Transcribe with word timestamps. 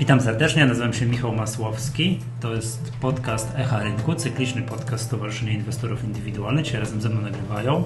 Witam 0.00 0.20
serdecznie, 0.20 0.66
nazywam 0.66 0.92
się 0.92 1.06
Michał 1.06 1.32
Masłowski. 1.32 2.20
To 2.40 2.54
jest 2.54 2.92
podcast 3.00 3.52
Echa 3.56 3.82
Rynku, 3.82 4.14
cykliczny 4.14 4.62
podcast 4.62 5.04
Stowarzyszenia 5.04 5.52
Inwestorów 5.52 6.04
Indywidualnych. 6.04 6.64
Dzisiaj 6.64 6.80
razem 6.80 7.00
ze 7.00 7.08
mną 7.08 7.20
nagrywają 7.20 7.84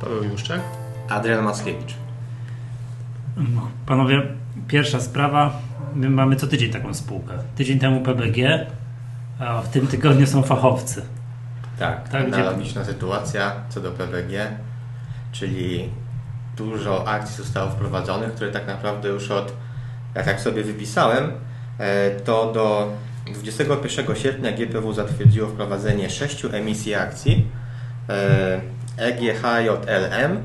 Paweł 0.00 0.24
Juszczak. 0.24 0.60
Adrian 1.08 1.44
Mackiewicz. 1.44 1.94
No, 3.36 3.68
Panowie, 3.86 4.22
pierwsza 4.68 5.00
sprawa. 5.00 5.60
My 5.94 6.10
mamy 6.10 6.36
co 6.36 6.46
tydzień 6.46 6.72
taką 6.72 6.94
spółkę. 6.94 7.32
Tydzień 7.56 7.78
temu 7.78 8.00
PBG, 8.00 8.66
a 9.38 9.60
w 9.62 9.68
tym 9.68 9.86
tygodniu 9.86 10.26
są 10.26 10.42
fachowcy. 10.42 11.02
Tak, 11.78 12.08
Tak, 12.08 12.28
gdzie- 12.30 12.36
analogiczna 12.42 12.84
sytuacja 12.84 13.52
co 13.68 13.80
do 13.80 13.90
PBG, 13.92 14.50
czyli 15.32 15.88
dużo 16.56 17.08
akcji 17.08 17.36
zostało 17.36 17.70
wprowadzonych, 17.70 18.32
które 18.34 18.50
tak 18.50 18.66
naprawdę 18.66 19.08
już 19.08 19.30
od, 19.30 19.52
jak 20.14 20.24
tak 20.24 20.40
sobie 20.40 20.64
wypisałem, 20.64 21.30
to 22.24 22.52
do 22.52 22.92
21 23.34 24.16
sierpnia 24.16 24.52
GPW 24.52 24.92
zatwierdziło 24.92 25.48
wprowadzenie 25.48 26.10
sześciu 26.10 26.48
emisji 26.52 26.94
akcji 26.94 27.46
e, 28.08 28.60
EGHJLM 28.96 30.42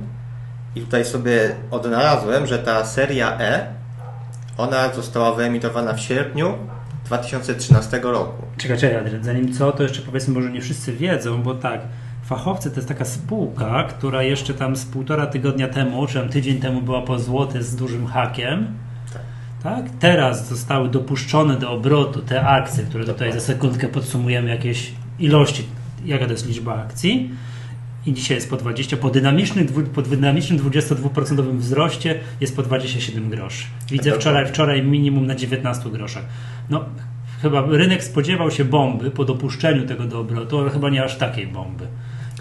i 0.75 0.81
tutaj 0.81 1.05
sobie 1.05 1.55
odnalazłem, 1.71 2.47
że 2.47 2.59
ta 2.59 2.85
seria 2.85 3.39
E 3.39 3.67
ona 4.57 4.93
została 4.93 5.33
wyemitowana 5.33 5.93
w 5.93 5.99
sierpniu 5.99 6.53
2013 7.05 7.99
roku. 8.03 8.43
Czekaj, 8.57 8.77
czekaj, 8.77 8.97
Adrian, 8.97 9.23
zanim 9.23 9.53
co, 9.53 9.71
to 9.71 9.83
jeszcze 9.83 10.01
powiedzmy, 10.01 10.33
może 10.33 10.51
nie 10.51 10.61
wszyscy 10.61 10.93
wiedzą, 10.93 11.43
bo 11.43 11.55
tak, 11.55 11.81
fachowcy 12.23 12.69
to 12.69 12.75
jest 12.75 12.87
taka 12.87 13.05
spółka, 13.05 13.83
która 13.83 14.23
jeszcze 14.23 14.53
tam 14.53 14.75
z 14.75 14.85
półtora 14.85 15.27
tygodnia 15.27 15.67
temu, 15.67 16.07
czy 16.07 16.13
tam 16.13 16.29
tydzień 16.29 16.59
temu 16.59 16.81
była 16.81 17.01
po 17.01 17.19
złoty 17.19 17.63
z 17.63 17.75
dużym 17.75 18.07
hakiem. 18.07 18.67
Tak. 19.63 19.85
Teraz 19.99 20.49
zostały 20.49 20.89
dopuszczone 20.89 21.57
do 21.57 21.71
obrotu 21.71 22.21
te 22.21 22.47
akcje, 22.47 22.83
które 22.83 23.05
tutaj 23.05 23.33
za 23.33 23.39
sekundkę 23.39 23.87
podsumujemy 23.87 24.49
jakieś 24.49 24.91
ilości, 25.19 25.65
jaka 26.05 26.25
to 26.25 26.31
jest 26.31 26.47
liczba 26.47 26.75
akcji. 26.75 27.29
I 28.05 28.13
dzisiaj 28.13 28.37
jest 28.37 28.49
po 28.49 28.57
20, 28.57 28.97
po 28.97 29.09
dynamicznym, 29.09 29.67
po 29.67 30.01
dynamicznym 30.01 30.59
22% 30.59 31.55
wzroście 31.57 32.19
jest 32.41 32.55
po 32.55 32.63
27 32.63 33.29
groszy. 33.29 33.65
Widzę 33.91 34.11
Tak, 34.11 34.19
wczoraj, 34.19 34.47
wczoraj 34.47 34.83
minimum 34.83 35.27
na 35.27 35.35
19 35.35 35.89
groszach. 35.89 36.23
No, 36.69 36.85
chyba 37.41 37.65
rynek 37.69 38.03
spodziewał 38.03 38.51
się 38.51 38.65
bomby 38.65 39.11
po 39.11 39.25
dopuszczeniu 39.25 39.85
tego 39.87 40.03
do 40.03 40.19
obrotu, 40.19 40.59
ale 40.59 40.69
chyba 40.69 40.89
nie 40.89 41.03
aż 41.03 41.17
takiej 41.17 41.47
bomby. 41.47 41.87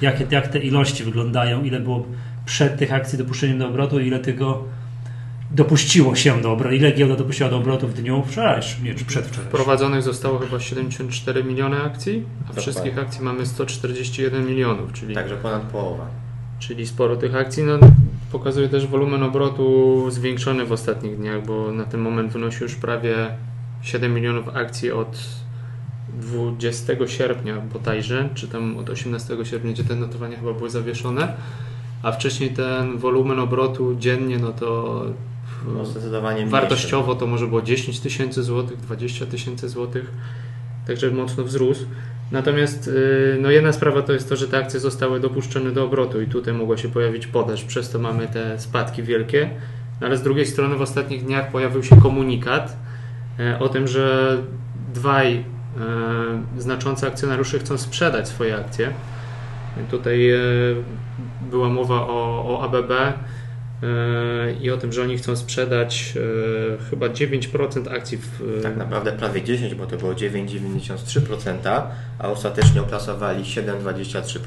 Jakie, 0.00 0.27
jak 0.31 0.48
te 0.48 0.59
ilości 0.59 1.05
wyglądają, 1.05 1.65
ile 1.65 1.81
było 1.81 2.06
przed 2.45 2.78
tych 2.78 2.93
akcji 2.93 3.19
dopuszczeniem 3.19 3.59
do 3.59 3.69
obrotu, 3.69 4.00
ile 4.00 4.19
tego 4.19 4.65
dopuściło 5.55 6.14
się 6.14 6.41
do 6.42 6.53
obrotu, 6.53 6.75
ile 6.75 6.92
giełda 6.92 7.17
dopuściła 7.17 7.50
do 7.50 7.56
obrotu 7.56 7.89
w 7.89 7.95
dniu 7.95 8.22
wczorajszym, 8.27 8.84
nie, 8.84 8.95
czy 8.95 9.05
przedwczorajszym. 9.05 9.45
Wprowadzonych 9.45 10.03
zostało 10.03 10.39
chyba 10.39 10.61
74 10.61 11.44
miliony 11.44 11.83
akcji, 11.83 12.25
a 12.27 12.39
Dokładnie. 12.39 12.62
wszystkich 12.62 12.98
akcji 12.98 13.25
mamy 13.25 13.47
141 13.47 14.47
milionów, 14.47 14.92
czyli, 14.92 15.14
Także 15.14 15.36
ponad 15.36 15.62
połowa. 15.62 16.06
czyli 16.59 16.86
sporo 16.86 17.17
tych 17.17 17.34
akcji. 17.34 17.64
No, 17.64 17.78
pokazuje 18.33 18.69
też 18.69 18.86
wolumen 18.86 19.22
obrotu 19.22 20.06
zwiększony 20.11 20.64
w 20.64 20.72
ostatnich 20.72 21.17
dniach, 21.17 21.47
bo 21.47 21.72
na 21.72 21.84
ten 21.84 22.00
moment 22.00 22.33
wynosi 22.33 22.62
już 22.62 22.75
prawie 22.75 23.14
7 23.83 24.14
milionów 24.14 24.56
akcji 24.56 24.92
od 24.92 25.19
20 26.20 26.92
sierpnia 27.06 27.56
bodajże, 27.72 28.28
czy 28.34 28.48
tam 28.48 28.77
od 28.77 28.91
18 28.91 29.37
sierpnia, 29.44 29.72
gdzie 29.72 29.84
te 29.84 29.97
notowania 29.97 30.39
chyba 30.39 30.53
były 30.53 30.70
zawieszone, 30.70 31.34
a 32.03 32.12
wcześniej 32.12 32.50
ten 32.50 32.98
wolumen 32.98 33.39
obrotu 33.39 33.97
dziennie, 33.98 34.39
no 34.39 34.53
to 34.53 35.05
No, 35.75 35.85
zdecydowanie. 35.85 36.47
Wartościowo 36.47 37.15
to 37.15 37.27
może 37.27 37.47
było 37.47 37.63
10 37.63 38.01
tysięcy 38.01 38.43
złotych, 38.43 38.81
20 38.81 39.27
tysięcy 39.27 39.69
złotych, 39.69 40.11
także 40.87 41.11
mocno 41.11 41.45
wzrósł. 41.45 41.87
Natomiast 42.33 42.87
yy, 42.87 43.39
no 43.41 43.51
jedna 43.51 43.73
sprawa 43.73 44.03
to 44.03 44.13
jest 44.13 44.28
to, 44.28 44.37
że 44.37 44.49
te 44.49 44.59
akcje 44.59 44.81
zostały 44.81 45.21
dopuszczone 45.21 45.71
do 45.71 45.84
obrotu 45.84 46.22
i 46.22 46.27
tutaj 46.27 46.55
mogła 46.55 46.77
się 46.77 46.89
pojawić 46.89 47.27
podaż, 47.27 47.65
przez 47.65 47.91
to 47.91 47.99
mamy 47.99 48.28
te 48.28 48.59
spadki 48.61 49.03
wielkie. 49.03 49.51
No 50.01 50.06
ale 50.06 50.17
z 50.17 50.22
drugiej 50.22 50.47
strony 50.47 50.77
w 50.77 50.83
ostatnich 50.83 51.25
dniach 51.25 51.51
pojawił 51.51 51.83
się 51.83 52.01
komunikat 52.01 52.77
e, 53.39 53.59
o 53.59 53.69
tym, 53.69 53.89
że 53.89 54.37
dwaj 54.95 55.34
e, 55.34 55.45
znaczący 56.59 57.06
akcjonariusze 57.06 57.59
chcą 57.59 57.78
sprzedać 57.78 58.28
swoje 58.28 58.56
akcje. 58.56 58.93
Tutaj 59.91 60.31
e, 60.31 60.39
była 61.51 61.69
mowa 61.69 61.95
o, 61.95 62.45
o 62.49 62.65
ABB 62.65 62.93
i 64.60 64.70
o 64.70 64.76
tym, 64.76 64.93
że 64.93 65.03
oni 65.03 65.19
chcą 65.19 65.37
sprzedać 65.37 66.15
e, 66.16 66.84
chyba 66.91 67.06
9% 67.06 67.94
akcji 67.94 68.19
w, 68.19 68.60
Tak 68.62 68.76
naprawdę 68.76 69.12
prawie 69.12 69.43
10, 69.43 69.75
bo 69.75 69.87
to 69.87 69.97
było 69.97 70.12
9,93%, 70.12 71.82
a 72.19 72.28
ostatecznie 72.28 72.81
oplasowali 72.81 73.42
7,23%. 73.44 74.38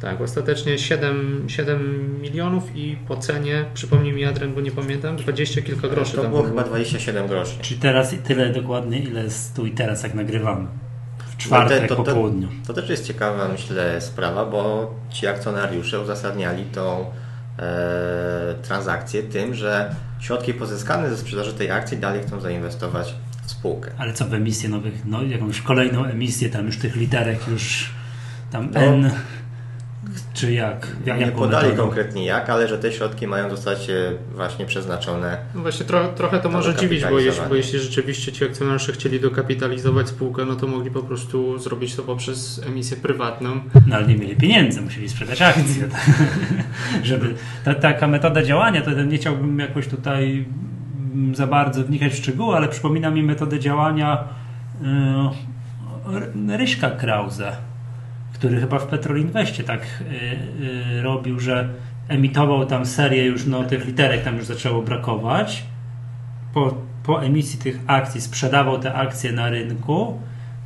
Tak, 0.00 0.20
ostatecznie 0.20 0.78
7, 0.78 1.44
7 1.48 2.18
milionów 2.22 2.76
i 2.76 2.96
po 3.08 3.16
cenie, 3.16 3.64
przypomnij 3.74 4.12
mi 4.12 4.24
Adrian, 4.24 4.54
bo 4.54 4.60
nie 4.60 4.70
pamiętam, 4.70 5.16
20 5.16 5.62
kilka 5.62 5.88
groszy. 5.88 6.16
To 6.16 6.22
tam 6.22 6.30
było 6.30 6.42
chyba 6.42 6.64
27 6.64 7.26
groszy. 7.26 7.52
Czyli 7.60 7.80
teraz 7.80 8.14
tyle 8.24 8.52
dokładnie, 8.52 8.98
ile 8.98 9.22
jest 9.24 9.56
tu 9.56 9.66
i 9.66 9.70
teraz, 9.70 10.02
jak 10.02 10.14
nagrywamy. 10.14 10.66
W 11.32 11.36
czwartek 11.36 11.82
No 11.82 11.88
to- 11.88 11.96
po 11.96 12.02
to- 12.02 12.14
południu. 12.14 12.48
To 12.66 12.74
też 12.74 12.90
jest 12.90 13.06
ciekawa, 13.06 13.48
myślę, 13.48 14.00
sprawa, 14.00 14.46
bo 14.46 14.94
ci 15.10 15.26
akcjonariusze 15.26 16.00
uzasadniali 16.00 16.64
tą 16.64 17.00
e, 17.00 17.04
transakcję 18.62 19.22
tym, 19.22 19.54
że 19.54 19.94
środki 20.20 20.54
pozyskane 20.54 21.10
ze 21.10 21.16
sprzedaży 21.16 21.52
tej 21.52 21.70
akcji 21.70 21.98
dalej 21.98 22.22
chcą 22.22 22.40
zainwestować 22.40 23.14
w 23.46 23.50
spółkę. 23.50 23.90
Ale 23.98 24.12
co 24.12 24.24
w 24.24 24.34
emisję 24.34 24.68
nowych, 24.68 25.04
no 25.04 25.22
jakąś 25.22 25.60
kolejną 25.60 26.04
emisję, 26.04 26.50
tam 26.50 26.66
już 26.66 26.78
tych 26.78 26.96
literek 26.96 27.48
już 27.48 27.90
tam 28.50 28.70
No. 28.74 28.80
N, 28.80 29.10
czy 30.34 30.52
jak? 30.52 30.86
jak 31.04 31.20
Nie 31.20 31.26
podali 31.26 31.68
metodą? 31.68 31.82
konkretnie 31.82 32.24
jak, 32.24 32.50
ale 32.50 32.68
że 32.68 32.78
te 32.78 32.92
środki 32.92 33.26
mają 33.26 33.50
zostać 33.50 33.90
e, 33.90 34.12
właśnie 34.34 34.66
przeznaczone 34.66 35.38
No 35.54 35.62
właśnie 35.62 35.86
trochę, 35.86 36.08
trochę 36.08 36.40
to 36.40 36.48
może 36.48 36.74
dziwić, 36.74 37.04
bo 37.04 37.18
jeśli, 37.18 37.42
bo 37.48 37.54
jeśli 37.54 37.78
rzeczywiście 37.78 38.32
ci 38.32 38.44
akcjonariusze 38.44 38.92
chcieli 38.92 39.20
dokapitalizować 39.20 40.08
spółkę, 40.08 40.44
no 40.44 40.56
to 40.56 40.66
mogli 40.66 40.90
po 40.90 41.02
prostu 41.02 41.58
zrobić 41.58 41.96
to 41.96 42.02
poprzez 42.02 42.60
emisję 42.66 42.96
prywatną. 42.96 43.60
No 43.86 43.96
ale 43.96 44.06
nie 44.06 44.16
mieli 44.16 44.36
pieniędzy, 44.36 44.80
musieli 44.80 45.08
sprzedać 45.08 45.42
akcje. 45.42 45.88
tak. 45.88 46.10
Żeby 47.02 47.34
ta, 47.64 47.74
taka 47.74 48.06
metoda 48.06 48.42
działania, 48.42 48.82
to 48.82 48.90
nie 49.02 49.16
chciałbym 49.16 49.58
jakoś 49.58 49.88
tutaj 49.88 50.46
mm, 51.14 51.34
za 51.34 51.46
bardzo 51.46 51.84
wnikać 51.84 52.12
w 52.12 52.16
szczegóły, 52.16 52.56
ale 52.56 52.68
przypomina 52.68 53.10
mi 53.10 53.22
metodę 53.22 53.60
działania 53.60 54.24
yy, 54.80 56.56
Ryśka 56.56 56.90
Krause, 56.90 57.52
który 58.40 58.60
chyba 58.60 58.78
w 58.78 58.86
Petrolinweście 58.86 59.64
tak 59.64 59.80
yy, 60.60 60.94
yy, 60.94 61.02
robił, 61.02 61.40
że 61.40 61.68
emitował 62.08 62.66
tam 62.66 62.86
serię 62.86 63.24
już, 63.24 63.46
no 63.46 63.64
tych 63.64 63.86
literek 63.86 64.24
tam 64.24 64.36
już 64.36 64.44
zaczęło 64.44 64.82
brakować. 64.82 65.62
Po, 66.54 66.74
po 67.02 67.24
emisji 67.24 67.58
tych 67.58 67.80
akcji 67.86 68.20
sprzedawał 68.20 68.78
te 68.78 68.94
akcje 68.94 69.32
na 69.32 69.50
rynku 69.50 70.18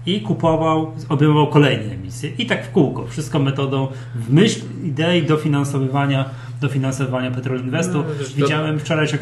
i 0.06 0.20
kupował, 0.20 0.92
obejmował 1.08 1.46
kolejne 1.46 1.94
emisje. 1.94 2.30
I 2.38 2.46
tak 2.46 2.66
w 2.66 2.70
kółko. 2.70 3.06
Wszystko 3.06 3.38
metodą 3.38 3.88
w 4.14 4.32
myśl 4.32 4.60
idei 4.84 5.22
dofinansowywania, 5.22 6.30
dofinansowywania 6.60 7.30
Petrolinwestu. 7.30 7.92
No, 7.98 8.02
to- 8.02 8.34
Widziałem 8.36 8.78
wczoraj, 8.78 9.08
że 9.08 9.18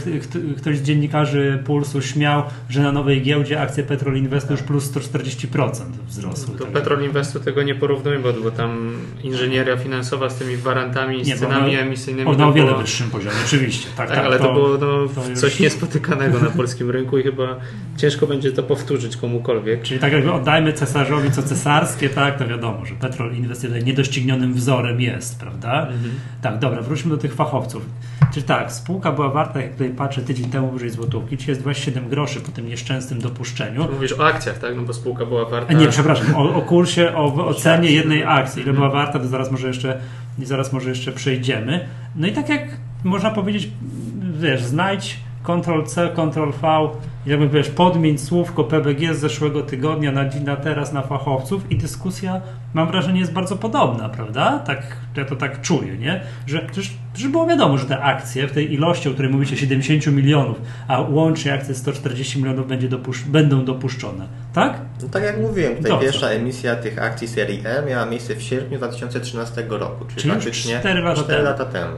ktoś 0.57 0.79
z 0.79 0.83
dziennikarzy 0.83 1.63
Pulsu 1.65 2.03
śmiał, 2.03 2.43
że 2.69 2.83
na 2.83 2.93
nowej 2.93 3.23
giełdzie 3.23 3.61
akcje 3.61 3.85
Petrolinwestu 3.85 4.53
już 4.53 4.63
plus 4.63 4.93
140% 4.93 5.73
wzrosły. 6.09 6.59
To 6.59 6.65
Tak. 6.65 6.73
Petrol 6.73 7.03
Investu 7.05 7.41
tego 7.41 7.63
nie 7.63 7.75
porównujmy, 7.75 8.33
bo, 8.43 8.51
tam 8.51 8.93
inżynieria 9.23 9.77
finansowa 9.77 10.31
z 10.31 10.35
tymi 10.35 10.57
gwarantami 10.57 11.19
i 11.21 11.23
Nie, 11.23 11.37
z 11.37 11.41
cenami 11.41 11.71
ona- 11.71 11.81
emisyjnymi. 11.81 12.29
O, 12.31 12.33
to 12.33 12.39
na 12.39 12.49
o 12.49 12.53
wiele 12.53 12.69
było- 12.71 12.81
wyższym 12.81 13.11
poziomie, 13.11 13.37
oczywiście. 13.47 13.89
Tak, 13.97 14.09
Tak, 14.09 14.17
tak, 14.17 14.27
ale 14.27 14.39
to, 14.39 14.53
było 14.53 14.69
no, 14.69 14.79
to 14.79 15.29
już- 15.31 15.39
coś 15.41 15.61
niespotykanego 15.61 16.39
na 16.41 16.51
polskim 16.51 16.91
rynku 16.91 17.19
i 17.19 17.23
chyba 17.23 17.57
ciężko 17.97 18.27
będzie 18.27 18.53
to 18.53 18.63
powtórzyć 18.63 19.17
komukolwiek. 19.17 19.83
Czyli 19.83 20.01
tak 20.01 20.13
jakby 20.13 20.33
oddajmy 20.33 20.73
cesarzowi 20.73 21.31
co 21.31 21.43
cesarskie, 21.43 22.09
tak, 22.09 22.39
to 22.39 22.49
wiadomo, 22.49 22.87
że 22.87 22.95
Petrol 22.95 23.33
tutaj 23.63 23.85
niedoścignionym 23.85 24.55
wzorem 24.55 25.01
jest, 25.01 25.41
prawda? 25.41 25.89
Tak, 26.43 26.59
dobra, 26.59 26.83
wróćmy 26.83 27.11
do 27.11 27.19
tych 27.23 27.35
fachowców. 27.35 27.83
Czyli 28.33 28.47
tak, 28.47 28.73
spółka 28.73 29.13
była 29.13 29.29
warta, 29.29 29.61
jak 29.61 29.73
tutaj 29.73 29.91
patrzę, 29.91 30.23
tydzień 30.23 30.51
temu 30.51 30.71
wyżej 30.71 30.91
złotówki, 30.91 31.37
czyli 31.37 31.49
jest 31.49 31.61
27 31.61 32.09
groszy 32.09 32.41
po 32.41 32.53
tym 32.53 32.69
nieszczęsnym 32.69 33.21
dopuszczeniu. 33.21 33.89
Mówisz 33.93 34.13
o 34.13 34.27
akcjach, 34.27 34.59
tak? 34.59 34.77
No 34.77 34.83
bo 34.83 34.93
spółka 34.93 35.27
była 35.27 35.45
warta. 35.45 35.71
A 35.71 35.73
nie, 35.73 35.89
przepraszam, 35.89 36.37
o, 36.37 36.55
o 36.55 36.63
kursie, 36.63 37.15
o, 37.17 37.47
o 37.47 37.55
cenie 37.55 37.91
jednej 37.91 38.25
akcji, 38.25 38.63
ile 38.63 38.73
była 38.73 38.91
warta, 38.91 39.19
to 39.19 39.29
zaraz 39.29 39.51
może 39.51 39.69
jeszcze, 39.69 40.01
zaraz 40.43 40.73
może 40.73 40.89
jeszcze 40.89 41.13
przejdziemy. 41.13 41.89
No 42.17 42.27
i 42.27 42.33
tak 42.33 42.49
jak 42.49 42.63
można 43.05 43.31
powiedzieć, 43.31 43.69
wiesz, 44.41 44.63
znajdź 44.63 45.19
Ctrl-C, 45.47 46.09
Ctrl-V 46.17 46.89
jakby 47.27 47.49
wiesz, 47.49 47.69
podmień 47.69 48.19
słówko 48.19 48.65
PBG 48.65 49.15
z 49.15 49.19
zeszłego 49.19 49.63
tygodnia 49.63 50.13
na, 50.13 50.25
na 50.45 50.57
teraz 50.57 50.93
na 50.93 51.03
fachowców 51.03 51.71
i 51.71 51.77
dyskusja, 51.77 52.41
mam 52.75 52.89
wrażenie, 52.89 53.21
jest 53.21 53.33
bardzo 53.33 53.57
podobna, 53.57 54.09
prawda? 54.09 54.59
Tak, 54.59 54.97
ja 55.17 55.25
to 55.25 55.37
tak 55.37 55.61
czuję, 55.61 55.97
nie? 55.99 56.21
Że, 56.47 56.67
że 57.15 57.29
było 57.29 57.47
wiadomo, 57.47 57.79
że 57.79 57.87
te 57.87 57.99
akcje 58.03 58.47
w 58.49 58.53
tej 58.53 58.73
ilości, 58.75 59.09
o 59.09 59.13
której 59.13 59.33
mówicie, 59.33 59.57
70 59.57 60.07
milionów, 60.07 60.61
a 60.89 61.01
łącznie 61.01 61.55
akcje 61.55 61.75
140 61.75 62.39
milionów 62.39 62.69
będzie 62.69 62.89
dopusz- 62.89 63.25
będą 63.27 63.65
dopuszczone, 63.65 64.27
tak? 64.53 64.81
No 65.03 65.09
tak 65.09 65.23
jak 65.23 65.41
mówiłem, 65.41 65.77
tutaj 65.77 65.91
Dobrze. 65.93 66.07
pierwsza 66.07 66.27
emisja 66.29 66.77
tych 66.77 67.03
akcji 67.03 67.29
serii 67.29 67.63
E 67.65 67.87
miała 67.87 68.07
miejsce 68.07 68.35
w 68.37 68.43
sierpniu 68.43 68.79
2013 68.79 69.65
roku, 69.69 70.05
czyli, 70.05 70.21
Czyli 70.21 70.31
praktycznie 70.33 70.79
cztery 70.79 71.01
lata 71.01 71.23
temu. 71.23 71.45
lata 71.45 71.65
temu. 71.65 71.97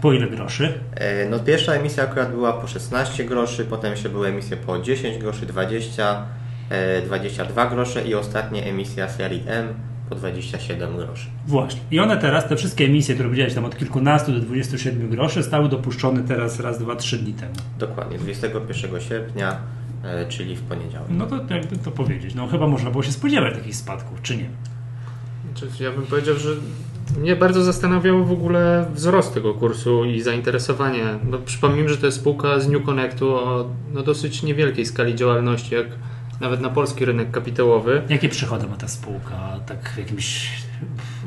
Po 0.00 0.12
ile 0.12 0.26
groszy? 0.28 0.72
E, 0.94 1.28
No 1.28 1.38
pierwsza 1.38 1.72
emisja 1.72 2.04
akurat 2.04 2.30
była 2.30 2.52
po 2.52 2.66
16 2.66 3.24
groszy, 3.24 3.64
potem 3.64 3.90
jeszcze 3.90 4.08
były 4.08 4.28
emisje 4.28 4.56
po 4.56 4.78
10 4.78 5.18
groszy, 5.18 5.46
20, 5.46 6.26
e, 6.70 7.02
22 7.02 7.66
grosze 7.66 8.04
i 8.08 8.14
ostatnia 8.14 8.62
emisja 8.62 9.08
serii 9.08 9.42
M 9.46 9.68
po 10.08 10.14
27 10.14 10.96
groszy. 10.96 11.26
Właśnie. 11.46 11.80
I 11.90 12.00
one 12.00 12.16
teraz, 12.18 12.48
te 12.48 12.56
wszystkie 12.56 12.84
emisje, 12.84 13.14
które 13.14 13.30
widziałeś 13.30 13.54
tam 13.54 13.64
od 13.64 13.76
kilkunastu 13.78 14.32
do 14.32 14.40
27 14.40 15.08
groszy, 15.10 15.42
zostały 15.42 15.68
dopuszczone 15.68 16.22
teraz 16.22 16.60
raz, 16.60 16.78
dwa, 16.78 16.96
trzy 16.96 17.18
dni 17.18 17.32
temu. 17.32 17.52
Dokładnie, 17.78 18.18
21 18.18 19.00
sierpnia, 19.00 19.56
e, 20.04 20.26
czyli 20.28 20.56
w 20.56 20.62
poniedziałek. 20.62 21.08
No 21.10 21.26
to 21.26 21.54
jakby 21.54 21.76
to 21.76 21.90
powiedzieć. 21.90 22.34
No 22.34 22.46
chyba 22.46 22.66
można 22.66 22.90
było 22.90 23.02
się 23.02 23.12
spodziewać 23.12 23.54
takich 23.54 23.76
spadków, 23.76 24.22
czy 24.22 24.36
nie? 24.36 24.46
Znaczy, 25.48 25.84
Ja 25.84 25.90
bym 25.90 26.06
powiedział, 26.06 26.36
że 26.36 26.48
mnie 27.18 27.36
bardzo 27.36 27.64
zastanawiał 27.64 28.24
w 28.24 28.32
ogóle 28.32 28.86
wzrost 28.94 29.34
tego 29.34 29.54
kursu 29.54 30.04
i 30.04 30.20
zainteresowanie. 30.20 31.04
No, 31.24 31.38
przypomnijmy, 31.38 31.88
że 31.88 31.96
to 31.96 32.06
jest 32.06 32.18
spółka 32.18 32.60
z 32.60 32.68
New 32.68 32.84
Connectu 32.84 33.34
o 33.34 33.68
no, 33.92 34.02
dosyć 34.02 34.42
niewielkiej 34.42 34.86
skali 34.86 35.14
działalności, 35.14 35.74
jak 35.74 35.86
nawet 36.40 36.60
na 36.60 36.68
polski 36.68 37.04
rynek 37.04 37.30
kapitałowy. 37.30 38.02
Jakie 38.08 38.28
przychody 38.28 38.66
ma 38.66 38.76
ta 38.76 38.88
spółka? 38.88 39.60
Tak 39.66 39.88
w 39.88 39.98
jakimś 39.98 40.50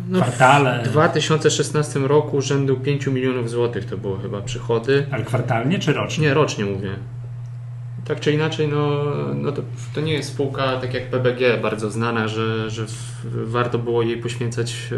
No, 0.10 0.22
kwartale? 0.22 0.84
W 0.86 0.88
2016 0.88 2.00
roku 2.00 2.42
rzędu 2.42 2.76
5 2.76 3.08
milionów 3.08 3.50
złotych 3.50 3.86
to 3.86 3.98
było 3.98 4.18
chyba 4.18 4.42
przychody. 4.42 5.06
Ale 5.12 5.24
kwartalnie 5.24 5.80
czy 5.80 5.94
rocznie? 5.94 6.28
Nie, 6.28 6.34
rocznie 6.34 6.66
mówię. 6.66 6.90
Tak 8.06 8.20
czy 8.20 8.32
inaczej, 8.32 8.68
no, 8.68 9.04
no 9.36 9.52
to, 9.52 9.62
to 9.96 10.02
nie 10.02 10.14
jest 10.14 10.30
spółka 10.30 10.78
tak 10.78 10.94
jak 10.94 11.10
PBG, 11.10 11.58
bardzo 11.62 11.92
znana, 11.92 12.28
że, 12.28 12.70
że 12.70 12.86
warto 13.26 13.80
było 13.80 14.02
jej 14.02 14.18
poświęcać 14.18 14.90
e, 14.92 14.96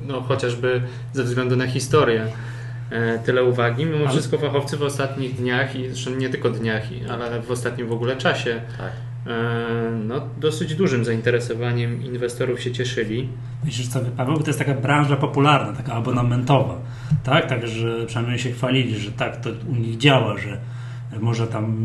no, 0.00 0.20
chociażby 0.20 0.82
ze 1.12 1.24
względu 1.24 1.56
na 1.56 1.66
historię 1.66 2.26
e, 2.90 3.18
tyle 3.18 3.44
uwagi. 3.44 3.84
Mimo 3.86 3.98
Ale- 3.98 4.08
wszystko 4.08 4.38
fachowcy 4.38 4.76
w 4.76 4.82
ostatnich 4.82 5.34
dniach 5.36 5.76
i 5.76 5.88
zresztą 5.88 6.10
nie 6.10 6.28
tylko 6.28 6.50
dniach, 6.50 6.82
ale 7.10 7.42
w 7.42 7.50
ostatnim 7.50 7.86
w 7.88 7.92
ogóle 7.92 8.16
czasie 8.16 8.60
Tak. 8.78 8.92
e, 9.26 9.90
no, 10.04 10.28
dosyć 10.40 10.74
dużym 10.74 11.04
zainteresowaniem 11.04 12.02
inwestorów 12.04 12.60
się 12.60 12.72
cieszyli. 12.72 13.28
Myślisz, 13.64 13.88
co 13.88 14.00
Paweł? 14.16 14.34
Bo 14.36 14.40
to 14.40 14.46
jest 14.46 14.58
taka 14.58 14.74
branża 14.74 15.16
popularna, 15.16 15.72
taka 15.72 15.92
abonamentowa. 15.92 16.78
Tak? 17.24 17.46
Także 17.48 18.06
przynajmniej 18.06 18.38
się 18.38 18.50
chwalili, 18.50 18.98
że 18.98 19.12
tak 19.12 19.40
to 19.40 19.50
u 19.68 19.74
nich 19.74 19.96
działa, 19.98 20.38
że 20.38 20.60
może 21.20 21.46
tam 21.46 21.76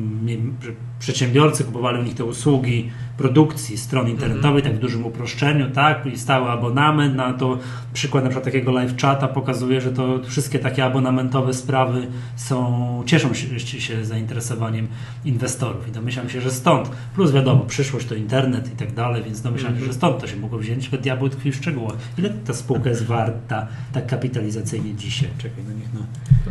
przedsiębiorcy 1.01 1.63
kupowali 1.63 2.00
u 2.00 2.03
nich 2.03 2.15
te 2.15 2.25
usługi 2.25 2.89
produkcji 3.18 3.77
stron 3.77 4.09
internetowej, 4.09 4.63
tak 4.63 4.75
w 4.75 4.80
dużym 4.80 5.06
uproszczeniu, 5.06 5.71
tak? 5.71 6.06
I 6.06 6.18
stały 6.18 6.50
abonament 6.50 7.15
na 7.15 7.33
to. 7.33 7.57
Przykład 7.94 8.24
na 8.24 8.30
przykład 8.30 8.45
takiego 8.45 8.71
live 8.71 9.01
chata 9.01 9.27
pokazuje, 9.27 9.81
że 9.81 9.92
to 9.92 10.19
wszystkie 10.24 10.59
takie 10.59 10.86
abonamentowe 10.86 11.53
sprawy 11.53 12.07
są, 12.36 13.03
cieszą 13.06 13.33
się, 13.33 13.59
się 13.59 14.06
zainteresowaniem 14.06 14.88
inwestorów. 15.25 15.88
I 15.88 15.92
domyślam 15.92 16.30
się, 16.30 16.42
że 16.42 16.51
stąd. 16.51 16.89
Plus 17.15 17.31
wiadomo, 17.31 17.65
przyszłość 17.65 18.07
to 18.07 18.15
internet 18.15 18.74
i 18.74 18.75
tak 18.75 18.94
dalej, 18.94 19.24
więc 19.24 19.42
domyślam 19.42 19.80
się, 19.80 19.86
że 19.86 19.94
stąd 19.94 20.21
to 20.21 20.27
się 20.27 20.36
mogło 20.36 20.59
wziąć. 20.59 20.89
Tylko 20.89 21.04
diabeł 21.04 21.30
tkwi 21.30 21.51
w 21.51 21.56
szczegółach. 21.56 21.95
Ile 22.18 22.30
ta 22.30 22.54
spółka 22.54 22.89
jest 22.89 23.06
warta 23.06 23.68
tak 23.94 24.07
kapitalizacyjnie 24.07 24.95
dzisiaj? 24.95 25.30
Czekaj, 25.38 25.63
no 25.68 25.74
niech 25.74 25.94
no. 25.94 26.00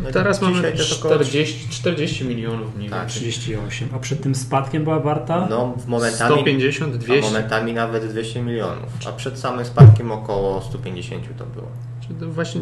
No 0.03 0.11
Teraz 0.11 0.41
mamy 0.41 0.61
to 0.61 0.67
jest 0.67 0.99
około 0.99 1.15
40, 1.15 1.69
40 1.69 2.25
milionów 2.25 2.75
mniej 2.77 2.89
Tak, 2.89 2.99
więcej. 2.99 3.21
38. 3.21 3.89
A 3.93 3.99
przed 3.99 4.21
tym 4.23 4.35
spadkiem 4.41 4.83
była 4.83 4.99
warta? 4.99 5.47
No, 5.49 5.73
w 5.77 5.87
momentami, 5.87 6.35
150, 6.35 6.95
a 6.95 6.97
200. 6.97 7.31
momentami 7.31 7.73
nawet 7.73 8.05
200 8.07 8.41
milionów, 8.41 8.89
a 9.09 9.11
przed 9.11 9.39
samym 9.39 9.65
spadkiem 9.65 10.11
około 10.11 10.61
150 10.61 11.37
to 11.37 11.45
było. 11.45 11.67
Czy 12.01 12.13
to 12.13 12.31
Właśnie 12.31 12.61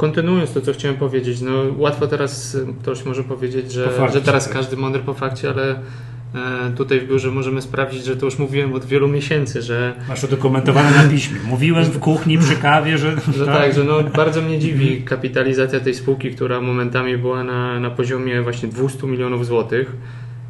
kontynuując 0.00 0.52
to, 0.52 0.60
co 0.60 0.72
chciałem 0.72 0.96
powiedzieć, 0.96 1.40
no 1.40 1.52
łatwo 1.78 2.06
teraz 2.06 2.54
y, 2.54 2.66
ktoś 2.82 3.04
może 3.04 3.24
powiedzieć, 3.24 3.66
Po 3.66 3.72
że, 3.72 3.88
fakcie, 3.90 4.18
że 4.18 4.24
teraz 4.24 4.48
każdy 4.48 4.76
mądry 4.76 5.02
po 5.02 5.14
fakcie, 5.14 5.50
ale 5.50 5.70
e, 5.70 6.70
tutaj 6.76 7.00
w 7.00 7.08
biurze 7.08 7.30
możemy 7.30 7.62
sprawdzić, 7.62 8.04
że 8.04 8.16
to 8.16 8.24
już 8.26 8.38
mówiłem 8.38 8.74
od 8.74 8.84
wielu 8.84 9.08
miesięcy, 9.08 9.62
że, 9.62 9.94
Masz 10.08 10.24
udokumentowane 10.24 10.90
na 10.90 11.10
piśmie. 11.10 11.38
Mówiłem 11.44 11.84
w 11.84 11.98
kuchni 11.98 12.38
przy 12.38 12.56
kawie, 12.56 12.98
że, 12.98 13.16
że 13.38 13.46
tak, 13.46 13.74
że 13.74 13.84
no, 13.84 14.02
bardzo 14.02 14.42
mnie 14.42 14.58
dziwi 14.58 15.02
kapitalizacja 15.02 15.80
tej 15.80 15.94
spółki, 15.94 16.30
która 16.30 16.60
momentami 16.60 17.18
była 17.18 17.44
na, 17.44 17.80
na 17.80 17.90
poziomie 17.90 18.42
właśnie 18.42 18.68
200 18.68 19.06
milionów 19.06 19.46
złotych. 19.46 19.96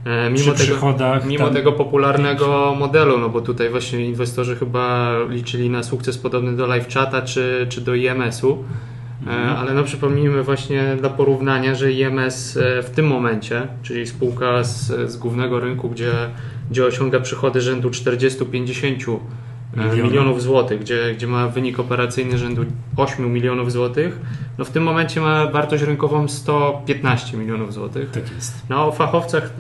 E, 0.05 0.35
przy 0.35 0.45
Mimo 0.45 0.57
tego. 0.59 1.27
Mimo 1.27 1.45
tam- 1.45 1.55
tego 1.55 1.73
popularnego 1.73 2.77
modelu, 2.79 3.19
no 3.19 3.29
bo 3.29 3.41
tutaj 3.41 3.71
właśnie 3.71 4.07
inwestorzy 4.07 4.57
chyba 4.57 5.17
liczyli 5.29 5.71
na 5.71 5.83
sukces 5.83 6.19
podobny 6.19 6.57
do 6.57 6.75
LiveChata 6.75 7.23
czy, 7.23 7.67
czy 7.69 7.81
do 7.81 7.95
IMS-u. 7.95 8.65
E, 9.27 9.31
Ale 9.31 9.75
no 9.75 9.85
przypomnijmy 9.85 10.43
właśnie 10.43 10.97
dla 11.01 11.11
porównania, 11.11 11.75
że 11.75 11.93
IMS 11.93 12.57
e, 12.57 12.83
w 12.83 12.91
tym 12.91 13.07
momencie, 13.07 13.67
czyli 13.83 14.07
spółka 14.07 14.65
z, 14.65 15.11
z 15.11 15.17
głównego 15.17 15.61
rynku, 15.61 15.89
gdzie, 15.89 16.13
gdzie 16.71 16.87
osiąga 16.87 17.21
przychody 17.21 17.61
rzędu 17.61 17.91
40-50 17.91 19.19
Milionów. 19.77 20.05
milionów 20.05 20.43
złotych, 20.43 20.81
gdzie, 20.81 21.15
gdzie 21.15 21.27
ma 21.27 21.49
wynik 21.49 21.79
operacyjny 21.79 22.39
rzędu 22.39 22.65
8 22.97 23.33
milionów 23.33 23.73
złotych, 23.73 24.19
no 24.59 24.65
w 24.65 24.71
tym 24.71 24.83
momencie 24.83 25.21
ma 25.21 25.47
wartość 25.47 25.83
rynkową 25.83 26.29
115 26.29 27.37
milionów 27.37 27.73
złotych. 27.73 28.11
Tak 28.11 28.33
jest. 28.37 28.63
No, 28.69 28.87
o 28.87 28.93
fachowcach 28.93 29.53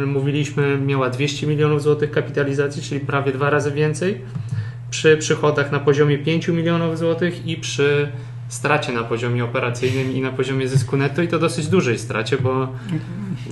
yy, 0.00 0.06
mówiliśmy, 0.06 0.78
miała 0.78 1.10
200 1.10 1.46
milionów 1.46 1.82
złotych 1.82 2.10
kapitalizacji, 2.10 2.82
czyli 2.82 3.00
prawie 3.00 3.32
dwa 3.32 3.50
razy 3.50 3.72
więcej. 3.72 4.20
Przy 4.90 5.16
przychodach 5.16 5.72
na 5.72 5.78
poziomie 5.78 6.18
5 6.18 6.48
milionów 6.48 6.98
złotych 6.98 7.46
i 7.46 7.56
przy 7.56 8.12
stracie 8.48 8.92
na 8.92 9.04
poziomie 9.04 9.44
operacyjnym 9.44 10.12
i 10.12 10.20
na 10.20 10.32
poziomie 10.32 10.68
zysku 10.68 10.96
netto 10.96 11.22
i 11.22 11.28
to 11.28 11.38
dosyć 11.38 11.66
dużej 11.66 11.98
stracie, 11.98 12.36
bo 12.38 12.54
No, 12.54 12.68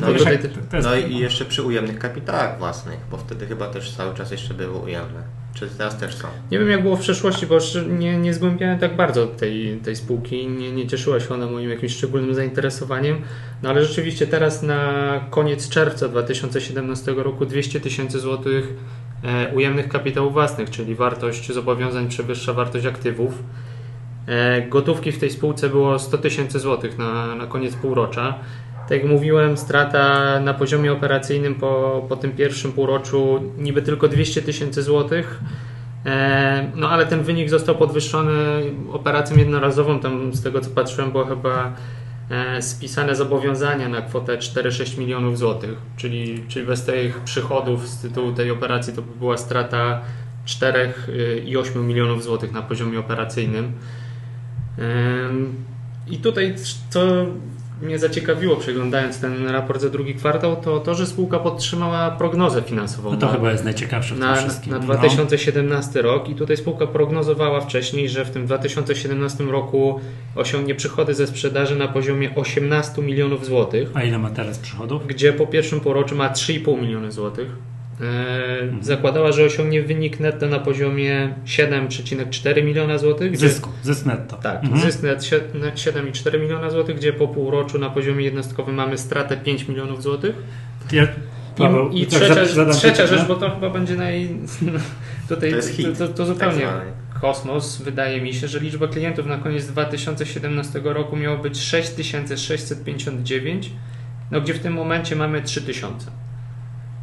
No 0.00 0.11
i, 0.11 0.19
tutaj- 0.19 0.38
no 0.82 0.96
i 0.96 1.19
jeszcze 1.19 1.44
przy 1.44 1.62
ujemnych 1.62 1.99
kapitałach 1.99 2.58
własnych, 2.58 2.99
bo 3.11 3.17
wtedy 3.17 3.46
chyba 3.46 3.67
też 3.67 3.93
cały 3.96 4.14
czas 4.14 4.31
jeszcze 4.31 4.55
były 4.55 4.79
ujemne. 4.79 5.23
Czy 5.55 5.69
teraz 5.79 5.96
też 5.99 6.14
są? 6.14 6.29
nie 6.50 6.58
wiem 6.58 6.69
jak 6.70 6.82
było 6.82 6.96
w 6.96 7.00
przeszłości, 7.00 7.46
bo 7.46 7.58
nie, 7.99 8.19
nie 8.19 8.35
zgłębiałem 8.35 8.79
tak 8.79 8.96
bardzo 8.96 9.26
tej, 9.26 9.81
tej 9.85 9.96
spółki, 9.96 10.46
nie, 10.49 10.73
nie 10.73 10.87
cieszyła 10.87 11.20
się 11.20 11.35
ona 11.35 11.47
moim 11.47 11.70
jakimś 11.70 11.93
szczególnym 11.93 12.35
zainteresowaniem, 12.35 13.20
no 13.62 13.70
ale 13.70 13.85
rzeczywiście 13.85 14.26
teraz 14.26 14.62
na 14.62 15.20
koniec 15.31 15.69
czerwca 15.69 16.08
2017 16.08 17.12
roku 17.12 17.47
200 17.47 17.80
tysięcy 17.80 18.21
złotych 18.21 18.68
e, 19.25 19.54
ujemnych 19.54 19.88
kapitałów 19.88 20.33
własnych, 20.33 20.71
czyli 20.71 20.95
wartość 20.95 21.52
zobowiązań 21.52 22.09
przewyższa 22.09 22.52
wartość 22.52 22.87
aktywów. 22.87 23.42
E, 24.26 24.62
Gotówki 24.62 25.12
w 25.12 25.19
tej 25.19 25.31
spółce 25.31 25.69
było 25.69 25.99
100 25.99 26.19
tysięcy 26.19 26.59
złotych 26.59 26.99
na, 26.99 27.35
na 27.35 27.47
koniec 27.47 27.75
półrocza. 27.75 28.38
Tak 28.88 28.90
jak 28.90 29.04
mówiłem, 29.04 29.57
strata 29.57 30.40
na 30.40 30.54
poziomie 30.54 30.93
operacyjnym 30.93 31.54
po, 31.54 32.04
po 32.09 32.16
tym 32.16 32.33
pierwszym 32.33 32.73
półroczu 32.73 33.52
niby 33.59 33.83
tylko 33.83 34.09
200 34.09 34.43
tysięcy 34.43 34.83
złotych. 34.83 35.40
E, 36.07 36.71
No 36.75 36.90
ale 36.90 37.07
ten 37.07 37.23
wynik 37.23 37.50
został 37.50 37.75
podwyższony 37.75 38.33
operacją 38.93 39.37
jednorazową. 39.37 40.00
Tam 40.00 40.35
z 40.35 40.43
tego 40.43 40.61
co 40.61 40.71
patrzyłem 40.71 41.12
było 41.12 41.25
chyba 41.25 41.73
e, 42.31 42.62
spisane 42.62 43.16
zobowiązania 43.16 43.88
na 43.88 44.02
kwotę 44.02 44.38
4-6 44.38 44.99
milionów 44.99 45.38
złotych, 45.38 45.78
czyli, 45.97 46.45
czyli 46.49 46.66
bez 46.66 46.85
tych 46.85 47.21
przychodów 47.21 47.88
z 47.88 48.02
tytułu 48.02 48.33
tej 48.33 48.50
operacji 48.50 48.93
to 48.93 49.02
by 49.02 49.19
była 49.19 49.37
strata 49.37 50.00
4 50.45 50.93
i 51.45 51.57
8 51.57 51.87
milionów 51.87 52.25
złotych 52.25 52.52
na 52.52 52.62
poziomie 52.62 52.99
operacyjnym. 52.99 53.73
I 56.11 56.16
tutaj 56.16 56.54
co 56.90 57.00
mnie 57.83 57.99
zaciekawiło 57.99 58.57
przeglądając 58.57 59.21
ten 59.21 59.49
raport 59.49 59.81
za 59.81 59.88
drugi 59.90 60.14
kwartał, 60.14 60.57
to 60.57 60.81
to, 60.81 60.95
że 60.95 61.07
spółka 61.07 61.38
podtrzymała 61.38 62.11
prognozę 62.11 62.62
finansową 62.62 63.11
no 63.11 63.16
to 63.16 63.26
na, 63.26 63.33
chyba 63.33 63.52
jest 63.52 63.64
najciekawsze 63.64 64.14
w 64.14 64.19
tym 64.19 64.26
na, 64.28 64.35
wszystkim. 64.37 64.73
na 64.73 64.78
No. 64.78 64.85
2017 64.85 66.02
rok 66.02 66.28
i 66.28 66.35
tutaj 66.35 66.57
spółka 66.57 66.87
prognozowała 66.87 67.61
wcześniej, 67.61 68.09
że 68.09 68.25
w 68.25 68.31
tym 68.31 68.47
2017 68.47 69.45
roku 69.45 70.00
osiągnie 70.37 70.75
przychody 70.75 71.14
ze 71.14 71.26
sprzedaży 71.26 71.76
na 71.76 71.88
poziomie 71.88 72.35
18 72.35 73.02
milionów 73.02 73.47
złotych, 73.47 73.88
A 73.95 74.02
ile 74.02 74.19
ma 74.19 74.31
teraz 74.31 74.59
przychodów? 74.59 75.07
gdzie 75.07 75.33
po 75.33 75.47
pierwszym 75.47 75.81
półroczu 75.81 76.16
ma 76.16 76.28
3,5 76.33 76.81
miliony 76.81 77.12
złotych. 77.12 77.49
E, 78.00 78.04
zakładała, 78.80 79.32
że 79.32 79.44
osiągnie 79.44 79.82
wynik 79.82 80.20
netto 80.20 80.48
na 80.48 80.58
poziomie 80.58 81.34
7,4 81.46 82.64
miliona 82.64 82.98
złotych. 82.98 83.36
Zysku, 83.36 83.70
zysk 83.82 84.06
netto. 84.06 84.36
Tak, 84.36 84.64
Mhm. 84.64 84.80
zysk 84.82 85.02
net 85.02 85.24
sie- 85.24 85.54
net 85.60 85.74
7,4 85.78 86.40
miliona 86.40 86.70
złotych, 86.70 86.96
gdzie 86.96 87.12
po 87.12 87.28
półroczu 87.28 87.78
na 87.78 87.90
poziomie 87.90 88.24
jednostkowym 88.24 88.74
mamy 88.74 88.98
stratę 88.98 89.36
5 89.36 89.68
milionów 89.68 90.02
złotych. 90.02 90.34
Ja, 90.92 91.06
Paweł, 91.58 91.90
I, 91.90 92.02
i 92.02 92.06
tak 92.06 92.20
trzecia, 92.20 92.44
zadam 92.46 92.74
trzecia 92.74 93.02
pytanie. 93.02 93.18
rzecz, 93.18 93.28
bo 93.28 93.34
to 93.34 93.50
chyba 93.50 93.70
będzie 93.70 93.96
naj... 93.96 94.28
Tutaj 95.28 95.50
To 95.50 95.56
jest 95.56 95.68
hit, 95.70 95.98
to, 95.98 96.08
to 96.08 96.26
zupełnie 96.26 96.60
tak 96.60 97.20
kosmos. 97.20 97.82
Wydaje 97.82 98.20
mi 98.20 98.34
się, 98.34 98.48
że 98.48 98.60
liczba 98.60 98.88
klientów 98.88 99.26
na 99.26 99.38
koniec 99.38 99.66
2017 99.66 100.80
roku 100.84 101.16
miała 101.16 101.36
być 101.36 101.58
6659, 101.58 103.70
no 104.30 104.40
gdzie 104.40 104.54
w 104.54 104.58
tym 104.58 104.72
momencie 104.72 105.16
mamy 105.16 105.42
3000. 105.42 106.06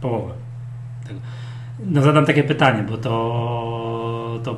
Połowę. 0.01 0.33
Tego. 1.13 1.25
No 1.85 2.01
zadam 2.01 2.25
takie 2.25 2.43
pytanie, 2.43 2.83
bo 2.83 2.97
to, 2.97 4.39
to 4.43 4.55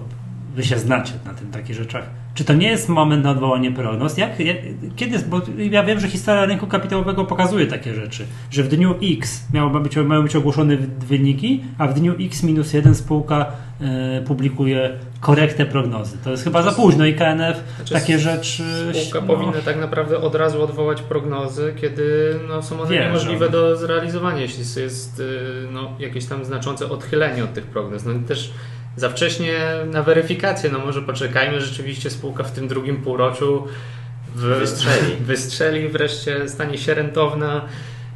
wy 0.55 0.63
się 0.63 0.79
znacie 0.79 1.13
na 1.25 1.33
tym 1.33 1.51
takich 1.51 1.75
rzeczach. 1.75 2.03
Czy 2.35 2.45
to 2.45 2.53
nie 2.53 2.67
jest 2.67 2.89
moment 2.89 3.23
na 3.23 3.31
odwołanie 3.31 3.71
prognoz? 3.71 4.17
Jak, 4.17 4.39
jak, 4.39 4.57
kiedy, 4.95 5.19
bo 5.19 5.41
ja 5.57 5.83
wiem, 5.83 5.99
że 5.99 6.07
historia 6.07 6.45
rynku 6.45 6.67
kapitałowego 6.67 7.25
pokazuje 7.25 7.67
takie 7.67 7.93
rzeczy, 7.93 8.25
że 8.51 8.63
w 8.63 8.67
dniu 8.67 8.95
X 9.03 9.45
miało 9.53 9.79
być, 9.79 9.95
mają 9.95 10.23
być 10.23 10.35
ogłoszone 10.35 10.77
wy- 10.77 11.05
wyniki, 11.05 11.63
a 11.77 11.87
w 11.87 11.93
dniu 11.93 12.13
X 12.19 12.43
minus 12.43 12.73
jeden 12.73 12.95
spółka 12.95 13.45
e, 13.81 14.21
publikuje 14.21 14.91
korektę 15.21 15.65
prognozy. 15.65 16.17
To 16.23 16.31
jest 16.31 16.43
chyba 16.43 16.61
za 16.61 16.71
późno 16.71 17.05
i 17.05 17.13
KNF 17.13 17.63
Znaczy, 17.75 17.93
takie 17.93 18.19
rzeczy... 18.19 18.63
Spółka 18.93 19.21
no, 19.27 19.33
powinna 19.35 19.61
tak 19.65 19.79
naprawdę 19.79 20.17
od 20.17 20.35
razu 20.35 20.63
odwołać 20.63 21.01
prognozy, 21.01 21.73
kiedy 21.81 22.35
no, 22.47 22.61
są 22.61 22.81
one 22.81 22.89
Wierzę. 22.91 23.05
niemożliwe 23.05 23.49
do 23.49 23.77
zrealizowania, 23.77 24.41
jeśli 24.41 24.81
jest 24.81 25.19
y, 25.19 25.23
no, 25.71 25.91
jakieś 25.99 26.25
tam 26.25 26.45
znaczące 26.45 26.89
odchylenie 26.89 27.43
od 27.43 27.53
tych 27.53 27.65
prognoz. 27.65 28.05
No 28.05 28.13
też 28.27 28.53
za 28.95 29.09
wcześnie 29.09 29.59
na 29.91 30.03
weryfikację, 30.03 30.69
no 30.69 30.79
może 30.79 31.01
poczekajmy, 31.01 31.61
rzeczywiście 31.61 32.09
spółka 32.09 32.43
w 32.43 32.51
tym 32.51 32.67
drugim 32.67 32.97
półroczu 32.97 33.67
w, 34.35 34.41
Wystrzeli. 34.41 35.15
wystrzeli, 35.25 35.87
wreszcie 35.89 36.49
stanie 36.49 36.77
się 36.77 36.93
rentowna. 36.93 37.61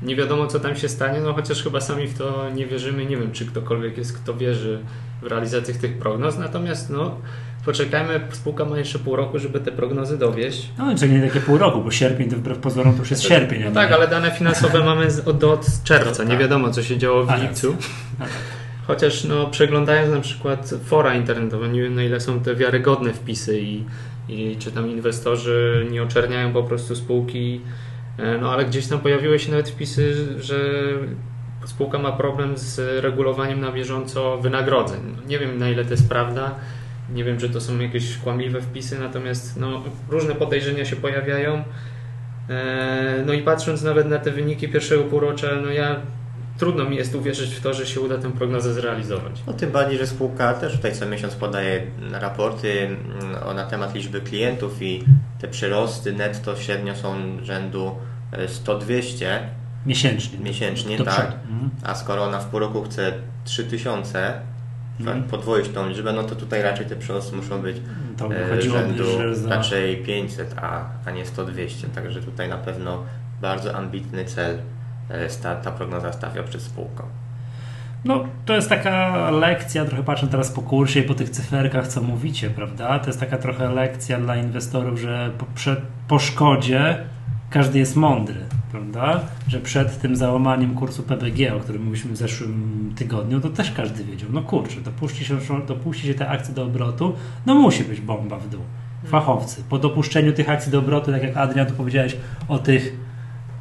Nie 0.01 0.15
wiadomo, 0.15 0.47
co 0.47 0.59
tam 0.59 0.75
się 0.75 0.89
stanie, 0.89 1.19
no 1.21 1.33
chociaż 1.33 1.63
chyba 1.63 1.81
sami 1.81 2.07
w 2.07 2.17
to 2.17 2.49
nie 2.55 2.65
wierzymy. 2.65 3.05
Nie 3.05 3.17
wiem, 3.17 3.31
czy 3.31 3.45
ktokolwiek 3.45 3.97
jest, 3.97 4.17
kto 4.21 4.33
wierzy 4.33 4.79
w 5.21 5.27
realizację 5.27 5.73
tych 5.73 5.97
prognoz. 5.97 6.37
Natomiast 6.37 6.89
no, 6.89 7.15
poczekajmy, 7.65 8.19
spółka 8.31 8.65
ma 8.65 8.77
jeszcze 8.77 8.99
pół 8.99 9.15
roku, 9.15 9.39
żeby 9.39 9.59
te 9.59 9.71
prognozy 9.71 10.17
dowieść. 10.17 10.69
No, 10.77 10.97
czyli 10.97 11.13
nie 11.13 11.27
takie 11.27 11.39
pół 11.39 11.57
roku, 11.57 11.81
bo 11.81 11.91
sierpień 11.91 12.29
to 12.29 12.35
wbrew 12.35 12.57
pozorom 12.57 12.93
to 12.93 12.99
już 12.99 13.11
jest 13.11 13.23
sierpień. 13.23 13.61
a 13.61 13.63
No 13.65 13.69
nie- 13.69 13.75
tak, 13.75 13.91
ale 13.91 14.07
dane 14.07 14.31
finansowe 14.31 14.79
mamy 14.83 15.07
od, 15.25 15.43
od 15.43 15.67
czerwca. 15.83 16.23
Nie 16.23 16.29
Tak. 16.29 16.39
wiadomo, 16.39 16.71
co 16.71 16.83
się 16.83 16.97
działo 16.97 17.25
w 17.25 17.29
A, 17.29 17.35
lipcu. 17.35 17.75
Chociaż 18.87 19.23
no, 19.23 19.47
przeglądając 19.47 20.13
na 20.13 20.21
przykład 20.21 20.73
fora 20.85 21.15
internetowe, 21.15 21.69
nie 21.69 21.81
wiem 21.81 21.95
na 21.95 22.03
ile 22.03 22.19
są 22.19 22.39
te 22.39 22.55
wiarygodne 22.55 23.13
wpisy 23.13 23.59
i, 23.61 23.83
i 24.29 24.57
czy 24.59 24.71
tam 24.71 24.91
inwestorzy 24.91 25.87
nie 25.91 26.03
oczerniają 26.03 26.53
po 26.53 26.63
prostu 26.63 26.95
spółki. 26.95 27.61
E, 28.17 28.37
No 28.37 28.51
ale 28.51 28.65
gdzieś 28.65 28.87
tam 28.87 28.99
pojawiły 28.99 29.39
się 29.39 29.51
nawet 29.51 29.69
wpisy, 29.69 30.27
że 30.41 30.55
spółka 31.65 31.97
ma 31.97 32.11
problem 32.11 32.57
z 32.57 33.03
regulowaniem 33.03 33.59
na 33.59 33.71
bieżąco 33.71 34.37
wynagrodzeń. 34.37 34.99
No, 35.17 35.27
Nie 35.27 35.39
wiem 35.39 35.57
na 35.57 35.69
ile 35.69 35.85
to 35.85 35.91
jest 35.91 36.09
prawda. 36.09 36.55
Nie 37.13 37.23
wiem, 37.23 37.37
czy 37.37 37.49
to 37.49 37.61
są 37.61 37.79
jakieś 37.79 38.17
kłamliwe 38.17 38.61
wpisy, 38.61 38.99
natomiast 38.99 39.59
no, 39.59 39.83
różne 40.09 40.35
podejrzenia 40.35 40.85
się 40.85 40.95
pojawiają. 40.95 41.63
E, 42.49 43.23
No 43.25 43.33
i 43.33 43.41
patrząc 43.41 43.83
nawet 43.83 44.07
na 44.07 44.19
te 44.19 44.31
wyniki 44.31 44.67
pierwszego 44.69 45.03
półrocza, 45.03 45.47
no 45.63 45.71
ja 45.71 45.95
trudno 46.57 46.89
mi 46.89 46.95
jest 46.95 47.15
uwierzyć 47.15 47.55
w 47.55 47.61
to, 47.61 47.73
że 47.73 47.85
się 47.85 48.01
uda 48.01 48.17
tę 48.17 48.31
prognozę 48.31 48.73
zrealizować. 48.73 49.43
No 49.47 49.53
tym 49.53 49.71
bardziej, 49.71 49.97
że 49.97 50.07
spółka 50.07 50.53
też 50.53 50.73
tutaj 50.75 50.95
co 50.95 51.05
miesiąc 51.05 51.35
podaje 51.35 51.83
raporty 52.11 52.81
mm, 52.81 53.43
o, 53.45 53.53
na 53.53 53.63
temat 53.65 53.95
liczby 53.95 54.21
klientów 54.21 54.81
i 54.81 55.03
te 55.41 55.47
przyrosty 55.47 56.13
netto 56.13 56.55
średnio 56.55 56.95
są 56.95 57.15
rzędu 57.43 57.91
e, 58.31 58.47
100-200 58.47 59.25
Miesięcznie. 59.85 60.39
miesięcznie, 60.39 60.97
Do 60.97 61.03
tak. 61.05 61.25
Mhm. 61.49 61.69
A 61.83 61.95
skoro 61.95 62.23
ona 62.23 62.39
w 62.39 62.45
pół 62.45 62.59
roku 62.59 62.83
chce 62.83 63.13
3000, 63.45 64.33
Mhm. 64.99 65.23
podwoić 65.23 65.69
tą 65.69 65.89
liczbę, 65.89 66.13
no 66.13 66.23
to 66.23 66.35
tutaj 66.35 66.61
raczej 66.61 66.85
te 66.85 66.95
przyrosty 66.95 67.35
muszą 67.35 67.61
być 67.61 67.77
To 68.17 68.29
e, 68.35 68.61
rzędu 68.61 69.03
za... 69.35 69.49
raczej 69.49 69.97
500, 69.97 70.53
a, 70.61 70.85
a 71.05 71.11
nie 71.11 71.25
100-200. 71.25 71.87
Także 71.95 72.21
tutaj 72.21 72.49
na 72.49 72.57
pewno 72.57 73.03
bardzo 73.41 73.75
ambitny 73.75 74.25
cel 74.25 74.57
e, 75.09 75.29
sta, 75.29 75.55
ta 75.55 75.71
prognoza 75.71 76.13
stawia 76.13 76.43
przed 76.43 76.61
spółką. 76.61 77.03
No, 78.05 78.23
to 78.45 78.55
jest 78.55 78.69
taka 78.69 79.29
lekcja, 79.31 79.85
trochę 79.85 80.03
patrzę 80.03 80.27
teraz 80.27 80.51
po 80.51 80.61
kursie 80.61 80.99
i 80.99 81.03
po 81.03 81.13
tych 81.13 81.29
cyferkach, 81.29 81.87
co 81.87 82.01
mówicie, 82.01 82.49
prawda? 82.49 82.99
To 82.99 83.07
jest 83.07 83.19
taka 83.19 83.37
trochę 83.37 83.73
lekcja 83.73 84.19
dla 84.19 84.35
inwestorów, 84.35 84.99
że 84.99 85.31
po, 85.37 85.45
przed, 85.55 85.79
po 86.07 86.19
szkodzie 86.19 86.97
każdy 87.49 87.79
jest 87.79 87.95
mądry, 87.95 88.39
prawda? 88.71 89.19
Że 89.47 89.59
przed 89.59 89.99
tym 89.99 90.15
załamaniem 90.15 90.75
kursu 90.75 91.03
PBG, 91.03 91.55
o 91.55 91.59
którym 91.59 91.83
mówiliśmy 91.83 92.11
w 92.11 92.17
zeszłym 92.17 92.93
tygodniu, 92.95 93.41
to 93.41 93.49
też 93.49 93.71
każdy 93.71 94.03
wiedział, 94.03 94.29
no 94.33 94.41
kurczę, 94.41 94.81
dopuści 94.81 95.25
się, 95.25 95.37
dopuści 95.67 96.07
się 96.07 96.13
te 96.13 96.29
akcje 96.29 96.53
do 96.53 96.63
obrotu, 96.63 97.15
no 97.45 97.55
musi 97.55 97.83
być 97.83 98.01
bomba 98.01 98.37
w 98.37 98.49
dół. 98.49 98.61
Fachowcy. 99.05 99.63
Po 99.69 99.79
dopuszczeniu 99.79 100.33
tych 100.33 100.49
akcji 100.49 100.71
do 100.71 100.79
obrotu, 100.79 101.11
tak 101.11 101.23
jak 101.23 101.37
Adrian 101.37 101.67
tu 101.67 101.73
powiedziałeś 101.73 102.17
o 102.47 102.59
tych 102.59 102.93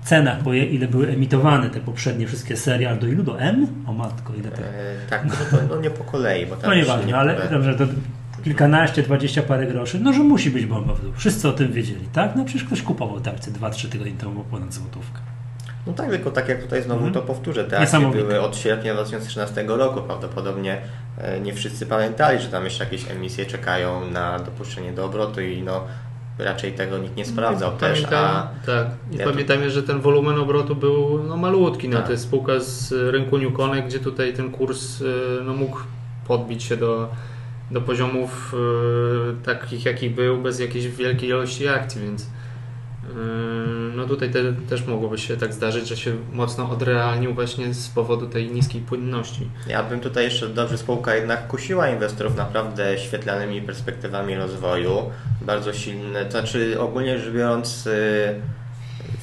cenach, 0.06 0.42
bo 0.42 0.54
ile 0.54 0.88
były 0.88 1.08
emitowane 1.08 1.70
te 1.70 1.80
poprzednie 1.80 2.26
wszystkie 2.26 2.56
serie, 2.56 2.90
aż 2.90 2.98
do 2.98 3.06
ilu? 3.06 3.22
Do 3.22 3.40
M? 3.40 3.66
O 3.86 3.92
matko, 3.92 4.32
ile 4.34 4.50
tych? 4.50 4.64
E, 4.66 4.96
tak, 5.10 5.24
no, 5.24 5.32
to, 5.50 5.56
no 5.74 5.80
nie 5.80 5.90
po 5.90 6.04
kolei, 6.04 6.46
bo 6.46 6.56
tam 6.56 6.70
No 6.70 6.76
nieważne, 6.76 7.16
ale 7.18 7.48
dobrze, 7.50 7.74
to 7.74 7.84
kilkanaście, 8.44 9.02
dwadzieścia 9.02 9.42
parę 9.42 9.66
groszy, 9.66 10.00
no 10.00 10.12
że 10.12 10.18
musi 10.18 10.50
być 10.50 10.66
bomba 10.66 10.94
w 10.94 11.02
dół. 11.02 11.12
Wszyscy 11.16 11.48
o 11.48 11.52
tym 11.52 11.72
wiedzieli, 11.72 12.08
tak? 12.12 12.36
No 12.36 12.44
przecież 12.44 12.64
ktoś 12.64 12.82
kupował 12.82 13.20
te 13.20 13.30
akcje 13.30 13.52
2-3 13.52 13.88
tygodnie 13.88 14.12
temu 14.12 14.32
po 14.32 14.50
ponad 14.50 14.74
złotówkę. 14.74 15.18
No 15.86 15.92
tak, 15.92 16.10
tylko 16.10 16.30
tak 16.30 16.48
jak 16.48 16.62
tutaj 16.62 16.82
znowu 16.82 17.06
Mhm. 17.06 17.14
to 17.14 17.22
powtórzę, 17.22 17.64
te 17.64 17.78
akcje 17.78 18.00
były 18.10 18.40
od 18.40 18.56
sierpnia 18.56 18.94
2013 18.94 19.64
roku. 19.66 20.00
Prawdopodobnie 20.02 20.78
e, 21.18 21.40
nie 21.40 21.54
wszyscy 21.54 21.86
pamiętali, 21.86 22.40
że 22.40 22.48
tam 22.48 22.64
jeszcze 22.64 22.84
jakieś 22.84 23.10
emisje 23.10 23.46
czekają 23.46 24.10
na 24.10 24.38
dopuszczenie 24.38 24.92
do 24.92 25.04
obrotu 25.04 25.40
i 25.40 25.62
no 25.62 25.84
raczej 26.38 26.72
tego 26.72 26.98
nikt 26.98 27.16
nie 27.16 27.24
sprawdzał 27.24 27.76
też, 27.76 28.02
Pamiętam, 28.02 28.24
a 28.24 28.48
tak. 28.66 28.86
I 29.12 29.16
Ja 29.16 29.24
pamiętajmy, 29.24 29.70
że 29.70 29.82
ten 29.82 30.00
wolumen 30.00 30.38
obrotu 30.38 30.76
był 30.76 31.22
no, 31.28 31.36
malutki. 31.36 31.88
No, 31.88 31.96
Tak. 31.96 32.06
to 32.06 32.12
jest 32.12 32.24
spółka 32.24 32.60
z 32.60 32.92
rynku 33.12 33.38
New 33.38 33.52
Connect, 33.52 33.86
gdzie 33.88 33.98
tutaj 33.98 34.32
ten 34.34 34.50
kurs 34.50 35.00
y, 35.00 35.14
no, 35.44 35.54
mógł 35.54 35.78
podbić 36.28 36.62
się 36.62 36.76
do, 36.76 37.08
do 37.70 37.80
poziomów 37.80 38.54
y, 38.54 39.44
takich, 39.44 39.84
jakich 39.84 40.14
był, 40.14 40.38
bez 40.38 40.60
jakiejś 40.60 40.88
wielkiej 40.88 41.28
ilości 41.28 41.68
akcji, 41.68 42.02
więc 42.02 42.22
y, 42.22 42.26
no 43.96 44.06
tutaj 44.06 44.30
te, 44.30 44.52
też 44.52 44.86
mogłoby 44.86 45.18
się 45.18 45.36
tak 45.36 45.52
zdarzyć, 45.52 45.88
że 45.88 45.96
się 45.96 46.16
mocno 46.32 46.70
odrealnił 46.70 47.34
właśnie 47.34 47.74
z 47.74 47.88
powodu 47.88 48.26
tej 48.26 48.50
niskiej 48.50 48.80
płynności. 48.80 49.50
Ja 49.68 49.82
bym 49.82 50.00
tutaj 50.00 50.24
jeszcze 50.24 50.48
dobrze 50.48 50.78
spółka 50.78 51.14
jednak 51.14 51.48
kusiła 51.48 51.88
inwestorów 51.88 52.36
naprawdę 52.36 52.98
świetlanymi 52.98 53.62
perspektywami 53.62 54.34
rozwoju. 54.34 55.10
Bardzo 55.42 55.72
silne, 55.72 56.24
to 56.24 56.30
znaczy 56.30 56.80
ogólnie 56.80 57.18
rzecz 57.18 57.34
biorąc 57.34 57.86
y, 57.86 58.40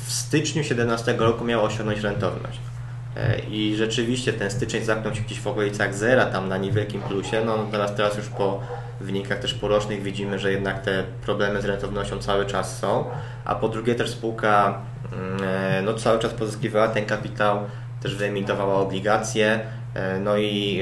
w 0.06 0.12
styczniu 0.12 0.64
2017 0.64 1.16
roku 1.18 1.46
miała 1.46 1.64
osiągnąć 1.64 2.00
rentowność. 2.00 2.60
E, 3.18 3.40
I 3.40 3.76
rzeczywiście 3.76 4.34
ten 4.34 4.52
styczeń 4.52 4.84
zamknął 4.84 5.16
się 5.16 5.22
gdzieś 5.22 5.40
w 5.40 5.48
okolicach 5.48 5.94
zera, 5.94 6.26
tam 6.26 6.50
na 6.50 6.58
niewielkim 6.58 7.02
plusie. 7.02 7.46
No 7.46 7.58
teraz, 7.72 7.96
teraz 7.96 8.18
już 8.18 8.28
po 8.28 8.62
wynikach 9.02 9.40
też 9.40 9.54
porocznych 9.54 10.04
widzimy, 10.04 10.40
że 10.40 10.52
jednak 10.52 10.82
te 10.82 11.04
problemy 11.22 11.62
z 11.62 11.66
rentownością 11.66 12.20
cały 12.20 12.46
czas 12.46 12.80
są. 12.80 13.06
A 13.46 13.56
po 13.56 13.70
drugie 13.70 13.96
też 13.96 14.10
spółka 14.10 14.82
mm, 15.14 15.44
e, 15.44 15.82
no, 15.82 15.94
cały 15.94 16.20
czas 16.20 16.34
pozyskiwała 16.34 16.88
ten 16.88 17.06
kapitał, 17.06 17.60
też 18.02 18.16
wyemitowała 18.16 18.76
obligacje, 18.76 19.60
e, 19.94 20.20
no 20.20 20.38
i 20.38 20.82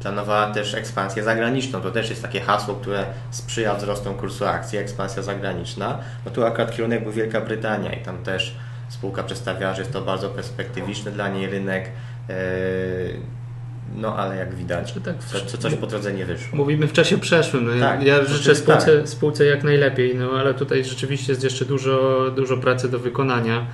planowała 0.00 0.52
też 0.52 0.74
ekspansję 0.74 1.22
zagraniczną. 1.22 1.80
To 1.80 1.90
też 1.90 2.10
jest 2.10 2.22
takie 2.22 2.40
hasło, 2.40 2.74
które 2.74 3.06
sprzyja 3.30 3.74
wzrostom 3.74 4.14
kursu 4.14 4.46
akcji, 4.46 4.78
ekspansja 4.78 5.22
zagraniczna. 5.22 5.98
No 6.24 6.30
tu 6.30 6.44
akurat 6.44 6.76
kierunek 6.76 7.02
był 7.02 7.12
Wielka 7.12 7.40
Brytania 7.40 7.92
i 7.92 8.02
tam 8.02 8.18
też 8.18 8.56
spółka 8.96 9.22
przedstawiała, 9.22 9.74
że 9.74 9.80
jest 9.80 9.92
to 9.92 10.02
bardzo 10.02 10.28
perspektywiczny 10.28 11.10
dla 11.12 11.28
niej 11.28 11.46
rynek. 11.46 11.90
e, 12.28 12.34
No 13.96 14.16
ale 14.16 14.36
jak 14.36 14.54
widać, 14.54 14.92
Czy 14.92 15.00
tak 15.00 15.18
co, 15.18 15.40
co, 15.40 15.58
coś 15.58 15.74
po 15.74 15.86
drodze 15.86 16.12
nie 16.12 16.26
wyszło. 16.26 16.56
Mówimy 16.56 16.86
w 16.86 16.92
czasie 16.92 17.18
przeszłym. 17.18 17.66
No, 17.66 17.86
Tak, 17.86 18.02
ja 18.02 18.24
życzę 18.24 18.54
spółce, 18.54 18.98
tak. 18.98 19.08
spółce 19.08 19.44
jak 19.44 19.64
najlepiej, 19.64 20.14
no 20.16 20.30
ale 20.30 20.54
tutaj 20.54 20.84
rzeczywiście 20.84 21.32
jest 21.32 21.44
jeszcze 21.44 21.64
dużo, 21.64 22.24
dużo 22.36 22.56
pracy 22.56 22.88
do 22.90 22.98
wykonania. 22.98 23.66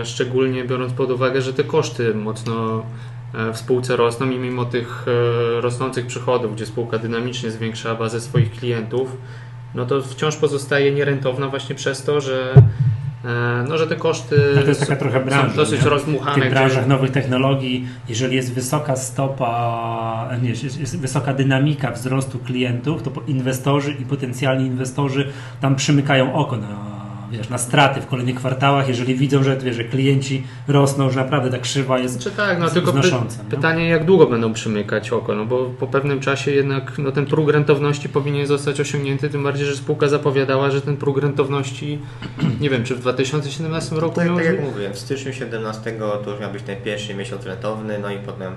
E, 0.00 0.04
szczególnie 0.04 0.64
biorąc 0.64 0.92
pod 0.92 1.10
uwagę, 1.10 1.42
że 1.42 1.52
te 1.52 1.64
koszty 1.64 2.14
mocno 2.14 2.82
e, 3.34 3.52
w 3.52 3.56
spółce 3.56 3.96
rosną 3.96 4.30
i 4.30 4.38
mimo 4.38 4.64
tych 4.64 5.06
rosnących 5.60 6.06
przychodów, 6.06 6.54
gdzie 6.54 6.66
spółka 6.66 6.98
dynamicznie 6.98 7.50
zwiększa 7.50 7.94
bazę 7.94 8.20
swoich 8.20 8.50
klientów, 8.52 9.16
no 9.74 9.86
to 9.86 10.02
wciąż 10.02 10.36
pozostaje 10.36 10.92
nierentowna 10.92 11.48
właśnie 11.48 11.74
przez 11.74 12.02
to, 12.02 12.20
że 12.20 12.54
no, 13.68 13.78
że 13.78 13.86
te 13.86 13.96
koszty 13.96 14.36
Ale 14.52 14.62
to 14.62 14.68
jest 14.68 14.80
taka 14.80 14.96
trochę 14.96 15.20
branża, 15.20 15.50
są 15.50 15.56
dosyć 15.56 15.78
nie? 15.80 15.84
W 15.84 15.86
rozdmuchane. 15.86 16.34
tych 16.34 16.44
gdzie- 16.44 16.54
branżach 16.54 16.86
nowych 16.86 17.10
technologii, 17.10 17.86
jeżeli 18.08 18.36
jest 18.36 18.54
wysoka 18.54 18.96
stopa, 18.96 20.30
nie, 20.42 20.48
jest, 20.50 21.00
wysoka 21.00 21.34
dynamika 21.34 21.90
wzrostu 21.90 22.38
klientów, 22.38 23.02
to 23.02 23.10
inwestorzy 23.26 23.92
i 23.92 24.04
potencjalni 24.04 24.66
inwestorzy 24.66 25.28
tam 25.60 25.76
przymykają 25.76 26.34
oko 26.34 26.56
na, 26.56 26.93
wiesz, 27.36 27.48
na 27.48 27.58
straty 27.58 28.00
w 28.00 28.06
kolejnych 28.06 28.36
kwartałach, 28.36 28.88
jeżeli 28.88 29.14
widzą, 29.14 29.42
że, 29.42 29.56
wiesz, 29.56 29.76
że 29.76 29.84
klienci 29.84 30.46
rosną, 30.68 31.10
że 31.10 31.20
naprawdę 31.20 31.50
ta 31.50 31.58
krzywa 31.58 31.98
jest 31.98 32.18
Czy 32.18 32.30
tak, 32.30 32.58
no 32.58 32.70
tylko 32.70 32.92
py 32.92 33.10
pytanie, 33.50 33.88
jak 33.88 34.04
długo 34.04 34.26
będą 34.26 34.52
przymykać 34.52 35.12
oko, 35.12 35.34
no 35.34 35.44
bo 35.46 35.64
po 35.64 35.86
pewnym 35.86 36.20
czasie 36.20 36.50
jednak 36.50 36.98
no, 36.98 37.12
ten 37.12 37.26
próg 37.26 37.50
rentowności 37.50 38.08
powinien 38.08 38.46
zostać 38.46 38.80
osiągnięty, 38.80 39.28
tym 39.30 39.42
bardziej, 39.42 39.66
że 39.66 39.76
spółka 39.76 40.08
zapowiadała, 40.08 40.70
że 40.70 40.80
ten 40.80 40.96
próg 40.96 41.18
rentowności, 41.18 41.98
nie 42.60 42.70
wiem, 42.70 42.84
czy 42.84 42.94
w 42.94 43.00
2017 43.00 43.96
roku 43.96 44.16
Tak, 44.16 44.28
tak 44.36 44.44
jak 44.44 44.60
mówiłem, 44.60 44.92
w 44.92 44.98
styczniu 44.98 45.32
17 45.32 45.94
to 46.24 46.30
już 46.30 46.40
miał 46.40 46.52
być 46.52 46.62
ten 46.62 46.82
pierwszy 46.82 47.14
miesiąc 47.14 47.46
rentowny, 47.46 47.98
no 47.98 48.10
i 48.10 48.18
potem 48.18 48.52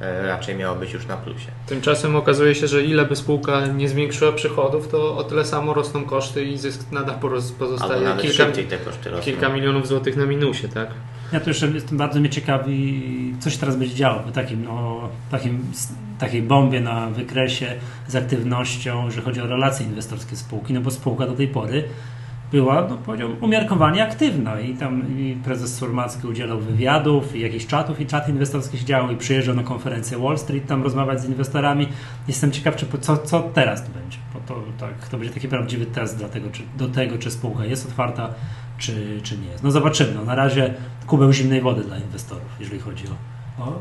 raczej 0.00 0.56
miało 0.56 0.76
być 0.76 0.92
już 0.92 1.06
na 1.06 1.16
plusie. 1.16 1.50
Tymczasem 1.66 2.16
okazuje 2.16 2.54
się, 2.54 2.66
że 2.66 2.84
ile 2.84 3.04
by 3.04 3.16
spółka 3.16 3.66
nie 3.66 3.88
zwiększyła 3.88 4.32
przychodów, 4.32 4.88
to 4.88 5.16
o 5.16 5.24
tyle 5.24 5.44
samo 5.44 5.74
rosną 5.74 6.04
koszty 6.04 6.44
i 6.44 6.58
zysk 6.58 6.92
nadal 6.92 7.18
pozostaje 7.58 8.04
nawet 8.04 8.22
kilka, 8.22 8.36
szybciej 8.36 8.64
te 8.64 8.78
koszty 8.78 9.10
rosną. 9.10 9.24
kilka 9.24 9.48
milionów 9.48 9.88
złotych 9.88 10.16
na 10.16 10.26
minusie, 10.26 10.68
tak? 10.68 10.88
Ja 11.32 11.40
to 11.40 11.50
jeszcze 11.50 11.66
jestem 11.66 11.98
bardzo 11.98 12.20
mnie 12.20 12.30
ciekawi, 12.30 13.34
co 13.40 13.50
się 13.50 13.58
teraz 13.58 13.76
będzie 13.76 13.94
działo 13.94 14.20
po 14.20 14.30
takim, 14.30 14.64
no, 14.64 15.08
takim, 15.30 15.72
takiej 16.18 16.42
bombie 16.42 16.80
na 16.80 17.10
wykresie 17.10 17.74
z 18.08 18.16
aktywnością, 18.16 19.04
jeżeli 19.04 19.24
chodzi 19.24 19.40
o 19.40 19.46
relacje 19.46 19.86
inwestorskie 19.86 20.36
spółki, 20.36 20.74
no 20.74 20.80
bo 20.80 20.90
spółka 20.90 21.26
do 21.26 21.32
tej 21.32 21.48
pory 21.48 21.88
była, 22.52 22.86
no 22.90 22.96
powiedziałbym, 22.96 23.44
umiarkowanie 23.44 24.02
aktywna 24.02 24.60
i 24.60 24.74
tam 24.74 25.18
i 25.18 25.36
prezes 25.44 25.74
Surmacki 25.76 26.26
udzielał 26.26 26.58
wywiadów 26.60 27.36
i 27.36 27.40
jakichś 27.40 27.66
czatów 27.66 28.00
i 28.00 28.06
czaty 28.06 28.30
inwestorskie 28.30 28.78
się 28.78 28.84
działy 28.84 29.12
i 29.12 29.16
przyjeżdżał 29.16 29.54
na 29.54 29.62
konferencję 29.62 30.18
Wall 30.18 30.38
Street 30.38 30.66
tam 30.66 30.82
rozmawiać 30.82 31.20
z 31.20 31.28
inwestorami. 31.28 31.88
Jestem 32.28 32.50
ciekaw, 32.52 32.76
czy, 32.76 32.86
po- 32.86 32.98
co, 32.98 33.16
co 33.16 33.40
teraz 33.40 33.84
to 33.84 33.90
będzie, 34.00 34.18
bo 34.34 34.40
to, 34.40 34.62
tak, 34.78 35.08
to 35.08 35.18
będzie 35.18 35.34
taki 35.34 35.48
prawdziwy 35.48 35.86
test 35.86 36.18
dla 36.18 36.28
tego, 36.28 36.50
czy, 36.50 36.62
do 36.78 36.88
tego, 36.88 37.18
czy 37.18 37.30
spółka 37.30 37.64
jest 37.64 37.86
otwarta, 37.86 38.30
czy, 38.78 39.20
czy 39.22 39.38
nie 39.38 39.48
jest. 39.48 39.64
No 39.64 39.70
zobaczymy. 39.70 40.14
No, 40.14 40.24
na 40.24 40.34
razie 40.34 40.74
kubeł 41.06 41.32
zimnej 41.32 41.60
wody 41.60 41.84
dla 41.84 41.98
inwestorów, 41.98 42.56
jeżeli 42.60 42.80
chodzi 42.80 43.04
o, 43.08 43.64
o, 43.64 43.78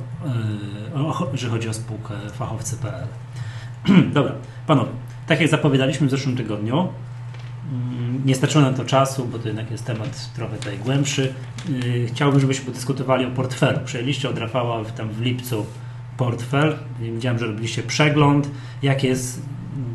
yy, 0.96 1.08
o 1.08 1.28
jeżeli 1.32 1.52
chodzi 1.52 1.70
o 1.70 1.74
spółkę 1.74 2.14
fachowcy.pl. 2.34 3.08
Dobra, 4.14 4.32
panowie, 4.68 4.92
tak 5.28 5.42
jak 5.42 5.50
zapowiadaliśmy 5.50 6.08
w 6.08 6.12
zeszłym 6.12 6.38
tygodniu, 6.38 6.88
nie 8.26 8.36
starczyło 8.36 8.64
nam 8.64 8.74
to 8.74 8.86
czasu, 8.86 9.26
bo 9.26 9.40
to 9.40 9.48
jednak 9.48 9.72
jest 9.72 9.86
temat 9.86 10.34
trochę 10.36 10.58
tutaj 10.58 10.78
głębszy. 10.78 11.34
Yy, 11.70 12.08
Chciałbym, 12.08 12.40
żebyśmy 12.40 12.66
podyskutowali 12.66 13.26
o 13.26 13.32
portfelu. 13.32 13.80
Przejęliście 13.86 14.30
od 14.30 14.38
Rafała 14.38 14.84
w- 14.84 14.92
tam 14.92 15.10
w 15.10 15.22
lipcu 15.22 15.66
portfel. 16.18 16.76
Widziałem, 17.00 17.40
że 17.40 17.46
robiliście 17.48 17.84
przegląd. 17.84 18.50
Jak 18.82 19.04
jest 19.04 19.42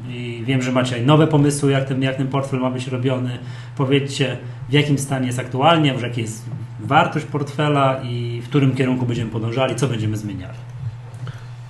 i 0.09 0.43
wiem, 0.47 0.63
że 0.63 0.73
macie 0.73 1.03
nowe 1.03 1.27
pomysły, 1.27 1.73
jak 1.73 1.85
ten, 1.89 2.03
jak 2.03 2.17
ten 2.17 2.29
portfel 2.29 2.61
ma 2.61 2.71
być 2.71 2.87
robiony. 2.87 3.39
Powiedzcie, 3.77 4.39
w 4.69 4.73
jakim 4.73 4.99
stanie 4.99 5.27
jest 5.27 5.39
aktualnie, 5.39 5.93
może 5.93 6.09
jaka 6.09 6.21
jest 6.21 6.45
wartość 6.81 7.27
portfela 7.27 8.01
i 8.05 8.41
w 8.45 8.49
którym 8.49 8.75
kierunku 8.75 9.07
będziemy 9.07 9.31
podążali, 9.31 9.75
co 9.75 9.89
będziemy 9.89 10.17
zmieniali. 10.17 10.59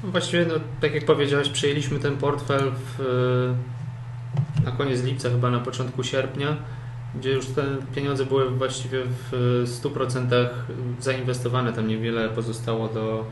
Właściwie, 0.04 0.46
no, 0.46 0.54
tak 0.80 0.94
jak 0.94 1.04
powiedziałeś, 1.04 1.48
przejęliśmy 1.48 1.98
ten 1.98 2.16
portfel 2.16 2.60
w, 2.98 3.54
na 4.64 4.70
koniec 4.70 5.02
lipca, 5.02 5.30
chyba 5.30 5.50
na 5.50 5.60
początku 5.60 6.04
sierpnia, 6.04 6.56
gdzie 7.14 7.30
już 7.32 7.46
te 7.46 7.64
pieniądze 7.94 8.26
były 8.26 8.50
właściwie 8.50 9.02
w 9.04 9.64
100% 9.82 10.48
zainwestowane. 11.00 11.72
Tam 11.72 11.88
niewiele 11.88 12.28
pozostało 12.28 12.88
do 12.88 13.26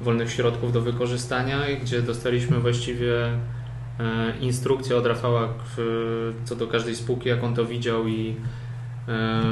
wolnych 0.00 0.32
środków 0.32 0.72
do 0.72 0.80
wykorzystania, 0.80 1.58
gdzie 1.82 2.02
dostaliśmy 2.02 2.60
właściwie 2.60 3.24
e, 3.24 3.32
instrukcję 4.40 4.96
od 4.96 5.06
Rafała 5.06 5.48
w, 5.76 6.34
co 6.44 6.56
do 6.56 6.66
każdej 6.66 6.96
spółki, 6.96 7.28
jak 7.28 7.44
on 7.44 7.54
to 7.54 7.64
widział 7.64 8.06
i 8.06 8.36
e, 9.08 9.42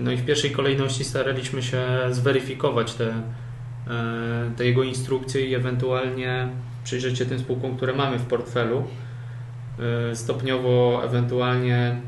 no 0.00 0.12
i 0.12 0.16
w 0.16 0.24
pierwszej 0.24 0.50
kolejności 0.50 1.04
staraliśmy 1.04 1.62
się 1.62 1.86
zweryfikować 2.10 2.94
te, 2.94 3.22
e, 3.86 4.50
te 4.56 4.66
jego 4.66 4.82
instrukcje 4.82 5.46
i 5.46 5.54
ewentualnie 5.54 6.48
przyjrzeć 6.84 7.18
się 7.18 7.26
tym 7.26 7.38
spółkom, 7.38 7.76
które 7.76 7.92
mamy 7.92 8.18
w 8.18 8.26
portfelu. 8.26 8.84
E, 10.10 10.16
Stopniowo 10.16 11.02
ewentualnie 11.04 12.00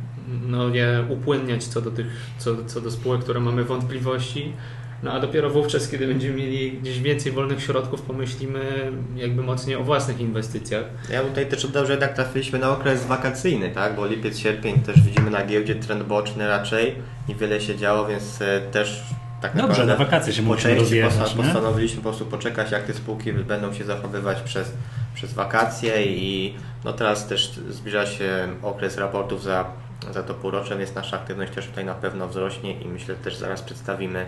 no, 0.47 0.69
je 0.69 1.05
upłynniać 1.09 1.65
co 1.65 1.81
do 1.81 1.91
tych, 1.91 2.07
co, 2.39 2.65
co 2.65 2.81
do 2.81 2.91
spółek, 2.91 3.21
które 3.21 3.41
mamy 3.41 3.65
wątpliwości. 3.65 4.53
No 5.03 5.12
a 5.12 5.21
dopiero 5.21 5.50
wówczas, 5.50 5.89
kiedy 5.89 6.07
będziemy 6.07 6.37
mieli 6.37 6.73
gdzieś 6.73 7.00
więcej 7.00 7.33
wolnych 7.33 7.62
środków, 7.62 8.03
pomyślimy 8.03 8.93
jakby 9.17 9.43
mocniej 9.43 9.77
o 9.77 9.85
własnych 9.85 10.21
inwestycjach. 10.21 10.85
Ja 11.11 11.23
tutaj 11.23 11.47
też 11.47 11.65
oddał, 11.65 11.87
że 11.87 11.93
jednak 11.93 12.15
trafiliśmy 12.15 12.59
na 12.59 12.71
okres 12.71 13.06
wakacyjny, 13.06 13.71
tak? 13.71 13.97
Bo 13.97 14.06
lipiec, 14.06 14.39
sierpień 14.39 14.80
też 14.80 15.00
widzimy 15.00 15.30
na 15.30 15.47
giełdzie 15.47 15.75
trend 15.75 16.02
boczny 16.02 16.49
raczej. 16.49 16.95
Niewiele 17.28 17.61
się 17.61 17.76
działo, 17.76 18.06
więc 18.06 18.43
e, 18.43 18.61
też 18.61 19.02
tak 19.41 19.53
Dobrze, 19.53 19.69
naprawdę 19.69 19.93
na 19.93 19.99
wakacje 20.05 20.33
się 20.33 20.43
musimy 20.43 20.76
posta- 20.76 21.37
nie? 21.37 21.43
postanowiliśmy 21.45 21.97
po 21.97 22.03
prostu 22.03 22.26
poczekać, 22.26 22.71
jak 22.71 22.83
te 22.85 22.95
spółki 22.95 23.33
będą 23.33 23.75
się 23.75 23.85
zachowywać 23.85 24.41
przez, 24.41 24.73
przez 25.15 25.33
wakacje 25.33 26.05
i 26.07 26.55
no 26.85 26.93
teraz 26.93 27.26
też 27.26 27.53
zbliża 27.69 28.07
się 28.07 28.49
okres 28.63 28.97
raportów 28.99 29.43
za, 29.43 29.65
za 30.11 30.23
to 30.23 30.35
półrocze, 30.35 30.79
więc 30.79 30.95
nasza 30.95 31.17
aktywność 31.17 31.53
też 31.53 31.67
tutaj 31.67 31.85
na 31.85 31.95
pewno 31.95 32.29
wzrośnie 32.29 32.81
i 32.81 32.89
myślę 32.89 33.15
też 33.15 33.37
zaraz 33.37 33.63
przedstawimy 33.63 34.26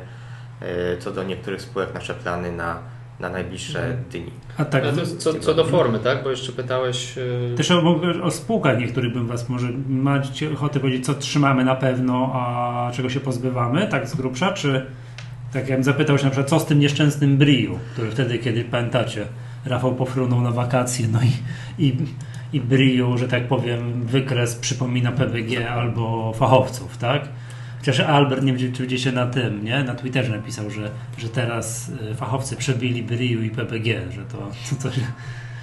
e, 0.60 0.98
co 0.98 1.10
do 1.10 1.22
niektórych 1.22 1.62
spółek 1.62 1.94
nasze 1.94 2.14
plany 2.14 2.52
na, 2.52 2.78
na 3.22 3.28
najbliższe 3.28 3.96
dni. 4.10 4.30
A 4.58 4.64
tak, 4.64 4.84
No 4.84 4.92
to 4.92 5.06
co, 5.06 5.34
co 5.34 5.54
do 5.54 5.64
formy, 5.64 5.98
tak? 5.98 6.24
Bo 6.24 6.30
jeszcze 6.30 6.52
pytałeś. 6.52 7.16
yy, 7.16 7.54
Też 7.56 7.70
o, 7.70 8.00
o 8.22 8.30
spółkach 8.30 8.78
niektórych 8.78 9.12
bym 9.12 9.26
Was 9.26 9.48
może 9.48 9.68
macie 9.88 10.52
ochotę 10.52 10.80
powiedzieć, 10.80 11.06
co 11.06 11.14
trzymamy 11.14 11.64
na 11.64 11.76
pewno, 11.76 12.30
a 12.34 12.90
czego 12.94 13.10
się 13.10 13.20
pozbywamy, 13.20 13.86
tak 13.86 14.08
z 14.08 14.14
grubsza, 14.14 14.52
czy 14.52 14.86
tak 15.52 15.68
jakbym 15.68 15.84
zapytał 15.84 16.18
się 16.18 16.24
na 16.24 16.30
przykład, 16.30 16.50
co 16.50 16.60
z 16.60 16.66
tym 16.66 16.78
nieszczęsnym 16.78 17.36
Briu, 17.36 17.78
który 17.92 18.10
wtedy, 18.10 18.38
kiedy 18.38 18.64
pamiętacie, 18.64 19.26
Rafał 19.64 19.94
pofrunął 19.94 20.40
na 20.40 20.50
wakacje, 20.50 21.06
no 21.12 21.18
i, 21.22 21.32
i, 21.86 21.96
i 22.52 22.60
Briu, 22.60 23.18
że 23.18 23.28
tak 23.28 23.48
powiem, 23.48 24.06
wykres 24.06 24.54
przypomina 24.54 25.12
PBG 25.12 25.70
albo 25.70 26.32
fachowców, 26.32 26.98
tak? 26.98 27.28
Chociaż 27.82 28.00
Albert, 28.00 28.42
nie 28.42 28.52
wiem 28.52 28.72
czy 28.72 28.82
widzicie 28.82 29.12
na 29.12 29.26
tym, 29.26 29.64
nie? 29.64 29.84
Na 29.84 29.94
Twitterze 29.94 30.36
napisał, 30.36 30.70
że, 30.70 30.90
że 31.18 31.28
teraz 31.28 31.88
y, 32.12 32.14
fachowcy 32.14 32.56
przebili 32.56 33.02
Briu 33.02 33.42
i 33.42 33.50
PBG, 33.50 34.12
że 34.12 34.24
to, 34.24 34.38
to, 34.38 34.88
to 34.88 34.96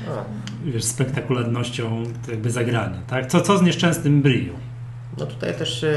No. 0.08 0.26
wiesz, 0.66 0.84
spektakularnością 0.84 2.04
to 2.26 2.32
jakby 2.32 2.52
zagrania, 2.52 2.98
tak? 3.08 3.26
Co, 3.26 3.42
co 3.42 3.58
z 3.58 3.62
nieszczęsnym 3.62 4.22
Briu? 4.22 4.54
No 5.18 5.26
tutaj 5.26 5.56
też 5.56 5.84
e, 5.84 5.88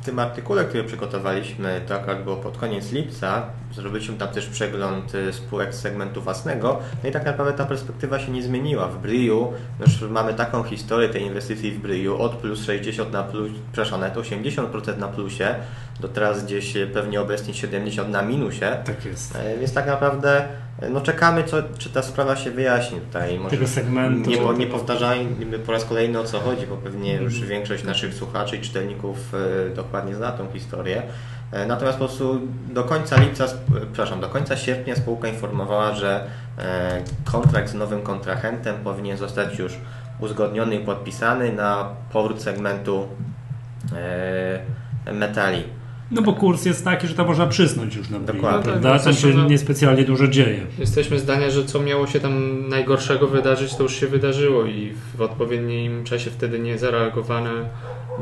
w 0.00 0.04
tym 0.04 0.18
artykule, 0.18 0.64
który 0.64 0.84
przygotowaliśmy, 0.84 1.80
to 1.86 1.94
akurat 1.94 2.24
było 2.24 2.36
pod 2.36 2.58
koniec 2.58 2.92
lipca, 2.92 3.46
zrobiliśmy 3.74 4.16
tam 4.16 4.28
też 4.28 4.46
przegląd 4.46 5.14
e, 5.14 5.32
spółek 5.32 5.74
z 5.74 5.80
segmentu 5.80 6.22
własnego, 6.22 6.80
no 7.02 7.08
i 7.08 7.12
tak 7.12 7.24
naprawdę 7.24 7.52
ta 7.52 7.64
perspektywa 7.64 8.18
się 8.18 8.32
nie 8.32 8.42
zmieniła. 8.42 8.88
W 8.88 8.98
Briu 8.98 9.52
no 9.80 9.86
już 9.86 10.10
mamy 10.10 10.34
taką 10.34 10.62
historię 10.62 11.08
tej 11.08 11.22
inwestycji 11.22 11.70
w 11.70 11.78
Briu 11.78 12.22
od 12.22 12.34
plus 12.34 12.64
60 12.64 13.12
na 13.12 13.22
plus, 13.22 13.50
przepraszam, 13.72 14.00
nawet 14.00 14.16
80% 14.16 14.98
na 14.98 15.08
plusie, 15.08 15.54
do 16.00 16.08
teraz 16.08 16.44
gdzieś 16.44 16.76
e, 16.76 16.86
pewnie 16.86 17.20
obecnie 17.20 17.54
70 17.54 18.08
na 18.08 18.22
minusie. 18.22 18.66
Tak 18.84 19.04
jest. 19.04 19.36
E, 19.36 19.58
Więc 19.58 19.72
tak 19.72 19.86
naprawdę 19.86 20.48
no 20.90 21.00
czekamy, 21.00 21.44
co, 21.44 21.56
czy 21.78 21.90
ta 21.90 22.02
sprawa 22.02 22.36
się 22.36 22.50
wyjaśni 22.50 23.00
tutaj. 23.00 23.38
Może 23.38 23.50
Tego 23.50 23.68
segmentu. 23.68 24.30
Nie, 24.30 24.40
nie 24.58 24.66
powtarzajmy 24.66 25.58
po 25.58 25.72
raz 25.72 25.84
kolejny 25.84 26.20
o 26.20 26.24
co 26.24 26.40
chodzi, 26.40 26.66
bo 26.66 26.76
pewnie 26.76 27.14
już 27.14 27.40
większość 27.40 27.84
naszych 27.84 28.14
słuchaczy 28.14 28.56
i 28.56 28.60
czytelników 28.60 29.34
e, 29.34 29.74
dokładnie 29.74 30.14
zna 30.14 30.32
tą 30.32 30.52
historię. 30.52 31.02
E, 31.52 31.66
Natomiast 31.66 31.98
po 31.98 32.04
prostu 32.04 32.40
do 32.70 32.84
końca 32.84 33.20
lipca, 33.20 33.44
e, 33.44 33.48
przepraszam, 33.92 34.20
do 34.20 34.28
końca 34.28 34.56
sierpnia 34.56 34.96
spółka 34.96 35.28
informowała, 35.28 35.94
że 35.94 36.26
kontrakt 37.24 37.70
z 37.70 37.74
nowym 37.74 38.02
kontrahentem 38.02 38.76
powinien 38.84 39.16
zostać 39.16 39.58
już 39.58 39.72
uzgodniony 40.20 40.76
i 40.76 40.84
podpisany 40.84 41.52
na 41.52 41.88
powrót 42.12 42.42
segmentu 42.42 43.08
metali. 45.12 45.64
No 46.10 46.22
bo 46.22 46.32
kurs 46.32 46.64
jest 46.64 46.84
taki, 46.84 47.06
że 47.08 47.14
to 47.14 47.24
można 47.24 47.46
przysnąć 47.46 47.96
już 47.96 48.10
na 48.10 48.18
Dokładnie. 48.18 48.62
prawda? 48.72 48.92
Tak, 48.92 49.02
Tam 49.04 49.12
się 49.14 49.28
no, 49.28 49.44
niespecjalnie 49.48 50.04
dużo 50.04 50.28
dzieje. 50.28 50.66
Jesteśmy 50.78 51.18
zdania, 51.18 51.50
że 51.50 51.64
co 51.64 51.80
miało 51.80 52.06
się 52.06 52.20
tam 52.20 52.68
najgorszego 52.68 53.26
wydarzyć, 53.26 53.74
to 53.74 53.82
już 53.82 53.92
się 53.94 54.06
wydarzyło 54.06 54.64
i 54.64 54.92
w 55.16 55.20
odpowiednim 55.20 56.04
czasie 56.04 56.30
wtedy 56.30 56.58
nie 56.58 56.78
zareagowano, 56.78 57.50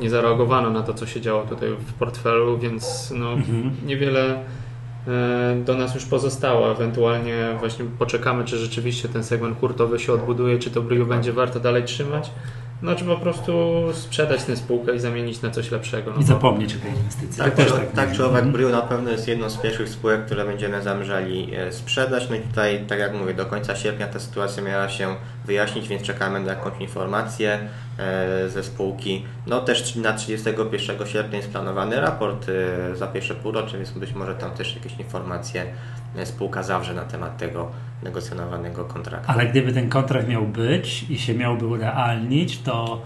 nie 0.01 0.11
zareagowano 0.11 0.71
na 0.71 0.83
to, 0.83 0.95
co 0.95 1.07
się 1.07 1.21
działo 1.21 1.43
tutaj 1.43 1.69
w 1.87 1.93
portfelu, 1.93 2.59
więc 2.59 3.13
no, 3.17 3.33
Mhm. 3.33 3.71
niewiele 3.87 4.45
e, 5.09 5.57
do 5.65 5.75
nas 5.77 5.95
już 5.95 6.05
pozostało. 6.05 6.71
Ewentualnie 6.73 7.57
właśnie 7.59 7.85
poczekamy, 7.99 8.45
czy 8.45 8.59
rzeczywiście 8.59 9.09
ten 9.09 9.25
segment 9.25 9.61
hurtowy 9.61 9.99
się 9.99 10.13
odbuduje, 10.13 10.59
czy 10.59 10.71
to 10.71 10.83
Briu 10.83 11.07
będzie 11.07 11.33
warto 11.33 11.61
dalej 11.61 11.85
trzymać. 11.85 12.31
No 12.83 12.95
czy 12.95 13.05
po 13.05 13.17
prostu 13.17 13.53
sprzedać 13.93 14.45
tę 14.45 14.57
spółkę 14.57 14.95
i 14.95 15.01
zamienić 15.01 15.43
na 15.43 15.51
coś 15.51 15.71
lepszego. 15.71 16.11
No 16.11 16.17
I 16.17 16.21
bo- 16.21 16.27
zapomnieć 16.27 16.75
o 16.77 16.79
tej 16.79 16.91
inwestycji. 16.91 17.43
Tak, 17.43 17.55
tak, 17.55 17.71
tak 17.73 17.93
tak 17.93 18.13
czy 18.13 18.25
owak. 18.27 18.47
Brew 18.47 18.73
na 18.73 18.83
pewno 18.83 19.11
jest 19.11 19.29
jedną 19.29 19.51
z 19.51 19.57
pierwszych 19.57 19.89
spółek, 19.89 20.27
które 20.27 20.45
będziemy 20.45 20.83
zamierzali 20.83 21.55
e, 21.57 21.73
sprzedać. 21.73 22.31
No 22.31 22.37
i 22.37 22.41
tutaj, 22.41 22.85
tak 22.89 22.99
jak 22.99 23.15
mówię, 23.15 23.35
do 23.35 23.47
końca 23.47 23.77
sierpnia 23.77 24.07
ta 24.07 24.21
sytuacja 24.21 24.63
miała 24.63 24.89
się 24.89 25.15
wyjaśnić, 25.47 25.89
więc 25.89 26.03
czekamy 26.03 26.41
na 26.41 26.53
jakąś 26.53 26.81
informację 26.81 27.59
e, 27.99 28.49
ze 28.49 28.63
spółki. 28.63 29.25
No 29.47 29.61
też 29.61 29.97
na 29.97 30.13
31 30.13 31.07
sierpnia 31.07 31.37
jest 31.37 31.51
planowany 31.51 32.01
raport 32.01 32.47
e, 32.49 32.97
za 32.97 33.07
pierwsze 33.07 33.35
półrocze, 33.35 33.77
więc 33.77 33.91
być 33.91 34.15
może 34.15 34.35
tam 34.35 34.51
też 34.51 34.75
jakieś 34.75 34.99
informacje 34.99 35.67
e, 36.17 36.27
spółka 36.27 36.63
zawrze 36.63 36.95
na 36.95 37.05
temat 37.05 37.39
tego 37.39 37.71
negocjowanego 38.03 38.85
kontraktu. 38.85 39.33
Ale 39.33 39.47
gdyby 39.47 39.73
ten 39.73 39.89
kontrakt 39.89 40.29
miał 40.29 40.47
być 40.47 41.11
i 41.11 41.19
się 41.19 41.35
miałby 41.35 41.67
urealnić, 41.67 42.63
to 42.63 43.03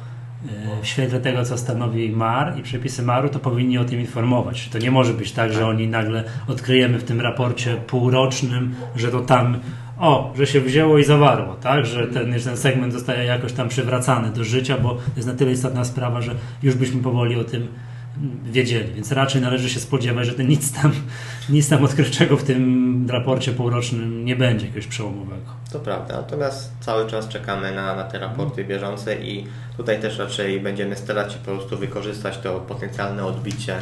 w 0.83 0.87
świetle 0.87 1.21
tego, 1.21 1.45
co 1.45 1.59
stanowi 1.59 2.11
MAR 2.11 2.59
i 2.59 2.63
przepisy 2.63 3.03
MAR-u, 3.03 3.29
to 3.29 3.39
powinni 3.39 3.79
o 3.79 3.85
tym 3.85 4.01
informować. 4.01 4.69
To 4.69 4.79
nie 4.79 4.91
może 4.91 5.15
być 5.15 5.33
tak, 5.33 5.53
że 5.53 5.67
oni 5.67 5.89
nagle 5.89 6.25
odkryjemy 6.49 6.99
w 6.99 7.05
tym 7.05 7.21
raporcie 7.21 7.77
półrocznym, 7.77 8.75
że 8.97 9.11
to 9.11 9.21
tam 9.21 9.59
o, 10.01 10.33
że 10.37 10.47
się 10.47 10.61
wzięło 10.61 10.99
i 10.99 11.05
zawarło, 11.05 11.55
tak? 11.55 11.87
Że 11.87 12.07
ten, 12.07 12.39
że 12.39 12.45
ten 12.45 12.57
segment 12.57 12.93
zostaje 12.93 13.25
jakoś 13.25 13.53
tam 13.53 13.69
przywracany 13.69 14.31
do 14.31 14.45
życia, 14.45 14.79
bo 14.79 14.95
to 14.95 15.01
jest 15.17 15.29
na 15.29 15.35
tyle 15.35 15.53
istotna 15.53 15.85
sprawa, 15.85 16.23
że 16.23 16.35
już 16.63 16.75
byśmy 16.75 17.03
powoli 17.03 17.37
o 17.37 17.45
tym 17.45 17.69
wiedzieli, 18.45 18.93
więc 18.95 19.13
raczej 19.13 19.43
należy 19.43 19.71
się 19.71 19.81
spodziewać, 19.81 20.27
że 20.27 20.45
nic 20.45 20.73
tam, 20.73 20.93
nic 21.49 21.69
tam 21.69 21.85
odkrywczego 21.85 22.37
w 22.37 22.45
tym 22.45 23.07
raporcie 23.11 23.53
półrocznym 23.53 24.25
nie 24.25 24.37
będzie 24.37 24.67
jakiegoś 24.67 24.87
przełomowego. 24.87 25.51
To 25.73 25.81
prawda, 25.81 26.17
natomiast 26.17 26.73
cały 26.81 27.11
czas 27.11 27.29
czekamy 27.29 27.75
na, 27.75 27.97
na 27.97 28.05
te 28.05 28.19
raporty 28.19 28.65
bieżące 28.65 29.17
i 29.17 29.47
tutaj 29.77 30.01
też 30.01 30.19
raczej 30.19 30.61
będziemy 30.61 30.97
starać 30.97 31.33
się 31.33 31.39
po 31.39 31.45
prostu 31.45 31.79
wykorzystać 31.79 32.39
to 32.39 32.61
potencjalne 32.61 33.25
odbicie. 33.25 33.77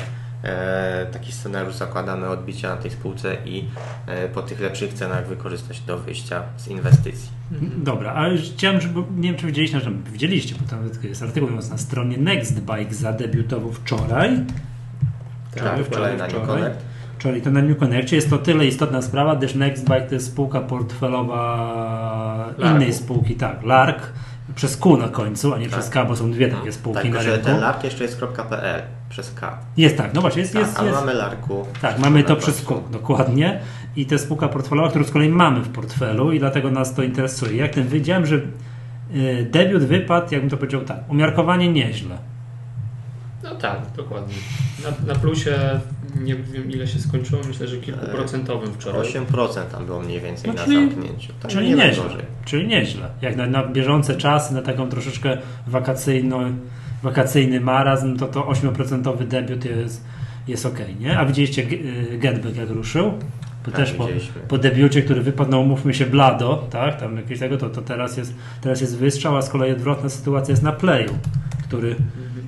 E, 0.45 1.07
taki 1.13 1.33
scenariusz 1.33 1.75
zakładamy 1.75 2.29
odbicia 2.29 2.69
na 2.69 2.77
tej 2.77 2.91
spółce 2.91 3.37
i 3.45 3.65
e, 4.07 4.29
po 4.29 4.43
tych 4.43 4.61
lepszych 4.61 4.93
cenach 4.93 5.27
wykorzystać 5.27 5.81
do 5.81 5.99
wyjścia 5.99 6.43
z 6.57 6.69
inwestycji. 6.69 7.31
Dobra, 7.77 8.15
a 8.15 8.29
już 8.29 8.41
chciałem, 8.41 8.81
żeby, 8.81 9.03
nie 9.17 9.29
wiem 9.29 9.41
czy 9.41 9.47
widzieliście, 9.47 9.81
że 9.81 9.91
widzieliście, 10.13 10.55
bo 10.61 10.69
tam 10.71 10.79
jest 11.03 11.23
artykuł 11.23 11.51
na 11.51 11.79
stronie 11.79 12.19
Nextbike 12.19 12.95
zadebiutował 12.95 13.73
wczoraj. 13.73 14.45
Tak, 15.55 15.85
wczoraj 15.85 16.17
New 16.17 16.47
Connect. 16.47 16.85
Czyli 17.19 17.43
to 17.43 17.51
na 17.51 17.63
New 17.63 17.79
Connectie 17.79 18.17
jest 18.17 18.31
to 18.31 18.39
tyle 18.39 18.67
istotna 18.67 19.03
sprawa, 19.03 19.37
gdyż 19.37 19.55
Nextbike 19.55 20.07
to 20.09 20.15
jest 20.15 20.27
spółka 20.27 20.61
portfelowa 20.61 22.55
Larku. 22.59 22.77
innej 22.77 22.93
spółki, 22.93 23.35
tak, 23.35 23.63
Lark, 23.63 24.13
przez 24.55 24.77
Q 24.77 24.97
na 24.97 25.09
końcu, 25.09 25.55
a 25.55 25.59
nie 25.59 25.69
przez 25.69 25.91
K, 25.91 26.05
bo 26.05 26.17
są 26.17 26.31
dwie 26.31 26.49
takie 26.49 26.73
spółki 26.73 27.03
Tak, 27.03 27.13
na 27.13 27.23
rynku. 27.23 27.45
ten 27.45 27.61
lark 27.61 27.85
jeszcze 27.85 28.05
jest 28.05 28.21
.pl 28.49 28.83
przez 29.09 29.35
K. 29.35 29.59
Jest 29.77 29.97
tak, 29.97 30.15
no 30.15 30.21
właśnie, 30.21 30.43
jest, 30.43 30.53
Tak, 30.53 30.63
jest, 30.63 30.79
ale 30.79 30.89
jest, 30.89 31.01
mamy 31.01 31.15
larku. 31.15 31.67
Tak, 31.83 31.99
mamy 31.99 32.25
to 32.25 32.37
przez. 32.37 32.63
Q, 32.63 32.83
dokładnie. 32.91 33.61
I 33.97 34.07
to 34.07 34.15
jest 34.15 34.25
spółka 34.25 34.49
portfelowa, 34.49 34.89
którą 34.89 35.05
z 35.05 35.11
kolei 35.11 35.29
mamy 35.29 35.61
w 35.61 35.69
portfelu 35.69 36.33
i 36.33 36.39
dlatego 36.39 36.71
nas 36.71 36.95
to 36.95 37.03
interesuje. 37.03 37.57
Jak 37.57 37.75
ten 37.75 37.89
wiedziałem, 37.89 38.27
że 38.27 38.37
y, 38.37 39.49
debiut 39.51 39.83
wypadł, 39.83 40.27
jakbym 40.31 40.51
to 40.51 40.57
powiedział 40.57 40.81
tak, 40.85 40.99
umiarkowanie 41.09 41.73
nieźle. 41.73 42.19
No 43.43 43.55
tak, 43.55 43.81
dokładnie. 43.97 44.35
Na, 44.85 45.13
na 45.15 45.21
plusie 45.21 45.81
nie 46.21 46.35
wiem 46.37 46.71
ile 46.71 46.87
się 46.87 46.99
skończyło, 46.99 47.43
myślę, 47.49 47.69
że 47.69 47.77
kilkuprocentowym 47.77 48.73
wczoraj. 48.75 49.03
8% 49.03 49.67
tam 49.73 49.87
było 49.87 50.01
mniej 50.01 50.21
więcej 50.21 50.51
No, 50.51 50.55
na 50.57 50.65
czyli- 50.65 50.77
zamknięciu. 50.77 51.33
Tak, 51.43 51.51
Czyli 51.51 51.69
nie 51.69 51.75
nieźle. 51.77 52.05
Czyli 52.45 52.67
nieźle. 52.67 53.09
Jak 53.23 53.37
na, 53.37 53.47
na 53.47 53.67
bieżące 53.67 54.15
czasy, 54.17 54.55
na 54.55 54.63
taką 54.63 54.89
troszeczkę 54.89 55.39
wakacyjną, 55.67 56.57
wakacyjny 57.03 57.61
marazm, 57.61 58.17
to 58.17 58.27
to 58.27 58.41
8% 58.43 59.27
debiut 59.27 59.65
jest, 59.65 60.05
jest 60.49 60.67
ok, 60.67 60.79
nie? 61.01 61.19
A 61.19 61.25
widzieliście 61.27 61.63
y, 61.63 62.19
Getback 62.19 62.57
jak 62.57 62.71
ruszył? 62.71 63.13
To 63.63 63.71
Tak, 63.71 63.81
też 63.81 63.93
po, 63.93 64.09
po 64.49 64.59
debiucie, 64.59 65.03
który 65.03 65.21
wypadł, 65.21 65.51
no 65.51 65.61
umówmy 65.61 65.95
się, 65.95 66.07
blado, 66.07 66.67
tak? 66.71 67.01
Tam 67.01 67.17
jakieś 67.17 67.39
tego, 67.39 67.57
to, 67.59 67.71
to 67.71 67.83
teraz, 67.83 68.17
jest, 68.17 68.35
teraz 68.61 68.81
jest 68.81 68.99
wystrzał, 68.99 69.37
a 69.37 69.43
z 69.43 69.51
kolei 69.51 69.73
odwrotna 69.73 70.09
sytuacja 70.09 70.53
jest 70.53 70.63
na 70.63 70.73
playu, 70.73 71.11
który 71.69 71.97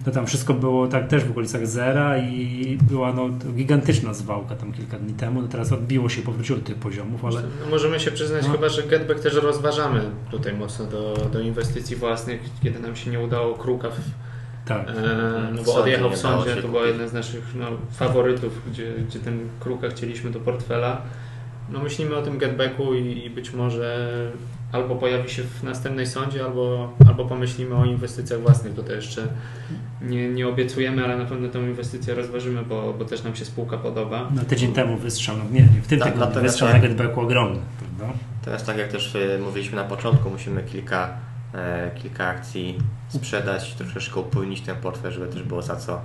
to 0.04 0.10
tam 0.10 0.26
wszystko 0.26 0.54
było 0.54 0.86
tak 0.88 1.08
też 1.08 1.24
w 1.24 1.30
okolicach 1.30 1.66
zera 1.66 2.18
i 2.18 2.78
była 2.82 3.12
no, 3.12 3.28
gigantyczna 3.54 4.14
zwałka 4.14 4.56
tam 4.56 4.72
kilka 4.72 4.98
dni 4.98 5.14
temu. 5.14 5.42
No 5.42 5.48
teraz 5.48 5.72
odbiło 5.72 6.08
się, 6.08 6.22
powróciło 6.22 6.58
do 6.58 6.64
tych 6.64 6.76
poziomów, 6.76 7.24
ale 7.24 7.42
No, 7.42 7.70
możemy 7.70 8.00
się 8.00 8.10
przyznać 8.10 8.46
No. 8.46 8.52
chyba, 8.52 8.68
że 8.68 8.82
Getback 8.82 9.20
też 9.20 9.34
rozważamy 9.34 10.00
tutaj 10.30 10.52
mocno 10.54 10.84
do, 10.86 11.28
do 11.32 11.40
inwestycji 11.40 11.96
własnych, 11.96 12.40
kiedy 12.62 12.78
nam 12.78 12.96
się 12.96 13.10
nie 13.10 13.20
udało 13.20 13.54
Kruka 13.54 13.90
w, 13.90 13.98
tak. 14.66 14.88
e, 14.88 14.92
no 15.52 15.62
bo 15.62 15.64
sądzie 15.64 15.80
odjechał 15.80 16.10
w 16.10 16.16
sądzie, 16.16 16.56
to 16.56 16.68
była 16.68 16.86
jedna 16.86 17.08
z 17.08 17.12
naszych 17.12 17.54
no, 17.54 17.66
faworytów, 17.92 18.70
gdzie, 18.70 18.92
gdzie 19.08 19.18
ten 19.18 19.48
Kruka 19.60 19.88
chcieliśmy 19.88 20.30
do 20.30 20.40
portfela. 20.40 21.02
No 21.72 21.82
myślimy 21.82 22.16
o 22.16 22.22
tym 22.22 22.38
Getbacku 22.38 22.94
i, 22.94 23.24
i 23.24 23.30
być 23.30 23.52
może 23.52 24.10
albo 24.72 24.96
pojawi 24.96 25.30
się 25.30 25.42
w 25.42 25.62
następnej 25.62 26.06
sądzie, 26.06 26.44
albo, 26.44 26.92
albo 27.08 27.24
pomyślimy 27.24 27.74
o 27.74 27.84
inwestycjach 27.84 28.40
własnych. 28.40 28.74
Tutaj 28.74 28.96
jeszcze 28.96 29.28
nie, 30.02 30.28
nie 30.28 30.48
obiecujemy, 30.48 31.04
ale 31.04 31.18
na 31.18 31.24
pewno 31.24 31.48
tę 31.48 31.58
inwestycję 31.58 32.14
rozważymy, 32.14 32.62
bo, 32.62 32.94
bo 32.98 33.04
też 33.04 33.22
nam 33.24 33.36
się 33.36 33.44
spółka 33.44 33.78
podoba. 33.78 34.28
No 34.34 34.42
tydzień 34.42 34.72
temu 34.72 34.96
wystrzał, 34.96 35.36
no 35.36 35.44
nie, 35.52 35.62
w 35.82 35.86
tym 35.86 35.98
Tak, 35.98 36.12
tygodniu 36.12 36.42
wystrzał 36.42 36.68
na 36.68 36.78
Getbacku 36.78 37.20
ogromny, 37.20 37.58
prawda? 37.78 38.18
Teraz 38.44 38.64
tak 38.64 38.78
jak 38.78 38.88
też 38.88 39.16
e, 39.16 39.38
mówiliśmy 39.38 39.76
na 39.76 39.84
początku, 39.84 40.30
musimy 40.30 40.62
kilka, 40.62 41.08
e, 41.54 41.90
kilka 42.02 42.26
akcji 42.26 42.78
sprzedać, 43.08 43.74
troszeczkę 43.74 44.20
upłynnić 44.20 44.60
ten 44.60 44.76
portfel, 44.76 45.12
żeby 45.12 45.26
też 45.26 45.42
było 45.42 45.62
za 45.62 45.76
co 45.76 45.92
e, 45.94 46.00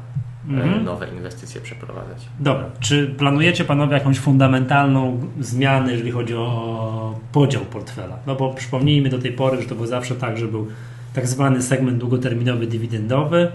Mhm. 0.49 0.83
nowe 0.83 1.07
inwestycje 1.07 1.61
przeprowadzać. 1.61 2.27
Dobra, 2.39 2.65
czy 2.79 3.07
planujecie 3.17 3.65
panowie 3.65 3.93
jakąś 3.93 4.19
fundamentalną 4.19 5.19
zmianę, 5.39 5.91
jeżeli 5.91 6.11
chodzi 6.11 6.35
o 6.35 7.19
podział 7.31 7.61
portfela? 7.61 8.17
No 8.27 8.35
bo 8.35 8.53
przypomnijmy 8.53 9.09
do 9.09 9.19
tej 9.19 9.31
pory, 9.31 9.61
że 9.61 9.67
to 9.67 9.75
było 9.75 9.87
zawsze 9.87 10.15
tak, 10.15 10.37
że 10.37 10.47
był 10.47 10.67
tak 11.13 11.27
zwany 11.27 11.61
segment 11.61 11.97
długoterminowy 11.97 12.67
dywidendowy, 12.67 13.51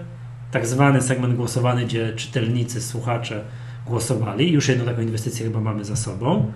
tak 0.50 0.66
zwany 0.66 1.02
segment 1.02 1.34
głosowany, 1.34 1.84
gdzie 1.84 2.12
czytelnicy, 2.12 2.82
słuchacze 2.82 3.44
głosowali. 3.86 4.52
Już 4.52 4.68
jedną 4.68 4.84
taką 4.84 5.02
inwestycję 5.02 5.46
chyba 5.46 5.60
mamy 5.60 5.84
za 5.84 5.96
sobą. 5.96 6.52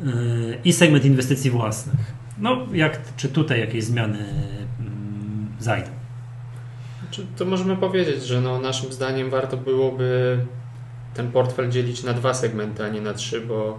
Yy, 0.00 0.58
I 0.64 0.72
segment 0.72 1.04
inwestycji 1.04 1.50
własnych. 1.50 2.14
No, 2.38 2.66
jak, 2.72 3.00
czy 3.16 3.28
tutaj 3.28 3.60
jakieś 3.60 3.84
zmiany 3.84 4.18
mm, 4.18 5.48
zajdą? 5.60 5.88
Czy 7.10 7.26
to 7.36 7.44
możemy 7.44 7.76
powiedzieć, 7.76 8.22
że 8.22 8.40
no, 8.40 8.60
naszym 8.60 8.92
zdaniem 8.92 9.30
warto 9.30 9.56
byłoby 9.56 10.38
ten 11.14 11.32
portfel 11.32 11.70
dzielić 11.70 12.02
na 12.02 12.12
dwa 12.12 12.34
segmenty, 12.34 12.84
a 12.84 12.88
nie 12.88 13.00
na 13.00 13.14
trzy, 13.14 13.40
bo, 13.40 13.78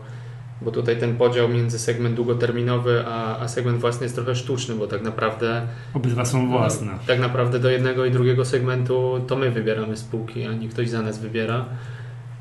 bo 0.62 0.72
tutaj 0.72 0.98
ten 0.98 1.16
podział 1.18 1.50
między 1.50 1.80
segment 1.80 2.16
długoterminowy 2.16 3.04
a, 3.08 3.40
a 3.40 3.48
segment 3.48 3.80
własny 3.80 4.04
jest 4.06 4.16
trochę 4.16 4.36
sztuczny, 4.36 4.76
bo 4.76 4.88
tak 4.88 5.02
naprawdę 5.02 5.62
Obydwa 5.94 6.26
są 6.26 6.50
własne. 6.50 6.88
no, 6.92 7.00
tak 7.08 7.20
naprawdę 7.20 7.60
do 7.60 7.70
jednego 7.70 8.06
i 8.06 8.12
drugiego 8.12 8.46
segmentu 8.46 9.20
to 9.28 9.36
my 9.36 9.52
wybieramy 9.52 9.98
spółki, 9.98 10.44
a 10.46 10.54
nie 10.54 10.70
ktoś 10.70 10.90
za 10.90 11.02
nas 11.02 11.20
wybiera. 11.20 11.66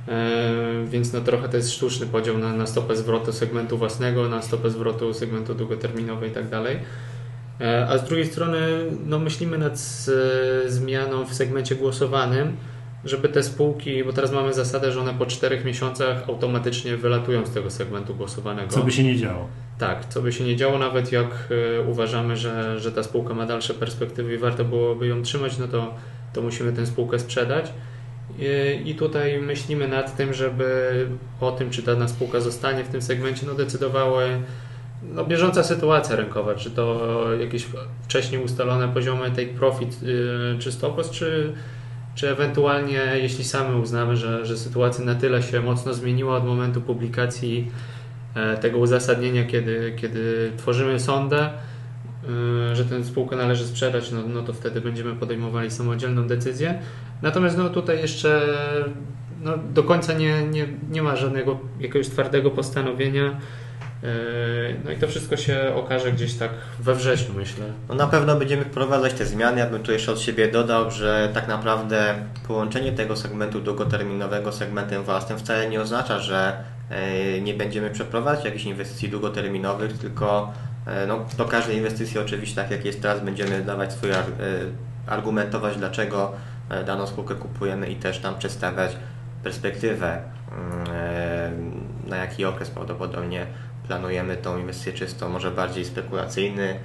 E, 0.08 0.84
Więc 0.86 1.12
no 1.12 1.20
trochę 1.20 1.48
to 1.48 1.56
jest 1.56 1.72
sztuczny 1.72 2.06
podział 2.06 2.38
na, 2.38 2.52
na 2.52 2.66
stopę 2.66 2.96
zwrotu 2.96 3.32
segmentu 3.32 3.78
własnego, 3.78 4.28
na 4.28 4.42
stopę 4.42 4.70
zwrotu 4.70 5.14
segmentu 5.14 5.54
długoterminowy 5.54 6.28
i 6.28 6.30
tak 6.30 6.48
dalej. 6.48 6.76
E, 7.60 7.86
A 7.88 7.98
z 7.98 8.04
drugiej 8.04 8.26
strony 8.26 8.58
no 9.06 9.18
myślimy 9.18 9.58
nad 9.58 9.78
z, 9.78 10.10
zmianą 10.72 11.24
w 11.24 11.34
segmencie 11.34 11.74
głosowanym, 11.74 12.56
żeby 13.04 13.28
te 13.28 13.42
spółki, 13.42 14.04
bo 14.04 14.12
teraz 14.12 14.32
mamy 14.32 14.52
zasadę, 14.54 14.92
że 14.92 15.00
one 15.00 15.14
po 15.14 15.26
czterech 15.26 15.64
miesiącach 15.64 16.28
automatycznie 16.28 16.96
wylatują 16.96 17.46
z 17.46 17.50
tego 17.50 17.70
segmentu 17.70 18.14
głosowanego. 18.14 18.68
Co 18.68 18.82
by 18.82 18.92
się 18.92 19.04
nie 19.04 19.16
działo? 19.16 19.48
Tak, 19.78 20.06
co 20.06 20.22
by 20.22 20.32
się 20.32 20.44
nie 20.44 20.56
działo, 20.56 20.78
nawet 20.78 21.12
jak 21.12 21.48
e, 21.76 21.80
uważamy, 21.80 22.36
że, 22.36 22.80
że 22.80 22.92
ta 22.92 23.02
spółka 23.02 23.34
ma 23.34 23.46
dalsze 23.46 23.74
perspektywy 23.74 24.34
i 24.34 24.38
warto 24.38 24.64
byłoby 24.64 25.06
ją 25.06 25.22
trzymać, 25.22 25.58
no 25.58 25.68
to, 25.68 25.94
to 26.32 26.42
musimy 26.42 26.72
tę 26.72 26.86
spółkę 26.86 27.18
sprzedać. 27.18 27.72
I, 28.38 28.90
I 28.90 28.94
tutaj 28.94 29.40
myślimy 29.40 29.88
nad 29.88 30.16
tym, 30.16 30.34
żeby 30.34 31.06
o 31.40 31.52
tym, 31.52 31.70
czy 31.70 31.82
dana 31.82 32.08
spółka 32.08 32.40
zostanie 32.40 32.84
w 32.84 32.88
tym 32.88 33.02
segmencie, 33.02 33.46
no 33.46 33.54
decydowały 33.54 34.40
no, 35.02 35.24
bieżąca 35.24 35.62
sytuacja 35.62 36.16
rynkowa, 36.16 36.54
czy 36.54 36.70
to 36.70 37.20
jakieś 37.40 37.66
wcześniej 38.02 38.44
ustalone 38.44 38.88
poziomy 38.88 39.30
take 39.30 39.46
profit 39.46 40.02
yy, 40.02 40.56
czy 40.58 40.72
stopos, 40.72 41.10
czy, 41.10 41.52
czy 42.18 42.30
ewentualnie 42.30 43.00
jeśli 43.14 43.44
sami 43.44 43.80
uznamy, 43.80 44.16
że, 44.16 44.46
że 44.46 44.58
sytuacja 44.58 45.04
na 45.04 45.14
tyle 45.14 45.42
się 45.42 45.60
mocno 45.60 45.94
zmieniła 45.94 46.36
od 46.36 46.44
momentu 46.44 46.80
publikacji 46.80 47.70
e, 48.34 48.56
tego 48.56 48.78
uzasadnienia, 48.78 49.44
kiedy, 49.44 49.94
kiedy 49.96 50.52
tworzymy 50.56 51.00
sondę, 51.00 51.50
y, 52.72 52.76
że 52.76 52.84
tę 52.84 53.04
spółkę 53.04 53.36
należy 53.36 53.66
sprzedać, 53.66 54.10
no, 54.10 54.20
no 54.28 54.42
to 54.42 54.52
wtedy 54.52 54.80
będziemy 54.80 55.14
podejmowali 55.14 55.70
samodzielną 55.70 56.26
decyzję. 56.26 56.78
Natomiast 57.22 57.58
no, 57.58 57.68
tutaj 57.68 57.98
jeszcze 57.98 58.42
no, 59.42 59.58
do 59.74 59.82
końca 59.82 60.12
nie, 60.12 60.42
nie, 60.42 60.66
nie 60.90 61.02
ma 61.02 61.16
żadnego 61.16 61.58
jakiegoś 61.80 62.08
twardego 62.08 62.50
postanowienia. 62.50 63.40
Yy, 64.02 64.08
No 64.84 64.90
i 64.90 64.96
to 64.96 65.08
wszystko 65.08 65.36
się 65.36 65.74
okaże 65.74 66.12
gdzieś 66.12 66.34
tak 66.34 66.50
we 66.80 66.94
wrześniu, 66.94 67.34
myślę. 67.34 67.64
No 67.88 67.94
na 67.94 68.06
pewno 68.06 68.36
będziemy 68.36 68.64
wprowadzać 68.64 69.12
te 69.12 69.26
zmiany. 69.26 69.60
Ja 69.60 69.66
bym 69.66 69.82
tu 69.82 69.92
jeszcze 69.92 70.12
od 70.12 70.20
siebie 70.20 70.48
dodał, 70.48 70.90
że 70.90 71.28
tak 71.34 71.48
naprawdę 71.48 72.14
połączenie 72.48 72.92
tego 72.92 73.16
segmentu 73.16 73.60
długoterminowego 73.60 74.52
z 74.52 74.58
segmentem 74.58 75.02
własnym 75.02 75.38
wcale 75.38 75.68
nie 75.68 75.80
oznacza, 75.80 76.18
że 76.18 76.64
e, 76.90 77.40
nie 77.40 77.54
będziemy 77.54 77.90
przeprowadzać 77.90 78.44
jakichś 78.44 78.64
inwestycji 78.64 79.08
długoterminowych, 79.08 79.98
tylko 79.98 80.52
e, 80.86 81.06
no, 81.06 81.26
do 81.38 81.44
każdej 81.44 81.76
inwestycji 81.76 82.18
oczywiście, 82.18 82.56
tak 82.56 82.70
jak 82.70 82.84
jest 82.84 83.02
teraz, 83.02 83.20
będziemy 83.20 83.62
dawać 83.62 83.90
e, 83.90 83.94
argumentować, 85.06 85.76
dlaczego 85.76 86.32
daną 86.86 87.06
spółkę 87.06 87.34
kupujemy 87.34 87.90
i 87.90 87.96
też 87.96 88.18
tam 88.18 88.38
przedstawiać 88.38 88.96
perspektywę, 89.42 90.22
na 92.06 92.16
jaki 92.16 92.44
okres 92.44 92.70
prawdopodobnie 92.70 93.46
planujemy 93.88 94.36
tą 94.36 94.58
inwestycję, 94.58 95.06
czy 95.06 95.14
to 95.14 95.28
może 95.28 95.50
bardziej 95.50 95.84
spekulacyjny, 95.84 96.78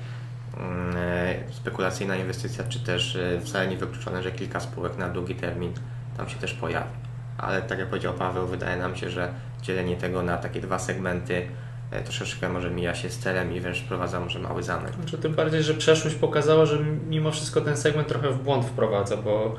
mm, 0.58 0.96
e, 0.98 1.36
spekulacyjna 1.52 2.16
inwestycja, 2.16 2.64
czy 2.64 2.80
też 2.80 3.16
e, 3.16 3.42
wcale 3.42 3.68
nie 3.68 3.78
wykluczone, 3.78 4.24
że 4.24 4.32
kilka 4.32 4.60
spółek 4.60 4.98
na 4.98 5.10
długi 5.10 5.36
termin 5.36 5.74
tam 6.18 6.30
się 6.30 6.36
też 6.36 6.54
pojawi. 6.54 6.90
Ale 7.38 7.62
tak 7.62 7.80
jak 7.80 7.88
powiedział 7.88 8.14
Paweł, 8.14 8.48
wydaje 8.48 8.78
nam 8.78 8.96
się, 8.96 9.10
że 9.10 9.34
dzielenie 9.62 9.96
tego 9.96 10.24
na 10.24 10.38
takie 10.38 10.62
dwa 10.62 10.80
segmenty 10.80 11.48
e, 11.92 12.04
troszeczkę 12.04 12.50
może 12.50 12.72
mija 12.72 12.96
się 12.96 13.10
z 13.10 13.20
celem 13.20 13.56
i 13.56 13.60
wręcz 13.60 13.82
wprowadza 13.82 14.20
może 14.20 14.40
mały 14.40 14.64
zamek. 14.64 14.94
Znaczy, 14.94 15.18
tym 15.18 15.34
bardziej, 15.34 15.64
że 15.64 15.74
przeszłość 15.74 16.16
pokazała, 16.16 16.66
że 16.66 16.80
mimo 17.10 17.32
wszystko 17.32 17.62
ten 17.62 17.78
segment 17.78 18.08
trochę 18.08 18.30
w 18.30 18.44
błąd 18.44 18.66
wprowadza, 18.66 19.18
bo 19.18 19.56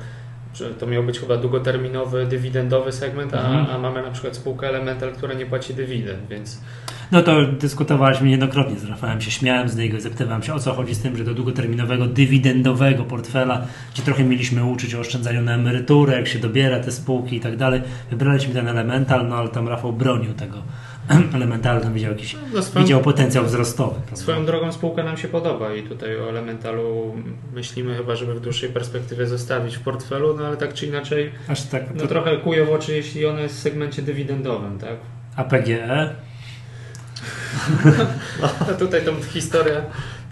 że 0.54 0.70
to 0.70 0.86
miał 0.86 1.02
być 1.02 1.20
chyba 1.20 1.36
długoterminowy, 1.36 2.26
dywidendowy 2.26 2.92
segment, 2.92 3.34
a, 3.34 3.38
Mhm. 3.38 3.66
a 3.70 3.78
mamy 3.78 4.02
na 4.02 4.10
przykład 4.10 4.36
spółkę 4.36 4.68
Elemental, 4.68 5.12
która 5.12 5.34
nie 5.34 5.46
płaci 5.46 5.74
dywidend, 5.74 6.28
więc 6.30 6.60
No 7.12 7.22
to 7.22 7.46
dyskutowaliśmy 7.46 8.26
niejednokrotnie 8.26 8.78
z 8.78 8.84
Rafałem, 8.84 9.20
się 9.20 9.30
śmiałem 9.30 9.68
z 9.68 9.76
niego 9.76 9.96
i 9.96 10.00
zapytywałem 10.00 10.42
się 10.42 10.54
o 10.54 10.58
co 10.58 10.72
chodzi 10.72 10.94
z 10.94 11.00
tym, 11.02 11.16
że 11.16 11.24
do 11.24 11.34
długoterminowego, 11.34 12.06
dywidendowego 12.06 13.04
portfela, 13.04 13.66
gdzie 13.94 14.02
trochę 14.02 14.24
mieliśmy 14.24 14.64
uczyć 14.64 14.94
o 14.94 15.00
oszczędzaniu 15.00 15.42
na 15.42 15.54
emeryturę, 15.54 16.16
jak 16.16 16.28
się 16.28 16.38
dobiera 16.38 16.80
te 16.80 16.92
spółki 16.92 17.36
i 17.36 17.40
tak 17.40 17.56
dalej. 17.56 17.82
Wybraliśmy 18.10 18.54
ten 18.54 18.68
elemental, 18.68 19.28
no 19.28 19.36
ale 19.36 19.48
tam 19.48 19.68
Rafał 19.68 19.92
bronił 19.92 20.32
tego 20.34 20.62
elemental, 21.34 21.80
tam 21.80 21.94
widział 21.94 22.12
jakiś, 22.12 22.36
no, 22.54 22.62
swoją, 22.62 22.84
widział 22.84 23.00
potencjał 23.00 23.44
wzrostowy. 23.44 23.94
prawda? 23.94 24.16
swoją 24.16 24.46
drogą 24.46 24.72
spółka 24.72 25.04
nam 25.04 25.16
się 25.16 25.28
podoba 25.28 25.74
i 25.74 25.82
tutaj 25.82 26.16
o 26.16 26.28
Elementalu 26.28 27.14
myślimy 27.54 27.96
chyba, 27.96 28.16
żeby 28.16 28.34
w 28.34 28.40
dłuższej 28.40 28.68
perspektywie 28.68 29.26
zostawić 29.26 29.76
w 29.76 29.80
portfelu, 29.80 30.36
no 30.36 30.46
ale 30.46 30.56
tak 30.56 30.74
czy 30.74 30.86
inaczej, 30.86 31.32
Aż 31.48 31.62
tak, 31.62 31.82
no 31.94 32.00
to, 32.00 32.06
trochę 32.06 32.36
kuje 32.36 32.64
w 32.64 32.70
oczy, 32.72 32.92
jeśli 32.92 33.26
ona 33.26 33.40
jest 33.40 33.54
w 33.54 33.58
segmencie 33.58 34.02
dywidendowym, 34.02 34.78
tak? 34.78 34.96
a 35.36 35.44
PGE? 35.44 36.14
No 38.68 38.74
tutaj 38.78 39.04
tą 39.04 39.22
historia 39.22 39.82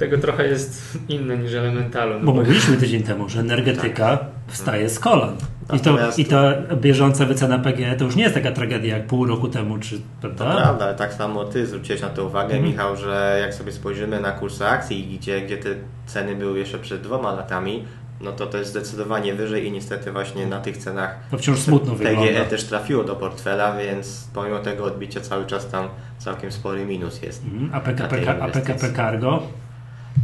tego 0.03 0.19
trochę 0.19 0.47
jest 0.47 0.99
inna 1.09 1.35
niż 1.35 1.55
Elementalu. 1.55 2.15
no 2.19 2.25
Bo 2.27 2.33
mówiliśmy 2.33 2.77
tydzień 2.77 3.03
temu, 3.03 3.29
że 3.29 3.41
energetyka 3.41 4.19
wstaje 4.47 4.89
z 4.89 4.99
kolan. 4.99 5.37
I 5.75 5.81
to, 5.81 5.93
Natomiast- 5.93 6.19
I 6.19 6.25
ta 6.25 6.53
bieżąca 6.77 7.27
wycena 7.27 7.59
PGE 7.59 7.97
to 7.97 8.05
już 8.05 8.17
nie 8.17 8.23
jest 8.23 8.35
taka 8.35 8.53
tragedia 8.53 8.97
jak 8.97 9.07
pół 9.07 9.27
roku 9.27 9.49
temu, 9.49 9.79
czy 9.79 9.99
To 9.99 10.03
prawda? 10.21 10.57
prawda, 10.63 10.85
ale 10.85 10.95
tak 10.95 11.15
samo 11.15 11.45
Ty 11.45 11.67
zwróciłeś 11.67 12.03
na 12.03 12.09
to 12.09 12.25
uwagę, 12.25 12.55
Mhm. 12.55 12.65
Michał, 12.65 12.97
że 12.97 13.39
jak 13.41 13.55
sobie 13.55 13.73
spojrzymy 13.73 14.21
na 14.21 14.33
kursy 14.33 14.67
akcji, 14.67 15.19
gdzie, 15.21 15.41
gdzie 15.41 15.57
te 15.57 15.69
ceny 16.07 16.37
były 16.37 16.59
jeszcze 16.59 16.79
przed 16.79 17.01
dwoma 17.03 17.33
latami, 17.33 17.85
no 18.21 18.33
to 18.33 18.47
to 18.47 18.59
jest 18.59 18.71
zdecydowanie 18.71 19.35
wyżej 19.35 19.67
i 19.67 19.73
niestety 19.73 20.13
właśnie 20.13 20.47
na 20.47 20.61
tych 20.61 20.77
cenach 20.77 21.15
To 21.31 21.39
wciąż 21.39 21.59
smutno 21.59 21.93
PGE 21.95 22.09
wygląda. 22.11 22.45
też 22.45 22.65
trafiło 22.65 23.05
do 23.05 23.17
portfela, 23.17 23.77
więc 23.77 24.29
pomimo 24.35 24.59
tego 24.59 24.85
odbicia 24.85 25.21
cały 25.21 25.47
czas 25.47 25.69
tam 25.69 25.89
całkiem 26.19 26.53
spory 26.53 26.85
minus 26.87 27.23
jest. 27.23 27.45
Mhm. 27.45 27.71
A 27.75 27.81
PKP, 27.81 28.41
a. 28.43 28.49
PKP 28.49 28.93
Cargo? 28.97 29.43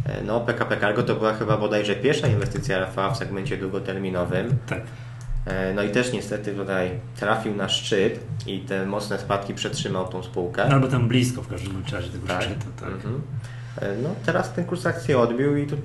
E, 0.09 0.23
No 0.25 0.40
PKP 0.40 0.77
Cargo 0.81 1.03
to 1.03 1.14
była 1.14 1.35
chyba 1.35 1.57
bodajże 1.57 1.94
pierwsza 1.97 2.27
inwestycja 2.27 2.79
RFA 2.79 3.11
w 3.11 3.16
segmencie 3.16 3.57
długoterminowym. 3.57 4.57
Tak. 4.66 4.81
E, 5.47 5.75
No 5.75 5.83
i 5.83 5.90
też 5.90 6.12
niestety 6.12 6.55
tutaj 6.55 6.90
trafił 7.16 7.55
na 7.57 7.68
szczyt 7.68 8.21
i 8.47 8.61
te 8.61 8.87
mocne 8.87 9.18
spadki 9.18 9.55
przetrzymał 9.55 10.09
tą 10.09 10.23
spółkę. 10.23 10.64
No, 10.68 10.75
albo 10.75 10.88
tam 10.88 11.09
blisko 11.09 11.42
w 11.42 11.49
każdym 11.49 11.83
razie 11.92 12.09
tego 12.09 12.27
Tak. 12.27 12.42
szczytu. 12.42 12.66
Tak. 12.81 12.88
Mhm. 12.90 13.23
E, 13.81 13.97
No 14.03 14.09
teraz 14.27 14.53
ten 14.53 14.64
kurs 14.64 14.87
akcji 14.87 15.14
odbił 15.14 15.57
i 15.57 15.66
tu 15.66 15.77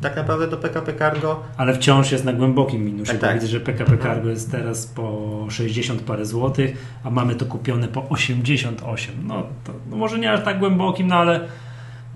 tak 0.00 0.16
naprawdę 0.16 0.48
do 0.48 0.56
PKP 0.56 0.94
Cargo 0.94 1.42
Ale 1.56 1.74
wciąż 1.74 2.12
jest 2.12 2.24
na 2.24 2.32
głębokim 2.32 2.84
minusie. 2.84 3.12
Tak, 3.12 3.20
tak. 3.20 3.34
Widzę, 3.34 3.46
że 3.46 3.60
PKP 3.60 3.98
Cargo 3.98 4.28
jest 4.28 4.50
teraz 4.50 4.86
po 4.86 5.46
60 5.50 6.02
parę 6.02 6.26
złotych, 6.26 6.76
a 7.04 7.10
mamy 7.10 7.34
to 7.34 7.46
kupione 7.46 7.88
po 7.88 8.08
88. 8.08 9.14
No, 9.26 9.42
to, 9.64 9.72
no 9.90 9.96
może 9.96 10.18
nie 10.18 10.32
aż 10.32 10.44
tak 10.44 10.58
głębokim, 10.58 11.06
no 11.06 11.14
ale 11.16 11.40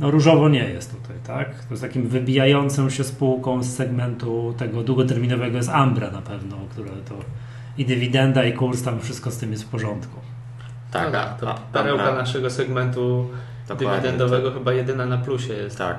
no 0.00 0.10
różowo 0.10 0.48
nie 0.48 0.64
jest 0.68 1.02
tutaj, 1.02 1.16
tak? 1.26 1.54
To 1.64 1.70
jest 1.70 1.82
takim 1.82 2.08
wybijającą 2.08 2.90
się 2.90 3.04
spółką 3.04 3.62
z 3.62 3.76
segmentu 3.76 4.54
tego 4.58 4.82
długoterminowego 4.82 5.56
jest 5.56 5.68
Ambra 5.68 6.10
na 6.10 6.22
pewno, 6.22 6.56
które 6.70 6.90
to 6.90 7.14
i 7.78 7.84
dywidenda 7.84 8.44
i 8.44 8.52
kurs, 8.52 8.82
tam 8.82 9.00
wszystko 9.00 9.30
z 9.30 9.38
tym 9.38 9.50
jest 9.52 9.64
w 9.64 9.68
porządku. 9.68 10.20
tak, 10.90 11.04
no, 11.04 11.10
tak 11.12 11.40
to 11.40 11.50
a- 11.50 11.54
perełka 11.72 12.04
Ambra- 12.04 12.16
naszego 12.16 12.50
segmentu 12.50 13.30
dokładnie, 13.68 13.96
dywidendowego 13.96 14.52
chyba 14.52 14.72
jedyna 14.72 15.06
na 15.06 15.18
plusie 15.18 15.52
jest. 15.52 15.78
Tak. 15.78 15.98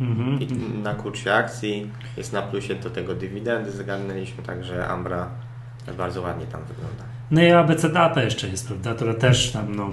Mhm. 0.00 0.40
I 0.40 0.46
na 0.82 0.94
kursie 0.94 1.34
akcji 1.34 1.90
jest 2.16 2.32
na 2.32 2.42
plusie 2.42 2.74
do 2.74 2.90
tego 2.90 3.14
dywidendy 3.14 3.70
zagarnęliśmy, 3.72 4.42
także 4.44 4.88
Ambra 4.88 5.28
bardzo 5.98 6.22
ładnie 6.22 6.46
tam 6.46 6.60
wygląda. 6.64 7.02
No 7.30 7.42
i 7.42 7.50
ABC 7.50 7.88
Data 7.88 8.22
jeszcze 8.22 8.48
jest, 8.48 8.66
prawda, 8.66 8.94
która 8.94 9.14
też 9.14 9.52
tam, 9.52 9.74
no 9.74 9.90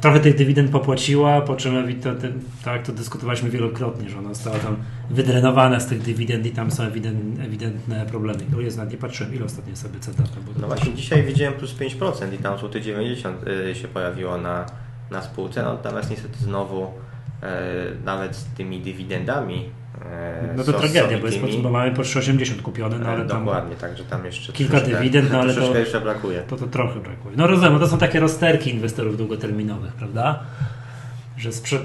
trochę 0.00 0.20
tych 0.20 0.36
dywidend 0.36 0.70
popłaciła, 0.70 1.40
po 1.40 1.56
czym 1.56 1.76
ewidentnie, 1.76 2.28
tak, 2.64 2.86
to 2.86 2.92
dyskutowaliśmy 2.92 3.50
wielokrotnie, 3.50 4.10
że 4.10 4.18
ona 4.18 4.28
została 4.28 4.58
tam 4.58 4.76
wydrenowana 5.10 5.80
z 5.80 5.86
tych 5.86 6.02
dywidend 6.02 6.46
i 6.46 6.50
tam 6.50 6.70
są 6.70 6.82
ewident, 6.82 7.40
ewidentne 7.40 8.06
problemy. 8.06 8.38
No 8.52 8.60
jest, 8.60 8.76
nawet 8.76 8.92
nie 8.92 8.98
patrzyłem, 8.98 9.34
ile 9.34 9.44
ostatnio 9.44 9.72
bo 10.46 10.52
to 10.52 10.60
No 10.60 10.66
właśnie 10.66 10.94
dzisiaj 10.94 11.22
widziałem 11.22 11.54
plus 11.54 11.74
5% 11.74 12.34
i 12.34 12.38
tam 12.38 12.58
złoty 12.58 12.80
90 12.80 13.36
y, 13.48 13.74
się 13.74 13.88
pojawiło 13.88 14.38
na, 14.38 14.66
na 15.10 15.22
spółce, 15.22 15.62
no, 15.62 15.72
natomiast 15.72 16.10
niestety 16.10 16.38
znowu 16.38 16.86
e, 17.42 17.66
nawet 18.04 18.36
z 18.36 18.44
tymi 18.44 18.80
dywidendami 18.80 19.70
no 20.56 20.64
to 20.64 20.72
tragedia, 20.72 21.18
bo 21.18 21.26
jest 21.26 21.38
mamy 21.62 21.90
po 21.90 22.02
3,80 22.02 22.62
kupione, 22.62 22.98
no 22.98 23.08
ale 23.08 23.24
e, 23.24 23.28
tam 23.28 23.44
Dokładnie, 23.44 23.76
także 23.76 24.04
tam 24.04 24.24
jeszcze 24.24 24.52
kilka 24.52 24.80
dywidend, 24.80 25.32
no 25.32 25.40
ale 25.40 25.54
to- 25.54 25.78
jeszcze 25.78 26.00
brakuje. 26.00 26.42
to, 26.42 26.56
to 26.56 26.66
trochę 26.66 27.00
brakuje. 27.00 27.36
No 27.36 27.46
rozumiem, 27.46 27.78
to 27.78 27.88
są 27.88 27.98
takie 27.98 28.20
rozterki 28.20 28.70
inwestorów 28.70 29.16
długoterminowych, 29.16 29.92
prawda? 29.92 30.40
Że 31.36 31.52
sprze- 31.52 31.84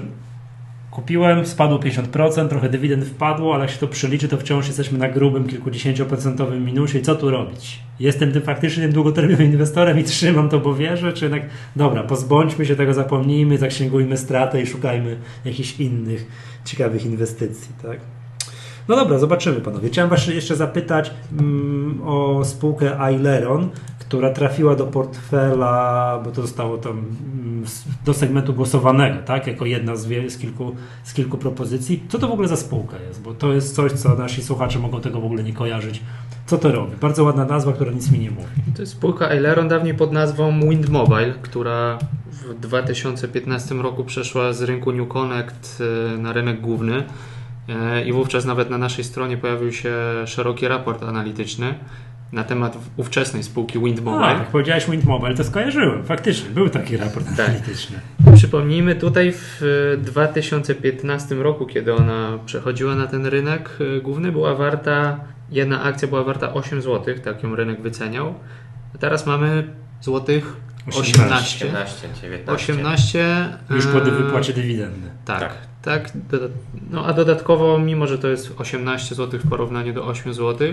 kupiłem, 0.92 1.46
spadło 1.46 1.78
50%, 1.78 2.48
trochę 2.48 2.68
dywidend 2.68 3.04
wpadło, 3.04 3.54
ale 3.54 3.64
jak 3.64 3.70
się 3.70 3.78
to 3.78 3.88
przeliczy, 3.88 4.28
to 4.28 4.36
wciąż 4.36 4.66
jesteśmy 4.66 4.98
na 4.98 5.08
grubym 5.08 5.48
kilkudziesięcioprocentowym 5.48 6.64
minusie 6.64 6.98
i 6.98 7.02
co 7.02 7.14
tu 7.14 7.30
robić? 7.30 7.78
Jestem 8.00 8.32
tym 8.32 8.42
faktycznie 8.42 8.88
długoterminowym 8.88 9.46
inwestorem 9.46 9.98
i 9.98 10.04
trzymam 10.04 10.48
to, 10.48 10.60
bo 10.60 10.74
wierzę, 10.74 11.12
czy 11.12 11.24
jednak, 11.24 11.42
dobra, 11.76 12.02
pozbądźmy 12.02 12.66
się 12.66 12.76
tego, 12.76 12.94
zapomnijmy, 12.94 13.58
zaksięgujmy 13.58 14.16
stratę 14.16 14.62
i 14.62 14.66
szukajmy 14.66 15.16
jakichś 15.44 15.80
innych 15.80 16.26
ciekawych 16.64 17.04
inwestycji, 17.04 17.72
tak? 17.82 18.00
No 18.88 18.96
dobra, 18.96 19.18
zobaczymy 19.18 19.60
panowie. 19.60 19.88
Chciałem 19.88 20.10
was 20.10 20.26
jeszcze 20.26 20.56
zapytać 20.56 21.10
mm, 21.32 22.00
o 22.04 22.44
spółkę 22.44 23.00
Aileron, 23.00 23.68
która 24.12 24.30
trafiła 24.30 24.76
do 24.76 24.86
portfela, 24.86 26.20
bo 26.24 26.30
to 26.30 26.42
zostało 26.42 26.78
tam 26.78 26.92
mm, 26.92 27.64
do 28.04 28.14
segmentu 28.14 28.54
głosowanego, 28.54 29.22
tak? 29.22 29.46
Jako 29.46 29.66
jedna 29.66 29.96
z, 29.96 30.32
z, 30.32 30.38
kilku, 30.38 30.76
z 31.04 31.14
kilku 31.14 31.38
propozycji. 31.38 32.02
Co 32.08 32.18
to 32.18 32.28
w 32.28 32.32
ogóle 32.32 32.48
za 32.48 32.56
spółka 32.56 32.96
jest? 33.08 33.22
Bo 33.22 33.34
to 33.34 33.52
jest 33.52 33.74
coś, 33.74 33.92
co 33.92 34.14
nasi 34.14 34.42
słuchacze 34.42 34.78
mogą 34.78 35.00
tego 35.00 35.20
w 35.20 35.24
ogóle 35.24 35.42
nie 35.42 35.52
kojarzyć. 35.52 36.02
Co 36.46 36.58
to 36.58 36.72
robi? 36.72 36.96
Bardzo 36.96 37.24
ładna 37.24 37.44
nazwa, 37.44 37.72
która 37.72 37.92
nic 37.92 38.10
mi 38.10 38.18
nie 38.18 38.30
mówi. 38.30 38.48
To 38.74 38.82
jest 38.82 38.92
spółka 38.92 39.28
Aileron 39.28 39.68
dawniej 39.68 39.94
pod 39.94 40.12
nazwą 40.12 40.60
Wind 40.60 40.88
Mobile, 40.88 41.34
która 41.42 41.98
w 42.30 42.60
2015 42.60 43.74
roku 43.74 44.04
przeszła 44.04 44.52
z 44.52 44.62
rynku 44.62 44.92
New 44.92 45.08
Connect 45.08 45.82
e, 46.14 46.18
na 46.18 46.32
rynek 46.32 46.60
główny 46.60 47.04
E, 47.68 48.04
i 48.04 48.12
wówczas 48.12 48.44
nawet 48.44 48.70
na 48.70 48.78
naszej 48.78 49.04
stronie 49.04 49.36
pojawił 49.36 49.72
się 49.72 49.94
szeroki 50.26 50.68
raport 50.68 51.02
analityczny 51.02 51.74
na 52.32 52.44
temat 52.44 52.78
ówczesnej 52.96 53.42
spółki 53.42 53.78
Wind 53.78 53.98
A, 53.98 54.02
Mobile. 54.02 54.28
jak 54.28 54.46
powiedziałeś 54.50 54.90
Wind 54.90 55.04
Mobile, 55.04 55.34
to 55.34 55.44
skojarzyłem. 55.44 56.04
Faktycznie, 56.04 56.50
był 56.50 56.68
taki 56.68 56.96
raport 56.96 57.26
Tak. 57.36 57.48
analityczny. 57.48 58.00
Przypomnijmy, 58.34 58.94
tutaj 58.94 59.32
w 59.32 59.62
e, 59.94 59.96
2015 59.96 61.34
roku, 61.34 61.66
kiedy 61.66 61.94
ona 61.94 62.38
przechodziła 62.46 62.94
na 62.94 63.06
ten 63.06 63.26
rynek 63.26 63.78
e, 63.96 64.00
główny, 64.00 64.32
była 64.32 64.54
warta, 64.54 65.20
jedna 65.50 65.82
akcja 65.82 66.08
była 66.08 66.24
warta 66.24 66.54
8 66.54 66.82
zł, 66.82 67.14
tak 67.24 67.42
ją 67.42 67.56
rynek 67.56 67.80
wyceniał. 67.82 68.34
A 68.94 68.98
teraz 68.98 69.26
mamy 69.26 69.64
złotych 70.00 70.56
18. 70.88 71.20
18. 71.20 71.66
18, 71.66 72.08
19. 72.22 72.72
18. 72.72 73.48
Już 73.70 73.86
po 73.86 73.98
e, 73.98 74.10
wypłacie 74.10 74.52
dywidendy. 74.52 75.08
Tak, 75.24 75.40
Tak. 75.40 75.52
tak. 75.82 76.12
no 76.90 77.06
a 77.06 77.12
dodatkowo, 77.12 77.78
mimo 77.78 78.06
że 78.06 78.18
to 78.18 78.28
jest 78.28 78.54
18 78.60 79.14
zł 79.14 79.40
w 79.40 79.48
porównaniu 79.48 79.92
do 79.92 80.06
8 80.06 80.34
zł, 80.34 80.68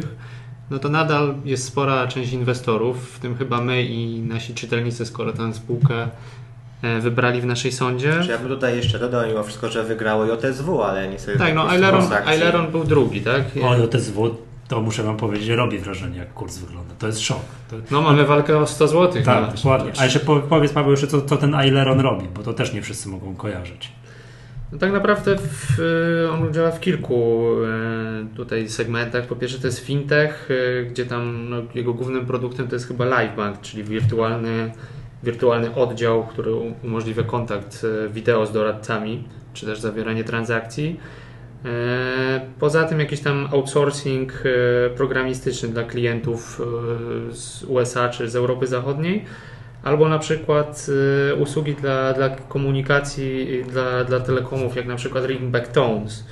no 0.72 0.80
to 0.80 0.90
nadal 0.90 1.34
jest 1.46 1.64
spora 1.66 2.08
część 2.08 2.34
inwestorów, 2.34 3.12
w 3.16 3.20
tym 3.20 3.36
chyba 3.38 3.62
my 3.62 3.84
i 3.84 4.20
nasi 4.22 4.54
czytelnicy, 4.54 5.06
skoro 5.06 5.34
tę 5.34 5.54
spółkę 5.54 6.08
e, 6.82 7.00
wybrali 7.00 7.42
w 7.42 7.46
naszej 7.46 7.72
sądzie. 7.72 8.14
Czy 8.24 8.32
ja 8.32 8.38
bym 8.38 8.48
tutaj 8.48 8.78
jeszcze 8.78 9.00
dodał 9.00 9.28
mimo 9.28 9.44
wszystko, 9.44 9.70
że 9.70 9.84
wygrało 9.84 10.26
JSW, 10.26 10.82
ale 10.84 11.10
niestety... 11.10 11.40
Tak, 11.40 11.56
no 11.56 11.70
Aileron, 11.70 12.04
Aileron 12.26 12.72
był 12.72 12.84
drugi, 12.84 13.22
tak? 13.22 13.42
O, 13.64 13.76
JSW, 13.76 14.36
to 14.68 14.82
muszę 14.82 15.04
wam 15.04 15.18
powiedzieć, 15.18 15.46
że 15.48 15.56
robi 15.56 15.80
wrażenie, 15.80 16.18
jak 16.18 16.34
kurs 16.34 16.58
wygląda. 16.58 16.96
To 17.00 17.08
jest 17.08 17.20
szok. 17.20 17.40
To, 17.70 17.76
No 17.92 18.02
mamy 18.02 18.26
walkę 18.26 18.58
o 18.58 18.68
100 18.68 18.88
zł. 18.88 19.24
tak, 19.26 19.54
dokładnie. 19.56 19.92
A 20.00 20.04
jeszcze 20.04 20.20
po- 20.20 20.40
powiedz 20.40 20.72
Paweł 20.74 20.92
jeszcze, 20.92 21.08
co, 21.08 21.22
co 21.22 21.38
ten 21.38 21.56
Aileron 21.56 22.00
robi, 22.00 22.28
bo 22.36 22.44
to 22.44 22.54
też 22.54 22.74
nie 22.74 22.82
wszyscy 22.82 23.10
mogą 23.10 23.36
kojarzyć. 23.36 23.92
No 24.72 24.78
tak 24.78 24.92
naprawdę 24.92 25.36
w, 25.38 25.80
on 26.32 26.54
działa 26.54 26.72
w 26.72 26.80
kilku 26.80 27.52
e, 27.64 28.36
tutaj 28.36 28.70
segmentach. 28.70 29.28
Po 29.28 29.36
pierwsze 29.36 29.60
to 29.60 29.68
jest 29.68 29.80
fintech, 29.80 30.50
e, 30.52 30.84
gdzie 30.84 31.06
tam 31.06 31.50
no, 31.50 31.58
jego 31.76 31.94
głównym 31.94 32.26
produktem 32.26 32.68
to 32.68 32.76
jest 32.76 32.88
chyba 32.88 33.06
LiveBank, 33.06 33.62
czyli 33.62 33.84
wirtualny, 33.84 34.72
wirtualny 35.24 35.76
oddział, 35.76 36.24
który 36.24 36.52
umożliwia 36.84 37.24
kontakt 37.24 37.86
wideo 38.10 38.46
z 38.46 38.52
doradcami, 38.52 39.24
czy 39.54 39.66
też 39.66 39.80
zawieranie 39.80 40.24
transakcji. 40.24 41.00
Poza 42.60 42.84
tym 42.84 43.00
jakiś 43.00 43.20
tam 43.20 43.48
outsourcing 43.52 44.44
programistyczny 44.96 45.70
dla 45.70 45.84
klientów 45.84 46.62
z 47.32 47.64
USA 47.64 48.10
czy 48.10 48.30
z 48.30 48.36
Europy 48.36 48.68
Zachodniej. 48.68 49.26
Albo 49.84 50.10
na 50.10 50.20
przykład 50.20 50.86
y, 51.32 51.36
usługi 51.36 51.76
dla, 51.76 52.13
dla 52.13 52.30
komunikacji, 52.30 53.48
y, 53.52 53.63
dla, 53.72 54.04
dla 54.04 54.20
telekomów, 54.20 54.76
jak 54.76 54.88
na 54.88 54.96
przykład 54.96 55.26
Ringback 55.26 55.68
Tones, 55.68 56.26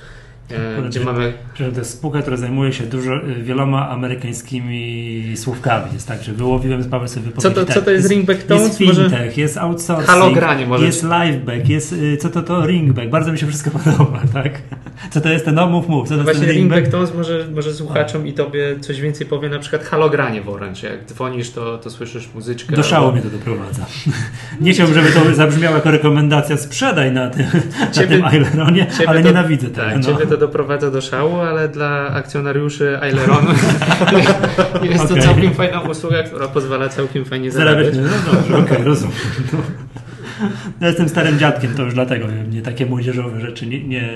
e, 0.50 0.82
gdzie 0.82 1.00
mamy 1.00 1.32
Że 1.54 1.72
to 1.72 1.78
jest 1.78 1.98
spółka, 1.98 2.22
która 2.22 2.36
zajmuje 2.36 2.72
się 2.72 2.84
dużo, 2.84 3.16
y, 3.16 3.42
wieloma 3.42 3.88
amerykańskimi 3.88 5.32
słówkami. 5.36 5.92
Jest 5.92 6.08
tak, 6.08 6.22
że 6.22 6.32
wyłowiłem 6.32 6.84
Paweł 6.84 7.08
sobie 7.08 7.32
Co 7.38 7.50
to, 7.50 7.64
tak, 7.64 7.74
co 7.74 7.82
to 7.82 7.90
jest 7.90 8.10
Ringback 8.10 8.38
Jest 8.38 8.48
Tones? 8.48 8.80
Może 8.80 9.08
fintech, 9.08 9.38
jest 9.38 9.58
outsourcing, 9.58 10.08
Halogranie 10.08 10.66
może. 10.66 10.86
jest 10.86 11.02
liveback, 11.02 11.68
jest 11.68 11.92
y, 11.92 12.16
co 12.16 12.28
to 12.28 12.42
to 12.42 12.66
ringback. 12.66 13.08
Bardzo 13.08 13.32
mi 13.32 13.38
się 13.38 13.46
wszystko 13.46 13.70
podoba, 13.78 14.20
tak? 14.32 14.62
Co 15.10 15.20
to 15.20 15.28
jest 15.28 15.44
ten, 15.44 15.54
no 15.54 15.66
mów, 15.66 15.88
mów, 15.88 16.08
co 16.08 16.14
to 16.14 16.20
jest 16.20 16.38
właśnie 16.38 16.52
Ringback? 16.52 16.88
Tones 16.88 17.14
może, 17.14 17.46
może 17.54 17.74
słuchaczom 17.74 18.26
i 18.26 18.32
tobie 18.32 18.80
coś 18.80 19.00
więcej 19.00 19.26
powie, 19.26 19.48
na 19.48 19.58
przykład 19.58 19.84
halogranie 19.84 20.42
w 20.42 20.48
Orange. 20.48 20.88
Jak 20.88 21.04
dzwonisz, 21.04 21.50
to, 21.50 21.78
to 21.78 21.90
słyszysz 21.90 22.28
muzyczkę. 22.34 22.76
Do 22.76 22.82
szału 22.82 23.06
albo- 23.06 23.12
mnie 23.12 23.30
to 23.30 23.38
doprowadza. 23.38 23.86
Nie 24.60 24.72
chciałbym, 24.72 24.94
żeby 24.94 25.08
to 25.12 25.34
zabrzmiało 25.34 25.76
jako 25.76 25.90
rekomendacja 25.90 26.56
sprzedaj 26.56 27.12
na 27.12 27.30
tym, 27.30 27.46
na 27.96 28.02
tym 28.06 28.24
Aileronie, 28.24 28.86
ale 29.06 29.20
to- 29.22 29.26
nienawidzę 29.28 29.66
tego. 29.68 29.86
Tak, 29.86 29.96
no. 29.96 30.02
ciebie 30.02 30.26
to 30.26 30.36
doprowadza 30.36 30.90
do 30.90 31.00
szału, 31.00 31.36
ale 31.36 31.68
dla 31.68 31.88
akcjonariuszy 32.08 32.98
Aileronu 33.00 33.50
jest 34.82 35.08
to 35.08 35.14
Okej. 35.14 35.22
całkiem 35.22 35.54
fajna 35.54 35.80
usługa, 35.80 36.22
która 36.22 36.48
pozwala 36.48 36.88
całkiem 36.88 37.24
fajnie 37.24 37.50
Zarabiać, 37.50 37.94
zarabiać. 37.94 38.20
no 38.26 38.32
dobrze, 38.32 38.58
okej, 38.58 38.84
rozumiem. 38.84 39.12
No. 40.40 40.48
Ja 40.80 40.86
jestem 40.86 41.08
starym 41.08 41.38
dziadkiem, 41.38 41.74
to 41.74 41.82
już 41.82 41.94
dlatego 41.94 42.26
mnie 42.48 42.62
takie 42.62 42.86
młodzieżowe 42.86 43.40
rzeczy 43.40 43.66
nie, 43.66 43.84
nie 43.84 44.08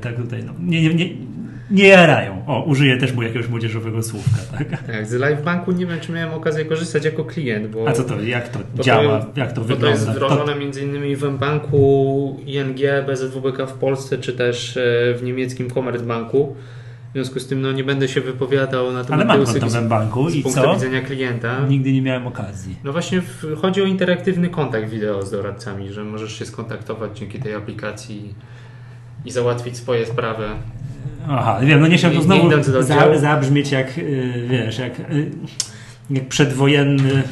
tak 0.00 0.16
tutaj, 0.16 0.44
no, 0.44 0.52
nie, 0.60 0.82
nie, 0.82 0.94
nie, 0.94 1.08
nie 1.70 1.88
jarają. 1.88 2.42
O, 2.46 2.62
użyję 2.62 2.96
też 2.96 3.12
mu 3.12 3.22
jakiegoś 3.22 3.48
młodzieżowego 3.48 4.02
słówka, 4.02 4.36
tak? 4.58 4.82
Tak, 4.86 5.06
z 5.06 5.12
LiveBanku 5.12 5.72
nie 5.72 5.86
wiem, 5.86 6.00
czy 6.00 6.12
miałem 6.12 6.34
okazję 6.34 6.64
korzystać 6.64 7.04
jako 7.04 7.24
klient, 7.24 7.66
bo, 7.66 7.88
A 7.88 7.92
co 7.92 8.04
to, 8.04 8.20
jak 8.20 8.48
to 8.48 8.58
działa, 8.82 9.18
to, 9.20 9.40
jak 9.40 9.52
to 9.52 9.60
bo 9.60 9.66
to 9.66 9.74
wygląda? 9.74 9.98
jest 9.98 10.10
wdrożone 10.10 10.54
między 10.54 10.82
innymi 10.82 11.16
w 11.16 11.24
mBanku, 11.24 12.40
ING, 12.46 12.78
BZWBK 13.06 13.66
w 13.66 13.72
Polsce, 13.72 14.18
czy 14.18 14.32
też 14.32 14.76
e, 14.76 14.80
w 15.14 15.22
niemieckim 15.22 15.70
Commerzbanku. 15.70 16.56
W 16.56 16.85
związku 17.16 17.40
z 17.40 17.46
tym 17.46 17.60
no, 17.60 17.72
nie 17.72 17.84
będę 17.84 18.08
się 18.08 18.20
wypowiadał 18.20 18.92
na 18.92 18.98
ale 18.98 19.04
temat 19.06 19.26
mam 19.26 19.44
tej 19.46 19.60
konto 19.60 19.80
w 19.80 19.88
banku 19.88 20.30
z 20.30 20.34
i 20.34 20.42
punktu 20.42 20.62
co? 20.62 20.74
widzenia 20.74 21.00
klienta. 21.00 21.66
Nigdy 21.68 21.92
nie 21.92 22.02
miałem 22.02 22.26
okazji. 22.26 22.76
No 22.84 22.92
właśnie 22.92 23.20
w, 23.20 23.44
chodzi 23.60 23.82
o 23.82 23.84
interaktywny 23.84 24.48
kontakt 24.48 24.88
wideo 24.88 25.22
z 25.22 25.30
doradcami, 25.30 25.92
że 25.92 26.04
możesz 26.04 26.38
się 26.38 26.46
skontaktować 26.46 27.18
dzięki 27.18 27.38
tej 27.38 27.54
aplikacji 27.54 28.34
i 29.24 29.30
załatwić 29.30 29.76
swoje 29.76 30.06
sprawy. 30.06 30.44
Aha, 31.28 31.58
wiem, 31.62 31.80
no 31.80 31.86
nie 31.86 31.96
chciałbym 31.96 32.20
Nie- 32.20 32.26
nie 32.26 32.40
znowu 32.40 32.72
do 32.72 32.82
za, 32.82 33.18
zabrzmieć 33.18 33.72
jak, 33.72 33.98
y, 33.98 34.46
wiesz, 34.50 34.78
jak, 34.78 35.00
y, 35.00 35.30
jak 36.10 36.28
przedwojenny 36.28 37.22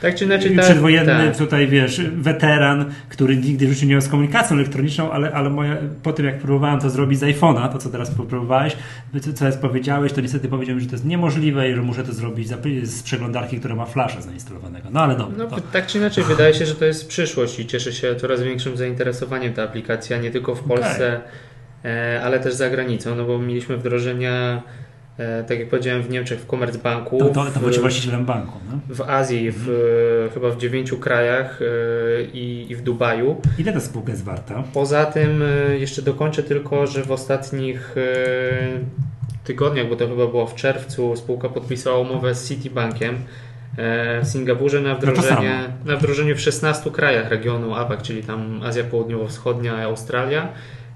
Tak 0.00 0.14
czy 0.14 0.24
inaczej, 0.24 0.56
tak, 0.56 0.64
przedwojenny 0.64 1.26
tak. 1.26 1.36
tutaj, 1.36 1.68
wiesz, 1.68 2.00
weteran, 2.00 2.92
który 3.08 3.36
nigdy 3.36 3.66
w 3.66 3.72
życiu 3.72 3.86
nie 3.86 3.92
miał 3.92 4.00
z 4.00 4.08
komunikacją 4.08 4.56
elektroniczną, 4.56 5.12
ale, 5.12 5.32
ale 5.32 5.50
moja, 5.50 5.76
po 6.02 6.12
tym 6.12 6.26
jak 6.26 6.38
próbowałem 6.38 6.80
to 6.80 6.90
zrobić 6.90 7.18
z 7.18 7.22
iPhone'a, 7.22 7.72
to 7.72 7.78
co 7.78 7.88
teraz 7.88 8.10
próbowałeś, 8.10 8.76
co 9.20 9.32
teraz 9.32 9.56
powiedziałeś, 9.56 10.12
to 10.12 10.20
niestety 10.20 10.48
powiedziałem, 10.48 10.80
że 10.80 10.86
to 10.86 10.92
jest 10.92 11.04
niemożliwe 11.04 11.70
i 11.70 11.74
że 11.74 11.82
muszę 11.82 12.04
to 12.04 12.12
zrobić 12.12 12.48
z 12.82 13.02
przeglądarki, 13.02 13.58
która 13.58 13.74
ma 13.74 13.84
flasza 13.86 14.20
zainstalowanego. 14.20 14.88
No 14.90 15.00
ale 15.00 15.16
dobra. 15.16 15.36
No, 15.38 15.46
to, 15.46 15.60
tak 15.72 15.86
czy 15.86 15.98
inaczej, 15.98 16.24
wydaje 16.24 16.54
się, 16.54 16.66
że 16.66 16.74
to 16.74 16.84
jest 16.84 17.08
przyszłość 17.08 17.58
i 17.58 17.66
cieszy 17.66 17.92
się 17.92 18.16
coraz 18.16 18.42
większym 18.42 18.76
zainteresowaniem 18.76 19.52
ta 19.52 19.62
aplikacja, 19.62 20.18
nie 20.18 20.30
tylko 20.30 20.54
w 20.54 20.62
Polsce, 20.62 21.20
e, 21.84 22.20
ale 22.24 22.40
też 22.40 22.54
za 22.54 22.70
granicą, 22.70 23.14
no 23.14 23.24
bo 23.24 23.38
mieliśmy 23.38 23.76
wdrożenia, 23.76 24.62
tak 25.48 25.58
jak 25.58 25.68
powiedziałem, 25.68 26.02
w 26.02 26.10
Niemczech, 26.10 26.40
w 26.40 26.46
Commerzbanku, 26.46 27.18
to, 27.18 27.28
to, 27.28 27.44
to 27.44 27.60
bycie 27.60 27.80
właścicielem 27.80 28.24
banku. 28.24 28.58
No? 28.70 28.78
w 28.88 29.00
Azji, 29.00 29.50
w, 29.52 30.30
chyba 30.34 30.50
w 30.50 30.58
dziewięciu 30.58 30.98
krajach 30.98 31.60
e, 31.62 32.22
i, 32.22 32.66
i 32.70 32.76
w 32.76 32.82
Dubaju. 32.82 33.40
Ile 33.58 33.72
ta 33.72 33.80
spółka 33.80 34.10
jest 34.10 34.24
warta? 34.24 34.62
Poza 34.72 35.06
tym 35.06 35.42
e, 35.42 35.78
jeszcze 35.78 36.02
dokończę 36.02 36.42
tylko, 36.42 36.86
że 36.86 37.02
w 37.04 37.12
ostatnich 37.12 37.94
e, 37.96 38.04
tygodniach, 39.44 39.88
bo 39.88 39.96
to 39.96 40.08
chyba 40.08 40.26
było 40.26 40.46
w 40.46 40.54
czerwcu, 40.54 41.16
spółka 41.16 41.48
podpisała 41.48 41.98
umowę 41.98 42.34
z 42.34 42.48
Citibankiem 42.48 43.14
e, 43.76 44.22
w 44.22 44.26
Singapurze 44.28 44.80
na 44.80 44.88
No 44.88 44.96
wdrożenie, 44.96 45.60
na 45.84 45.96
wdrożenie 45.96 46.34
w 46.34 46.40
16 46.40 46.90
krajach 46.90 47.28
regionu 47.28 47.74
APAC, 47.74 48.02
czyli 48.02 48.22
tam 48.22 48.60
Azja 48.62 48.84
Południowo-Wschodnia, 48.84 49.84
Australia 49.84 50.48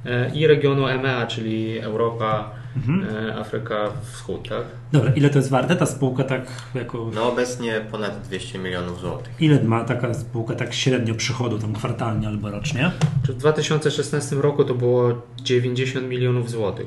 e, 0.07 0.31
i 0.35 0.47
regionu 0.47 0.87
EMEA, 0.87 1.27
czyli 1.27 1.79
Europa, 1.79 2.51
Mhm. 2.77 3.07
e, 3.29 3.37
Afryka 3.37 3.89
Wschód, 4.13 4.49
tak? 4.49 4.63
Dobra, 4.93 5.13
ile 5.13 5.31
to 5.31 5.39
jest 5.39 5.51
warte 5.51 5.77
ta 5.77 5.87
spółka 5.87 6.25
tak 6.25 6.43
jako... 6.75 7.11
No 7.15 7.33
obecnie 7.33 7.81
ponad 7.91 8.21
200 8.23 8.59
milionów 8.59 9.01
złotych. 9.01 9.33
Ile 9.41 9.63
ma 9.65 9.85
taka 9.85 10.15
spółka 10.15 10.55
tak 10.55 10.75
średnio 10.75 11.15
przychodu 11.15 11.59
tam 11.59 11.73
kwartalnie 11.73 12.29
albo 12.29 12.51
rocznie? 12.51 12.91
Czy 13.27 13.33
w 13.33 13.37
2016 13.37 14.37
roku 14.37 14.65
to 14.65 14.75
było 14.75 15.23
90 15.43 16.09
milionów 16.09 16.51
złotych. 16.51 16.87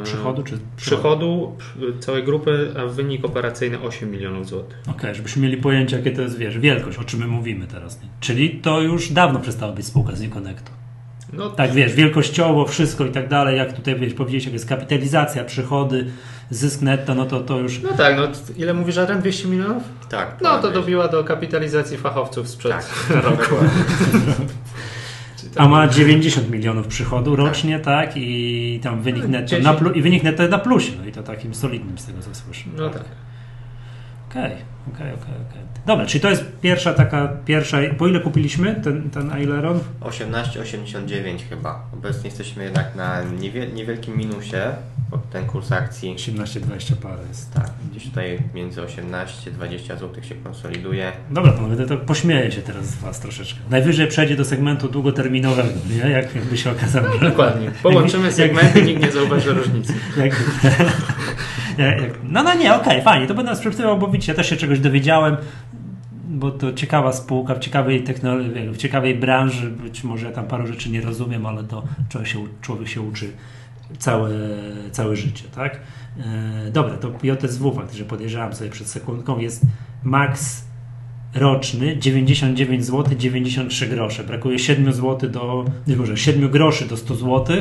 e, 0.00 0.04
Przychodu 0.04 0.42
czy 0.42 0.58
przychodu 0.76 1.52
przy- 1.58 1.98
całej 1.98 2.24
grupy, 2.24 2.74
a 2.78 2.86
wynik 2.86 3.24
operacyjny 3.24 3.80
8 3.80 4.10
milionów 4.10 4.48
złotych. 4.48 4.78
Okej, 4.90 5.14
żebyśmy 5.14 5.42
mieli 5.42 5.56
pojęcie, 5.56 5.96
jakie 5.96 6.10
to 6.10 6.22
jest, 6.22 6.38
wiesz, 6.38 6.58
wielkość, 6.58 6.98
o 6.98 7.04
czym 7.04 7.20
my 7.20 7.26
mówimy 7.26 7.66
teraz. 7.66 8.02
Nie? 8.02 8.08
Czyli 8.20 8.50
to 8.50 8.80
już 8.80 9.12
dawno 9.12 9.40
przestała 9.40 9.72
być 9.72 9.86
spółka 9.86 10.16
z 10.16 10.22
Uconnectu. 10.26 10.70
No 11.32 11.50
Tak, 11.50 11.72
wiesz, 11.72 11.94
wielkościowo, 11.94 12.66
wszystko 12.66 13.06
i 13.06 13.10
tak 13.10 13.28
dalej, 13.28 13.56
jak 13.58 13.72
tutaj, 13.72 13.96
wiesz, 14.00 14.14
powiedzieć, 14.14 14.44
jak 14.44 14.52
jest 14.52 14.68
kapitalizacja, 14.68 15.44
przychody, 15.44 16.06
zysk 16.50 16.82
netto, 16.82 17.14
no 17.14 17.24
to 17.26 17.40
to 17.40 17.58
już... 17.58 17.82
no 17.82 17.88
tak, 17.96 18.16
no 18.16 18.22
ile 18.56 18.74
mówisz, 18.74 18.98
Adrian? 18.98 19.20
200 19.20 19.48
milionów? 19.48 19.82
Tak. 20.08 20.36
No 20.42 20.58
to 20.58 20.70
dobiła 20.70 21.08
do 21.08 21.24
kapitalizacji 21.24 21.96
fachowców 21.96 22.48
sprzed 22.48 22.72
Tak, 22.72 23.24
roku. 23.24 23.54
A 25.56 25.68
ma 25.68 25.88
90 25.88 26.50
milionów 26.50 26.86
przychodu 26.86 27.36
rocznie, 27.36 27.78
tak? 27.78 28.12
I 28.16 28.80
tam 28.82 29.02
wynik 29.02 29.28
netto, 29.28 29.48
10. 29.48 29.64
na 29.64 29.74
plu- 29.74 29.96
i 29.96 30.02
wynik 30.02 30.22
netto 30.22 30.48
na 30.48 30.58
plusie, 30.58 30.92
no 31.00 31.06
i 31.06 31.12
to 31.12 31.22
takim 31.22 31.54
solidnym 31.54 31.98
z 31.98 32.06
tego, 32.06 32.18
co 32.22 32.34
słyszę. 32.34 32.64
No 32.76 32.90
tak. 32.90 33.04
Okej, 34.30 34.52
okej, 34.94 35.12
okej, 35.12 35.34
okej. 35.50 35.60
Dobra, 35.86 36.06
czyli 36.06 36.20
to 36.20 36.30
jest 36.30 36.44
pierwsza 36.60 36.94
taka, 36.94 37.28
pierwsza, 37.44 37.78
po 37.98 38.08
ile 38.08 38.20
kupiliśmy 38.20 38.74
ten, 38.74 39.10
ten 39.10 39.30
Aileron? 39.32 39.80
18,89 40.00 41.48
chyba. 41.48 41.82
Obecnie 41.94 42.24
jesteśmy 42.30 42.64
jednak 42.64 42.94
na 42.96 43.22
niewiel- 43.24 43.72
niewielkim 43.72 44.16
minusie, 44.16 44.56
ten 45.18 45.46
kurs 45.46 45.72
akcji 45.72 46.14
18-20 46.16 46.94
parę 46.94 47.22
jest. 47.28 47.54
tak, 47.54 47.70
gdzieś 47.90 48.04
tutaj 48.04 48.38
między 48.54 48.80
18-20 48.80 49.86
zł 49.86 50.22
się 50.22 50.34
konsoliduje. 50.34 51.12
Dobra, 51.30 51.52
panowie, 51.52 51.76
to, 51.76 51.86
to 51.86 51.96
pośmieję 51.96 52.52
się 52.52 52.62
teraz 52.62 52.86
z 52.86 52.96
Was 52.96 53.20
troszeczkę. 53.20 53.60
Najwyżej 53.70 54.06
przejdzie 54.06 54.36
do 54.36 54.44
segmentu 54.44 54.88
długoterminowego, 54.88 55.68
nie? 55.90 56.10
Jak, 56.10 56.34
jakby 56.34 56.58
się 56.58 56.70
okazało, 56.70 57.18
że... 57.18 57.30
Dokładnie. 57.30 57.70
Połączymy 57.82 58.32
segmenty, 58.32 58.82
nikt 58.82 59.02
nie 59.02 59.12
zauważy 59.12 59.52
różnicy. 59.54 59.94
Jak, 61.78 62.00
no, 62.24 62.42
no 62.42 62.54
nie, 62.54 62.74
okej, 62.74 63.02
fajnie, 63.02 63.26
to 63.26 63.34
będę 63.34 63.50
nas 63.50 63.60
przepytywał, 63.60 63.98
bo 63.98 64.08
widzicie, 64.08 64.32
ja 64.32 64.36
też 64.36 64.50
się 64.50 64.56
czegoś 64.56 64.80
dowiedziałem, 64.80 65.36
bo 66.28 66.50
to 66.50 66.72
ciekawa 66.72 67.12
spółka, 67.12 67.54
w 67.54 67.58
ciekawej 67.58 68.04
technologii, 68.04 68.68
w 68.68 68.76
ciekawej 68.76 69.14
branży, 69.14 69.70
być 69.70 70.04
może 70.04 70.26
ja 70.26 70.32
tam 70.32 70.46
paru 70.46 70.66
rzeczy 70.66 70.90
nie 70.90 71.00
rozumiem, 71.00 71.46
ale 71.46 71.64
to 71.64 71.82
człowiek 72.08 72.28
się, 72.28 72.38
człowiek 72.60 72.88
się 72.88 73.00
uczy 73.00 73.32
całe, 73.98 74.30
całe 74.92 75.16
życie, 75.16 75.44
tak? 75.54 75.80
E, 76.18 76.70
dobra, 76.70 76.96
to 76.96 77.12
JSW 77.22 77.72
faktycznie 77.72 78.04
podejrzewam 78.04 78.54
sobie 78.54 78.70
przed 78.70 78.86
sekundką, 78.86 79.38
jest 79.38 79.62
max 80.04 80.64
roczny 81.34 81.98
99 81.98 82.84
zł 82.84 83.14
93 83.18 83.86
grosze. 83.86 84.24
Brakuje 84.24 84.58
7 84.58 84.92
zł 84.92 85.30
do, 85.30 85.64
nie 85.86 85.96
może 85.96 86.16
7 86.16 86.50
groszy 86.50 86.88
do 86.88 86.96
100 86.96 87.14
zł. 87.14 87.56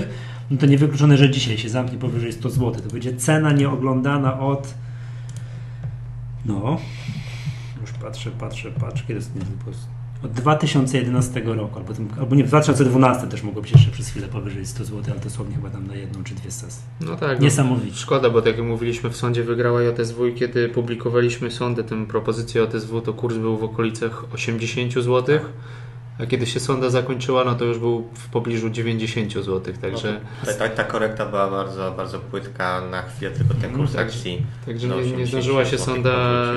No 0.51 0.57
to 0.57 0.65
niewykluczone, 0.65 1.17
że 1.17 1.29
dzisiaj 1.29 1.57
się 1.57 1.69
zamknie 1.69 1.97
powyżej 1.97 2.33
100 2.33 2.49
zł. 2.49 2.71
To 2.71 2.93
będzie 2.93 3.15
cena 3.15 3.51
nieoglądana 3.51 4.39
od 4.39 4.73
no 6.45 6.77
już 7.81 7.91
patrzę, 7.91 8.31
patrzę, 8.31 8.71
patrzę, 8.71 9.03
kiedy 9.07 9.13
jest 9.13 9.35
nie, 9.35 9.41
od 10.23 10.31
2011 10.31 11.41
roku, 11.45 11.79
albo, 11.79 11.93
tym, 11.93 12.07
albo 12.19 12.35
nie, 12.35 12.43
w 12.43 12.47
2012 12.47 13.27
też 13.27 13.43
mogło 13.43 13.61
być 13.61 13.71
jeszcze 13.71 13.91
przez 13.91 14.09
chwilę 14.09 14.27
powyżej 14.27 14.65
100 14.65 14.85
zł, 14.85 15.03
ale 15.11 15.19
dosłownie 15.19 15.55
chyba 15.55 15.69
tam 15.69 15.87
na 15.87 15.95
jedną 15.95 16.23
czy 16.23 16.35
dwie 16.35 16.51
sesje. 16.51 16.81
No 17.01 17.15
tak. 17.15 17.37
No, 17.37 17.43
Niesamowicie. 17.43 17.95
szkoda, 17.97 18.29
bo 18.29 18.41
tak 18.41 18.57
jak 18.57 18.65
mówiliśmy, 18.65 19.09
w 19.09 19.17
sądzie 19.17 19.43
wygrała 19.43 19.81
JSW 19.81 20.25
i 20.27 20.33
kiedy 20.33 20.69
publikowaliśmy 20.69 21.51
sądy, 21.51 21.83
tę 21.83 22.05
propozycję 22.07 22.67
JSW, 22.73 23.01
to 23.01 23.13
kurs 23.13 23.35
był 23.37 23.57
w 23.57 23.63
okolicach 23.63 24.23
80 24.33 24.93
zł. 24.93 25.39
A 26.19 26.25
kiedy 26.25 26.45
się 26.45 26.59
sonda 26.59 26.89
zakończyła, 26.89 27.43
no 27.43 27.55
to 27.55 27.65
już 27.65 27.79
był 27.79 28.07
w 28.13 28.29
pobliżu 28.29 28.69
90 28.69 29.33
zł, 29.33 29.61
także... 29.81 30.19
Ta, 30.45 30.53
ta, 30.53 30.69
ta 30.69 30.83
korekta 30.83 31.25
była 31.25 31.49
bardzo, 31.51 31.91
bardzo 31.97 32.19
płytka 32.19 32.81
na 32.91 33.01
chwilę, 33.01 33.31
tylko 33.31 33.53
ten 33.53 33.73
kurs 33.73 33.93
tak. 33.93 34.05
akcji. 34.07 34.45
Także 34.65 34.87
do 34.87 34.95
nie, 34.95 35.01
nie 35.01 35.05
80 35.07 35.29
zdążyła 35.29 35.65
się 35.65 35.77
sonda 35.77 36.13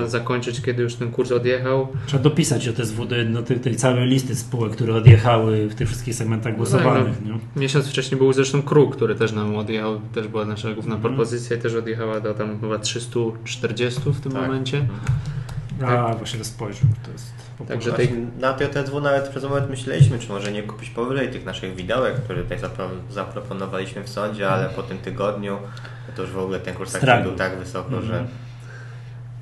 zakończyć, 0.07 0.61
kiedy 0.63 0.83
już 0.83 0.95
ten 0.95 1.11
kurs 1.11 1.33
odjechał. 1.33 1.89
Trzeba 2.07 2.23
dopisać 2.23 2.69
OTSW 2.69 3.05
do 3.05 3.17
jedno, 3.17 3.43
tej, 3.43 3.61
tej 3.61 3.77
całej 3.77 4.07
listy 4.09 4.37
spółek, 4.37 4.73
które 4.73 4.95
odjechały 4.95 5.69
w 5.69 5.75
tych 5.75 5.89
wszystkich 5.89 6.15
segmentach 6.15 6.57
głosowanych. 6.57 7.17
no. 7.25 7.35
nie? 7.35 7.41
Miesiąc 7.57 7.89
wcześniej 7.89 8.19
był 8.19 8.33
zresztą 8.33 8.63
Kruk, 8.63 8.97
który 8.97 9.15
też 9.15 9.33
nam 9.33 9.57
odjechał, 9.57 10.01
też 10.15 10.29
była 10.29 10.45
nasza 10.45 10.73
główna 10.73 10.95
Mhm. 10.95 11.15
propozycja 11.15 11.57
i 11.57 11.61
też 11.61 11.75
odjechała 11.75 12.21
do 12.21 12.35
tam 12.35 12.61
chyba 12.61 12.79
340 12.79 14.01
w 14.07 14.21
tym 14.21 14.33
Tak. 14.33 14.43
momencie. 14.43 14.87
A, 15.87 16.15
właśnie 16.15 16.39
to 16.39 16.45
spojrzał. 16.45 16.89
To 17.05 17.13
jest 17.13 17.33
Także 17.69 17.93
tej- 17.93 18.11
Na 18.41 18.53
TTW 18.53 19.01
nawet 19.01 19.29
przez 19.29 19.45
moment 19.45 19.71
myśleliśmy, 19.71 20.19
czy 20.19 20.29
może 20.29 20.53
nie 20.53 20.63
kupić 20.63 20.91
powyżej 20.91 21.31
tych 21.31 21.45
naszych 21.45 21.75
widełek, 21.77 22.15
które 22.15 22.43
tutaj 22.43 22.59
zapro- 22.59 22.89
zaproponowaliśmy 23.11 24.03
w 24.03 24.09
sądzie, 24.09 24.49
ale 24.51 24.69
po 24.69 24.83
tym 24.83 24.99
tygodniu 24.99 25.59
to 26.17 26.23
już 26.23 26.31
w 26.31 26.39
ogóle 26.39 26.61
ten 26.61 26.75
kurs 26.75 26.95
akcji 26.95 27.23
był 27.23 27.33
tak 27.33 27.59
wysoko, 27.59 27.89
Mhm. 27.97 28.07
że 28.07 28.25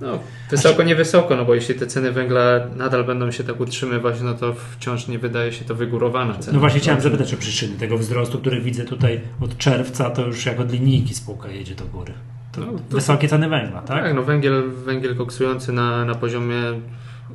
No, 0.00 0.18
wysoko, 0.50 0.82
niewysoko, 0.82 1.36
no 1.36 1.44
bo 1.44 1.54
jeśli 1.54 1.74
te 1.74 1.86
ceny 1.86 2.12
węgla 2.12 2.42
nadal 2.76 3.04
będą 3.04 3.30
się 3.30 3.44
tak 3.44 3.60
utrzymywać, 3.60 4.20
no 4.20 4.34
to 4.34 4.54
wciąż 4.54 5.08
nie 5.08 5.18
wydaje 5.18 5.52
się 5.52 5.64
to 5.64 5.74
wygórowana 5.74 6.34
cena. 6.38 6.52
No 6.54 6.60
właśnie 6.60 6.80
chciałem 6.80 7.00
zapytać 7.00 7.34
o 7.34 7.36
przyczyny 7.36 7.76
tego 7.76 7.98
wzrostu, 7.98 8.38
który 8.38 8.60
widzę 8.60 8.84
tutaj 8.84 9.20
od 9.40 9.58
czerwca, 9.58 10.10
to 10.10 10.26
już 10.26 10.46
jak 10.46 10.60
od 10.60 10.72
linijki 10.72 11.14
spółka 11.14 11.48
jedzie 11.48 11.74
do 11.74 11.84
góry. 11.84 12.12
To 12.52 12.60
No, 12.60 12.66
to- 12.66 12.78
wysokie 12.96 13.28
ceny 13.28 13.48
węgla, 13.48 13.82
tak? 13.82 14.04
Tak, 14.04 14.14
no 14.14 14.22
węgiel, 14.22 14.70
węgiel 14.70 15.16
koksujący 15.16 15.72
na, 15.72 16.04
na 16.04 16.14
poziomie, 16.14 16.56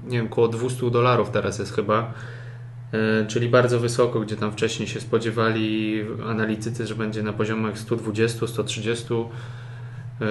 nie 0.07 0.17
wiem, 0.17 0.25
około 0.25 0.47
200 0.47 0.91
dolarów 0.91 1.29
teraz 1.29 1.59
jest 1.59 1.75
chyba. 1.75 2.13
E, 2.91 3.25
czyli 3.25 3.49
bardzo 3.49 3.79
wysoko, 3.79 4.19
gdzie 4.19 4.35
tam 4.35 4.51
wcześniej 4.51 4.87
się 4.87 5.01
spodziewali 5.01 6.01
analitycy, 6.25 6.87
że 6.87 6.95
będzie 6.95 7.23
na 7.23 7.33
poziomach 7.33 7.77
120, 7.77 8.47
130. 8.47 9.13
E, 9.13 10.25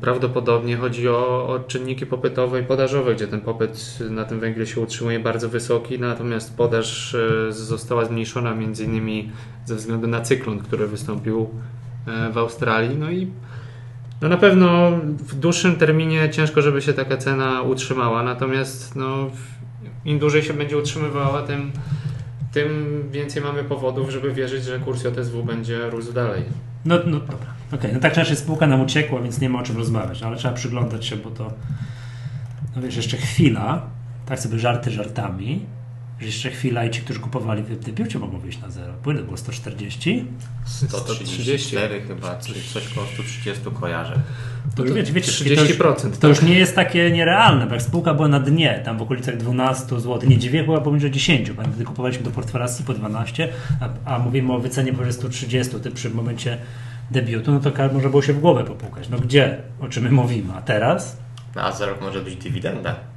Prawdopodobnie 0.00 0.76
chodzi 0.76 1.08
o, 1.08 1.48
o 1.48 1.58
czynniki 1.58 2.06
popytowe 2.06 2.60
i 2.60 2.64
podażowe, 2.64 3.14
gdzie 3.14 3.26
ten 3.26 3.40
popyt 3.40 3.98
na 4.10 4.24
tym 4.24 4.40
węgiel 4.40 4.66
się 4.66 4.80
utrzymuje 4.80 5.20
bardzo 5.20 5.48
wysoki, 5.48 5.98
natomiast 5.98 6.56
podaż 6.56 7.14
e, 7.14 7.52
została 7.52 8.04
zmniejszona 8.04 8.54
innymi 8.84 9.30
ze 9.64 9.74
względu 9.74 10.06
na 10.06 10.20
cyklon, 10.20 10.58
który 10.58 10.86
wystąpił 10.86 11.50
w 12.32 12.38
Australii. 12.38 12.98
No 12.98 13.10
i 13.10 13.30
no 14.22 14.28
na 14.28 14.36
pewno 14.36 14.90
w 15.18 15.34
dłuższym 15.34 15.76
terminie 15.76 16.30
ciężko, 16.30 16.62
żeby 16.62 16.82
się 16.82 16.92
taka 16.92 17.16
cena 17.16 17.62
utrzymała, 17.62 18.22
natomiast 18.22 18.96
no, 18.96 19.30
im 20.04 20.18
dłużej 20.18 20.42
się 20.42 20.54
będzie 20.54 20.78
utrzymywała, 20.78 21.42
tym, 21.42 21.72
tym 22.52 23.02
więcej 23.10 23.42
mamy 23.42 23.64
powodów, 23.64 24.10
żeby 24.10 24.32
wierzyć, 24.32 24.64
że 24.64 24.78
kurs 24.78 25.04
JSW 25.04 25.44
będzie 25.44 25.90
rósł 25.90 26.12
dalej. 26.12 26.42
No, 26.84 26.98
no 27.06 27.20
dobra. 27.20 27.46
Okej, 27.74 27.90
no 27.94 28.00
tak 28.00 28.12
czy 28.12 28.20
inaczej 28.20 28.36
spółka 28.36 28.66
nam 28.66 28.80
uciekła, 28.80 29.20
więc 29.20 29.40
nie 29.40 29.48
ma 29.48 29.60
o 29.60 29.62
czym 29.62 29.76
rozmawiać, 29.76 30.22
ale 30.22 30.36
trzeba 30.36 30.54
przyglądać 30.54 31.06
się, 31.06 31.16
bo 31.16 31.30
to 31.30 31.52
no 32.76 32.82
wiesz, 32.82 32.96
jeszcze 32.96 33.16
chwila, 33.16 33.82
tak 34.26 34.40
sobie 34.40 34.58
żarty 34.58 34.90
żartami, 34.90 35.66
jeszcze 36.26 36.50
chwila 36.50 36.84
i 36.84 36.90
ci, 36.90 37.00
którzy 37.00 37.20
kupowali 37.20 37.62
w 37.62 37.84
Typiucie 37.84 38.18
mogą 38.18 38.38
wyjść 38.38 38.60
na 38.60 38.70
zero. 38.70 38.92
Bo 39.04 39.10
ile 39.12 39.22
było? 39.22 39.36
140? 39.36 40.24
134 40.64 42.00
chyba, 42.00 42.36
czy 42.36 42.54
coś 42.72 42.88
koło 42.88 43.06
130 43.06 43.62
kojarzę. 43.80 44.20
To 44.76 44.82
już 44.82 44.92
wiecie, 44.92 45.12
wiecie, 45.12 45.32
30%. 45.32 45.76
To 46.00 46.08
już, 46.08 46.18
to 46.18 46.28
już 46.28 46.42
nie 46.42 46.58
jest 46.58 46.74
takie 46.74 47.10
nierealne, 47.10 47.66
bo 47.66 47.74
jak 47.74 47.82
spółka 47.82 48.14
była 48.14 48.28
na 48.28 48.40
dnie, 48.40 48.82
tam 48.84 48.98
w 48.98 49.02
okolicach 49.02 49.36
12 49.36 49.86
zł, 50.00 50.20
nie 50.28 50.38
dziwię, 50.38 50.64
była 50.64 50.80
poniżej 50.80 51.10
10, 51.10 51.50
bo 51.50 51.62
wtedy 51.62 51.84
kupowaliśmy 51.84 52.24
do 52.24 52.30
portfela 52.30 52.66
po 52.86 52.94
12, 52.94 53.48
a, 53.80 54.14
a 54.14 54.18
mówimy 54.18 54.52
o 54.52 54.58
wycenie 54.58 54.92
powyżej 54.92 55.12
130, 55.12 55.80
ty 55.80 55.90
przy 55.90 56.10
momencie 56.10 56.58
debiutu, 57.10 57.52
no 57.52 57.60
to 57.60 57.70
można 57.92 58.08
było 58.08 58.22
się 58.22 58.32
w 58.32 58.40
głowę 58.40 58.64
popukać. 58.64 59.08
No 59.08 59.18
gdzie? 59.18 59.58
O 59.80 59.88
czym 59.88 60.02
my 60.02 60.10
mówimy? 60.10 60.54
A 60.54 60.62
teraz? 60.62 61.16
No, 61.56 61.62
a 61.62 61.72
za 61.72 61.86
rok 61.86 62.00
może 62.00 62.20
być 62.20 62.36
dywidenda. 62.36 63.11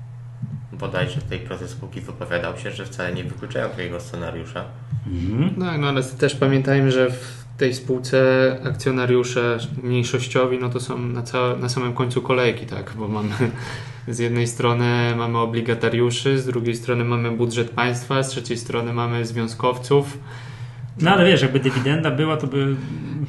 Bodajże 0.79 1.21
tutaj 1.21 1.39
prezes 1.39 1.71
spółki 1.71 2.01
wypowiadał 2.01 2.57
się, 2.57 2.71
że 2.71 2.85
wcale 2.85 3.13
nie 3.13 3.23
wykluczają 3.23 3.69
takiego 3.69 3.99
scenariusza. 3.99 4.65
Mhm. 5.07 5.53
No, 5.57 5.77
no 5.77 5.87
ale 5.87 6.03
też 6.03 6.35
pamiętajmy, 6.35 6.91
że 6.91 7.09
w 7.09 7.45
tej 7.57 7.73
spółce 7.73 8.21
akcjonariusze 8.63 9.57
mniejszościowi 9.83 10.57
no 10.59 10.69
to 10.69 10.79
są 10.79 10.97
na, 10.97 11.23
całe, 11.23 11.57
na 11.57 11.69
samym 11.69 11.93
końcu 11.93 12.21
kolejki, 12.21 12.65
tak? 12.65 12.93
Bo 12.97 13.07
mamy 13.07 13.29
z 14.07 14.19
jednej 14.19 14.47
strony 14.47 15.13
mamy 15.17 15.37
obligatariuszy, 15.37 16.39
z 16.39 16.45
drugiej 16.45 16.75
strony 16.75 17.05
mamy 17.05 17.31
budżet 17.31 17.69
państwa, 17.69 18.23
z 18.23 18.29
trzeciej 18.29 18.57
strony 18.57 18.93
mamy 18.93 19.25
związkowców, 19.25 20.17
No 21.01 21.11
ale 21.11 21.25
wiesz, 21.25 21.41
jakby 21.41 21.59
dywidenda 21.59 22.11
była, 22.11 22.37
to 22.37 22.47
by 22.47 22.75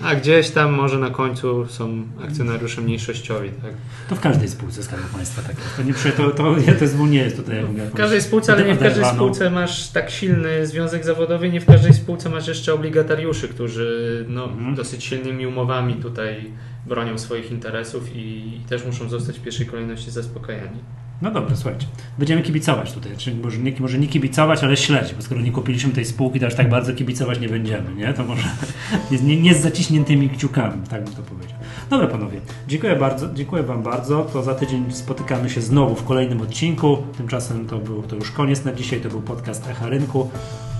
a 0.04 0.14
gdzieś 0.14 0.50
tam 0.50 0.72
może 0.72 0.98
na 0.98 1.10
końcu 1.10 1.66
są 1.66 2.02
akcjonariusze 2.24 2.80
mniejszościowi, 2.80 3.50
tak? 3.62 3.72
to 4.08 4.14
w 4.16 4.20
każdej 4.20 4.48
spółce 4.48 4.82
Skarbu 4.82 5.06
Państwa 5.14 5.42
tak 5.42 5.56
jest. 5.58 5.76
To 5.76 5.82
nie, 5.82 6.12
to, 6.12 6.30
to, 6.30 6.90
to, 6.96 7.06
nie 7.06 7.18
jest 7.18 7.36
tutaj 7.36 7.56
jakby 7.56 7.86
W 7.86 7.94
każdej 7.94 8.22
spółce, 8.22 8.52
ale 8.52 8.64
nie 8.64 8.74
w 8.74 8.78
każdej 8.78 9.04
spółce 9.04 9.50
masz 9.50 9.88
tak 9.88 10.10
silny 10.10 10.66
związek 10.66 11.04
zawodowy, 11.04 11.50
nie 11.50 11.60
w 11.60 11.66
każdej 11.66 11.94
spółce 11.94 12.28
masz 12.28 12.48
jeszcze 12.48 12.74
obligatariuszy, 12.74 13.48
którzy 13.48 14.24
no, 14.28 14.44
Mhm. 14.44 14.74
dosyć 14.74 15.04
silnymi 15.04 15.46
umowami 15.46 15.94
tutaj 15.94 16.50
bronią 16.86 17.18
swoich 17.18 17.50
interesów 17.50 18.16
i, 18.16 18.18
i 18.56 18.60
też 18.68 18.84
muszą 18.84 19.08
zostać 19.08 19.38
w 19.38 19.42
pierwszej 19.42 19.66
kolejności 19.66 20.10
zaspokajani. 20.10 20.78
No 21.22 21.30
dobra, 21.30 21.56
słuchajcie. 21.56 21.86
Będziemy 22.18 22.42
kibicować 22.42 22.92
tutaj. 22.92 23.12
Czyli 23.16 23.36
może, 23.36 23.58
nie, 23.58 23.72
może 23.78 23.98
nie 23.98 24.08
kibicować, 24.08 24.64
ale 24.64 24.76
śledzić, 24.76 25.14
bo 25.14 25.22
skoro 25.22 25.40
nie 25.40 25.52
kupiliśmy 25.52 25.92
tej 25.92 26.04
spółki, 26.04 26.40
to 26.40 26.46
aż 26.46 26.54
tak 26.54 26.68
bardzo 26.68 26.92
kibicować 26.92 27.40
nie 27.40 27.48
będziemy, 27.48 27.94
nie? 27.94 28.14
To 28.14 28.24
może 28.24 28.42
nie, 29.10 29.18
nie, 29.18 29.42
nie 29.42 29.54
z 29.54 29.60
zaciśniętymi 29.60 30.28
kciukami, 30.30 30.82
tak 30.90 31.04
bym 31.04 31.14
to 31.14 31.22
powiedział. 31.22 31.58
Dobra, 31.90 32.06
panowie. 32.06 32.40
Dziękuję 32.68 32.96
bardzo, 32.96 33.34
dziękuję 33.34 33.62
wam 33.62 33.82
bardzo. 33.82 34.22
To 34.32 34.42
za 34.42 34.54
tydzień 34.54 34.92
spotykamy 34.92 35.50
się 35.50 35.60
znowu 35.60 35.94
w 35.94 36.04
kolejnym 36.04 36.40
odcinku. 36.40 36.96
Tymczasem 37.16 37.66
to 37.66 37.78
był 37.78 38.02
to 38.02 38.16
już 38.16 38.30
koniec 38.30 38.64
na 38.64 38.72
dzisiaj. 38.72 39.00
To 39.00 39.08
był 39.08 39.22
podcast 39.22 39.68
Echa 39.68 39.88
Rynku. 39.88 40.30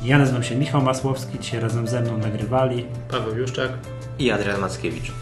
Ja 0.04 0.18
nazywam 0.18 0.42
się 0.42 0.56
Michał 0.56 0.82
Masłowski. 0.82 1.38
Dzisiaj 1.38 1.60
razem 1.60 1.88
ze 1.88 2.00
mną 2.00 2.18
nagrywali. 2.18 2.84
Paweł 3.10 3.38
Juszczak. 3.38 3.70
I 4.18 4.30
Adrian 4.30 4.60
Mackiewicz. 4.60 5.12